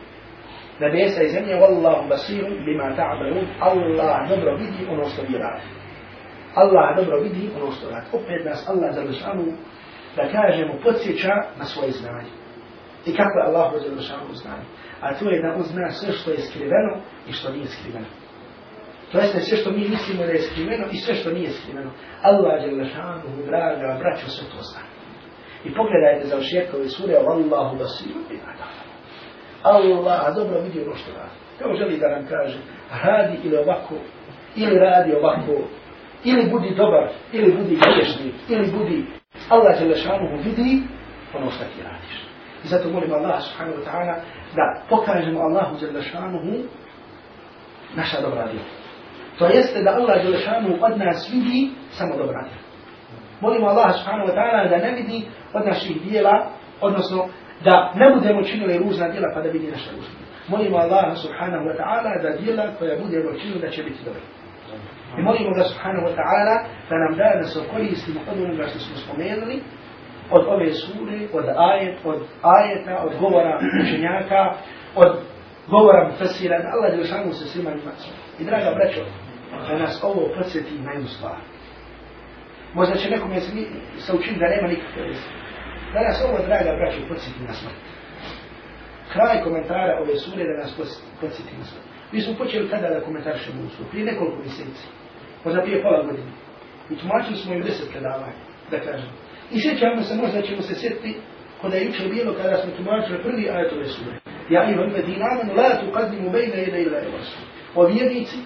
nebesa 0.79 1.23
i 1.23 1.29
zemlje, 1.29 1.55
wallahu 1.55 2.09
basirun 2.09 2.65
bima 2.65 2.95
ta'malun. 2.95 3.45
Allah 3.59 4.29
dobro 4.29 4.55
vidi 4.55 4.91
ono 4.91 5.05
što 5.05 5.21
vi 5.21 5.38
radi. 5.38 5.82
Allah 6.56 6.95
dobro 6.97 7.20
vidi 7.20 7.49
ono 7.62 7.72
što 7.72 7.89
radi. 7.89 8.08
Opet 8.14 8.45
nas 8.45 8.70
Allah 8.70 8.95
za 8.95 9.01
lišanu 9.01 9.45
da 10.16 10.32
kažemo 10.32 10.74
podsjeća 10.84 11.36
na 11.60 11.66
svoje 11.66 11.91
znanje. 11.91 12.32
I 13.06 13.16
kako 13.16 13.39
je 13.39 13.45
Allah 13.45 13.72
za 13.74 13.95
lišanu 13.95 14.34
znanje. 14.34 14.66
A 15.01 15.14
to 15.14 15.30
je 15.30 15.41
da 15.41 15.54
on 15.56 15.64
zna 15.64 15.89
sve 15.89 16.12
što 16.12 16.32
je 16.32 16.38
skriveno 16.38 17.01
i 17.30 17.32
što 17.32 17.51
nije 17.51 17.68
skriveno. 17.68 18.06
To 19.12 19.18
jeste 19.20 19.39
sve 19.39 19.58
što 19.58 19.72
mi 19.72 19.89
mislimo 19.89 20.24
da 20.26 20.32
je 20.32 20.41
skriveno 20.41 20.86
i 20.91 20.97
sve 20.97 21.16
što 21.16 21.32
nije 21.32 21.49
skriveno. 21.49 21.91
Allah 22.22 22.64
je 22.64 22.72
lišanu, 22.72 23.45
draga, 23.45 23.97
braćo, 23.99 24.28
sve 24.30 24.45
to 24.51 24.62
zna. 24.62 24.82
I 25.66 25.74
pogledajte 25.74 26.28
za 26.28 26.38
ušijekove 26.38 26.89
sure, 26.89 27.14
Wallahu 27.14 27.78
basiru 27.78 28.20
i 28.32 28.38
ta'malun. 28.43 28.84
Allah 29.64 30.36
dobro 30.36 30.62
vidi 30.62 30.82
ono 30.82 30.95
što 30.95 31.12
radi. 31.12 31.36
Kao 31.60 31.74
želi 31.74 31.97
da 31.97 32.10
nam 32.10 32.26
kaže, 32.28 32.58
radi 33.04 33.38
ili 33.43 33.58
ovako, 33.58 33.95
ili 34.56 34.80
radi 34.80 35.16
ovako, 35.16 35.54
ili 36.24 36.49
budi 36.51 36.76
dobar, 36.76 37.09
ili 37.32 37.57
budi 37.57 37.80
griješni, 37.86 38.34
ili 38.49 38.71
budi 38.71 39.05
Allah 39.49 39.82
je 39.82 39.88
lešanuhu 39.88 40.36
vidi 40.43 40.84
ono 41.34 41.51
što 41.51 41.63
ti 41.63 41.84
radiš. 41.84 42.24
I 42.63 42.67
zato 42.67 42.89
molim 42.89 43.13
Allah 43.13 43.41
subhanahu 43.41 43.78
wa 43.78 43.86
ta'ala 43.86 44.15
da 44.55 44.82
pokažemo 44.89 45.39
Allahu 45.39 45.86
je 45.86 45.91
lešanuhu 45.91 46.53
naša 47.95 48.21
dobra 48.21 48.43
djela. 48.51 48.65
To 49.39 49.45
jeste 49.45 49.84
da 49.84 49.95
Allah 49.95 50.24
je 50.24 50.30
lešanuhu 50.30 50.78
od 50.82 50.97
nas 50.97 51.30
vidi 51.34 51.69
samo 51.91 52.17
dobra 52.17 52.41
djela. 52.41 52.63
Molimo 53.41 53.67
Allah 53.67 53.95
subhanahu 53.99 54.30
wa 54.30 54.36
ta'ala 54.36 54.69
da 54.69 54.78
ne 54.78 54.91
vidi 54.91 55.26
od 55.53 55.65
naših 55.65 56.01
djela, 56.01 56.49
odnosno 56.82 57.28
da 57.63 57.93
ne 57.95 58.15
budemo 58.15 58.43
činili 58.43 58.78
ružna 58.78 59.09
djela 59.09 59.28
pa 59.34 59.41
da 59.41 59.49
vidi 59.49 59.67
naša 59.67 59.91
ružna. 59.91 60.15
Molimo 60.47 60.78
Allah 60.78 61.17
subhanahu 61.17 61.65
wa 61.65 61.76
ta'ala 61.80 62.21
da 62.24 62.30
djela 62.41 62.65
koja 62.80 62.99
budemo 63.03 63.39
činili 63.39 63.59
da 63.59 63.69
će 63.69 63.84
biti 63.84 64.03
dobro. 64.05 64.21
I 65.18 65.22
molimo 65.22 65.51
ga 65.55 65.64
subhanahu 65.64 66.05
wa 66.07 66.16
ta'ala 66.16 66.55
da 66.89 66.95
nam 66.97 67.18
da 67.18 67.39
da 67.41 67.43
se 67.43 67.59
koristimo 67.72 68.20
od 68.32 68.38
onoga 68.43 68.68
što 68.68 68.80
smo 68.80 68.95
spomenuli, 68.97 69.61
od 70.32 70.45
ove 70.47 70.74
sure, 70.74 71.20
od 71.34 71.45
ajet, 71.57 71.97
od 72.03 72.20
ajeta, 72.41 73.03
od 73.05 73.11
govora 73.20 73.59
učenjaka, 73.82 74.53
od 74.95 75.11
govora 75.68 76.07
mufasira, 76.09 76.57
da 76.61 76.70
Allah 76.74 76.99
je 76.99 77.34
se 77.34 77.45
svima 77.45 77.72
ima 77.72 77.91
I 78.39 78.43
draga 78.43 78.76
braćo, 78.76 79.01
da 79.70 79.78
nas 79.78 80.03
ovo 80.03 80.30
podsjeti 80.38 80.80
na 80.80 80.91
jednu 80.91 81.07
stvar. 81.07 81.38
Možda 82.74 82.95
će 82.95 83.09
nekom 83.09 83.32
se 83.97 84.14
učiniti 84.14 84.39
da 84.39 84.55
nema 84.55 84.68
nikakve 84.68 85.03
veze. 85.03 85.28
Da 85.93 85.99
nas 86.01 86.24
ovo, 86.26 86.38
draga 86.47 86.72
braćo, 86.80 86.97
podsjeti 87.07 87.43
na 87.47 87.53
smrt. 87.53 87.76
Kraj 89.14 89.43
komentara 89.43 89.99
ove 90.01 90.16
sure 90.16 90.43
da 90.43 90.61
nas 90.61 90.72
podsjeti 91.22 91.57
na 91.57 91.64
smrt. 91.64 91.84
Mi 92.11 92.22
smo 92.22 92.34
počeli 92.38 92.70
tada 92.70 92.89
da 92.89 93.05
komentarišemo 93.05 93.64
u 93.64 93.70
suru, 93.70 93.89
prije 93.89 94.05
nekoliko 94.05 94.38
mjeseci. 94.38 94.88
Pa 95.44 95.50
možda 95.50 95.62
prije 95.62 95.82
pola 95.82 96.04
godine. 96.04 96.32
I 96.89 96.96
tumačili 96.96 97.38
smo 97.38 97.54
ju 97.54 97.64
deset 97.64 97.91
predavanja, 97.91 98.41
da 98.72 98.80
kažem. 98.80 99.10
I 99.52 99.60
sjećamo 99.62 100.02
se, 100.02 100.16
možda 100.16 100.41
ćemo 100.41 100.62
se 100.62 100.76
sjetiti, 100.76 101.16
kada 101.62 101.76
je 101.76 101.86
jučer 101.86 102.10
bilo 102.10 102.34
kada 102.34 102.56
smo 102.58 102.72
tumačili 102.78 103.24
prvi 103.24 103.50
ajet 103.50 103.74
ove 103.74 103.88
sure. 103.88 104.18
Ja 104.50 104.70
imam 104.70 104.89
medina 104.91 105.26
amanu, 105.32 105.54
la 105.62 105.70
tu 105.80 105.88
qaddimu 105.96 106.32
bejna 106.32 106.56
ila 106.56 106.78
ila 106.78 107.00
ila 107.00 107.18
rasul. 107.18 107.44
O 107.76 107.86
vjernici, 107.88 108.38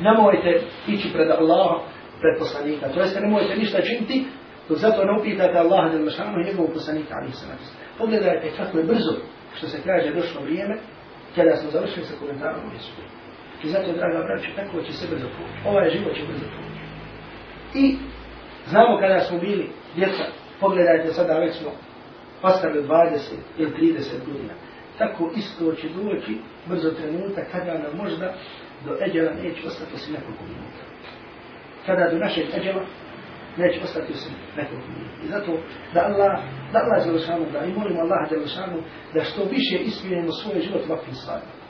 nemojte 0.00 0.60
ići 0.88 1.12
pred 1.12 1.30
Allaha, 1.30 1.78
pred 2.20 2.34
poslanika. 2.38 2.88
To 2.88 3.00
jeste, 3.00 3.20
nemojte 3.20 3.56
ništa 3.56 3.82
činiti, 3.82 4.26
dok 4.68 4.78
zato 4.78 5.04
ne 5.04 5.20
upitate 5.20 5.58
Allaha 5.58 5.88
da 5.88 6.04
lašanu 6.04 6.44
njegovu 6.46 6.68
poslanika, 6.74 7.14
ali 7.20 7.32
se 7.32 7.46
Pogledajte 7.98 8.50
kako 8.56 8.78
je 8.78 8.84
brzo, 8.84 9.14
što 9.56 9.66
se 9.66 9.78
kaže, 9.84 10.14
došlo 10.14 10.40
vrijeme, 10.42 10.76
kada 11.36 11.56
smo 11.56 11.70
završili 11.70 12.06
sa 12.06 12.14
komentarom 12.20 12.60
ove 12.68 12.78
sure. 12.78 13.08
I 13.64 13.68
zato, 13.68 13.92
draga 13.92 14.22
braća, 14.26 14.48
tako 14.56 14.82
će 14.82 14.92
se 14.92 15.06
brzo 15.10 15.28
poći. 15.28 15.68
Ovaj 15.68 15.90
život 15.90 16.14
će 16.14 16.22
brzo 16.28 16.44
poći. 16.44 16.80
I 17.74 17.96
znamo 18.66 18.98
kada 19.00 19.20
smo 19.20 19.38
bili 19.38 19.70
djeca, 19.96 20.24
pogledajte 20.60 21.12
sada, 21.12 21.38
već 21.38 21.54
smo 21.56 21.70
ostali 22.42 22.82
20 22.82 23.18
ili 23.58 23.70
30 23.70 24.26
godina. 24.26 24.54
Tako 24.98 25.30
isto 25.36 25.74
će 25.74 25.88
doći 25.88 26.38
brzo 26.66 26.90
trenutak 26.90 27.44
kada 27.52 27.78
nam 27.78 27.96
možda 27.96 28.34
do 28.84 28.96
eđela 29.06 29.32
neće 29.32 29.66
ostati 29.66 29.94
osim 29.94 30.14
nekoliko 30.14 30.44
minuta. 30.44 30.82
Kada 31.86 32.10
do 32.10 32.18
našeg 32.18 32.44
eđela 32.56 32.82
neće 33.56 33.80
ostati 33.84 34.12
osim 34.12 34.32
nekoliko 34.56 34.88
minuta. 34.88 35.16
I 35.24 35.28
zato 35.28 35.52
da 35.94 36.00
Allah, 36.00 36.40
da 36.72 36.78
Allah 36.78 37.06
je 37.06 37.52
da 37.52 37.64
i 37.64 37.72
molimo 37.78 38.00
Allah 38.00 38.32
je 38.32 38.38
da 39.14 39.24
što 39.24 39.44
više 39.44 39.76
ispijemo 39.78 40.32
svoj 40.32 40.60
život 40.60 40.82
ovakvim 40.88 41.14
stvarima. 41.14 41.65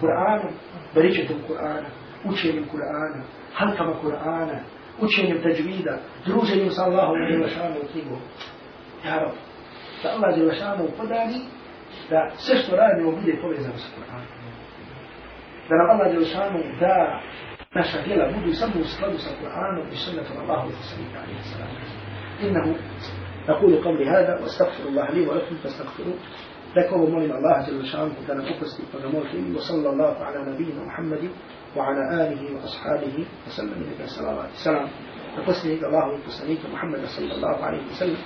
Kur'anom, 0.00 0.52
beričetom 0.94 1.36
Kur'ana, 1.48 1.88
učenjem 2.24 2.64
Kur'ana, 2.72 3.22
halkama 3.54 3.94
Kur'ana, 4.02 4.58
učenjem 5.00 5.42
teđvida, 5.42 5.98
druženjem 6.26 6.70
sa 6.70 6.84
Allahom 6.84 7.16
i 7.22 7.32
Jelešanu 7.32 7.76
u 7.82 7.92
knjigu. 7.92 8.16
Ja 9.06 9.18
rob, 9.22 9.32
da 10.02 10.08
Allah 10.10 10.38
Jelešanu 10.38 10.88
podari 10.98 11.40
da 12.10 12.30
sve 12.36 12.56
što 12.56 12.76
radimo 12.76 13.10
bude 13.10 13.38
povezano 13.42 13.78
sa 13.78 13.88
Kur'anom. 13.96 14.30
Da 15.68 15.76
nam 15.76 15.90
Allah 15.90 16.14
Jelešanu 16.14 16.58
da 16.80 17.20
naša 17.74 18.02
djela 18.06 18.32
budu 18.34 18.52
samo 18.52 18.72
u 18.80 18.84
skladu 18.84 19.18
sa 19.18 19.30
Kur'anom 19.40 19.92
i 19.92 19.96
sunnetom 19.96 20.36
Allahu 20.42 20.68
i 20.70 20.72
Sasalika 20.72 21.18
alaihi 21.22 21.42
sallam. 21.52 21.70
Innahu 22.42 22.74
نقول 23.48 23.84
قولي 23.84 24.08
هذا 24.08 24.40
واستغفر 24.40 24.88
الله 24.88 25.10
لي 25.10 25.26
ولكم 25.26 25.56
فاستغفروه 25.56 26.14
لكم 26.75 27.01
ومولي 27.01 27.25
الله 27.37 27.67
جل 27.67 27.85
شانه 27.85 28.13
كان 28.27 28.39
أقصد 28.39 28.83
فنموت 28.93 29.55
وصلى 29.55 29.89
الله 29.89 30.13
على 30.23 30.51
نبينا 30.51 30.83
محمد 30.83 31.29
وعلى 31.75 32.01
آله 32.23 32.55
وأصحابه 32.55 33.25
وسلم 33.47 33.71
إليك 33.81 34.01
السلام 34.01 34.37
السلام 34.53 34.87
فقصني 35.37 35.73
الله 35.73 36.07
وقصنيك 36.07 36.59
محمد 36.73 37.05
صلى 37.05 37.31
الله 37.35 37.55
عليه 37.65 37.81
وسلم 37.91 38.17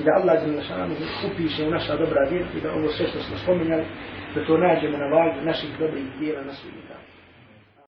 إذا 0.00 0.12
الله 0.16 0.34
جل 0.34 0.62
شانه 0.64 0.96
أبي 1.24 1.48
شيء 1.48 1.74
نشأ 1.74 1.94
دبر 1.94 2.28
دين 2.28 2.46
إذا 2.54 2.70
أول 2.70 2.90
شيء 2.90 3.08
نسمع 3.08 3.54
من 3.54 3.84
بتناجي 4.36 4.86
من 4.88 5.10
بعض 5.10 5.32
نشي 5.48 5.66
دبر 5.80 6.02
دين 6.20 6.46
نسوي 6.46 6.81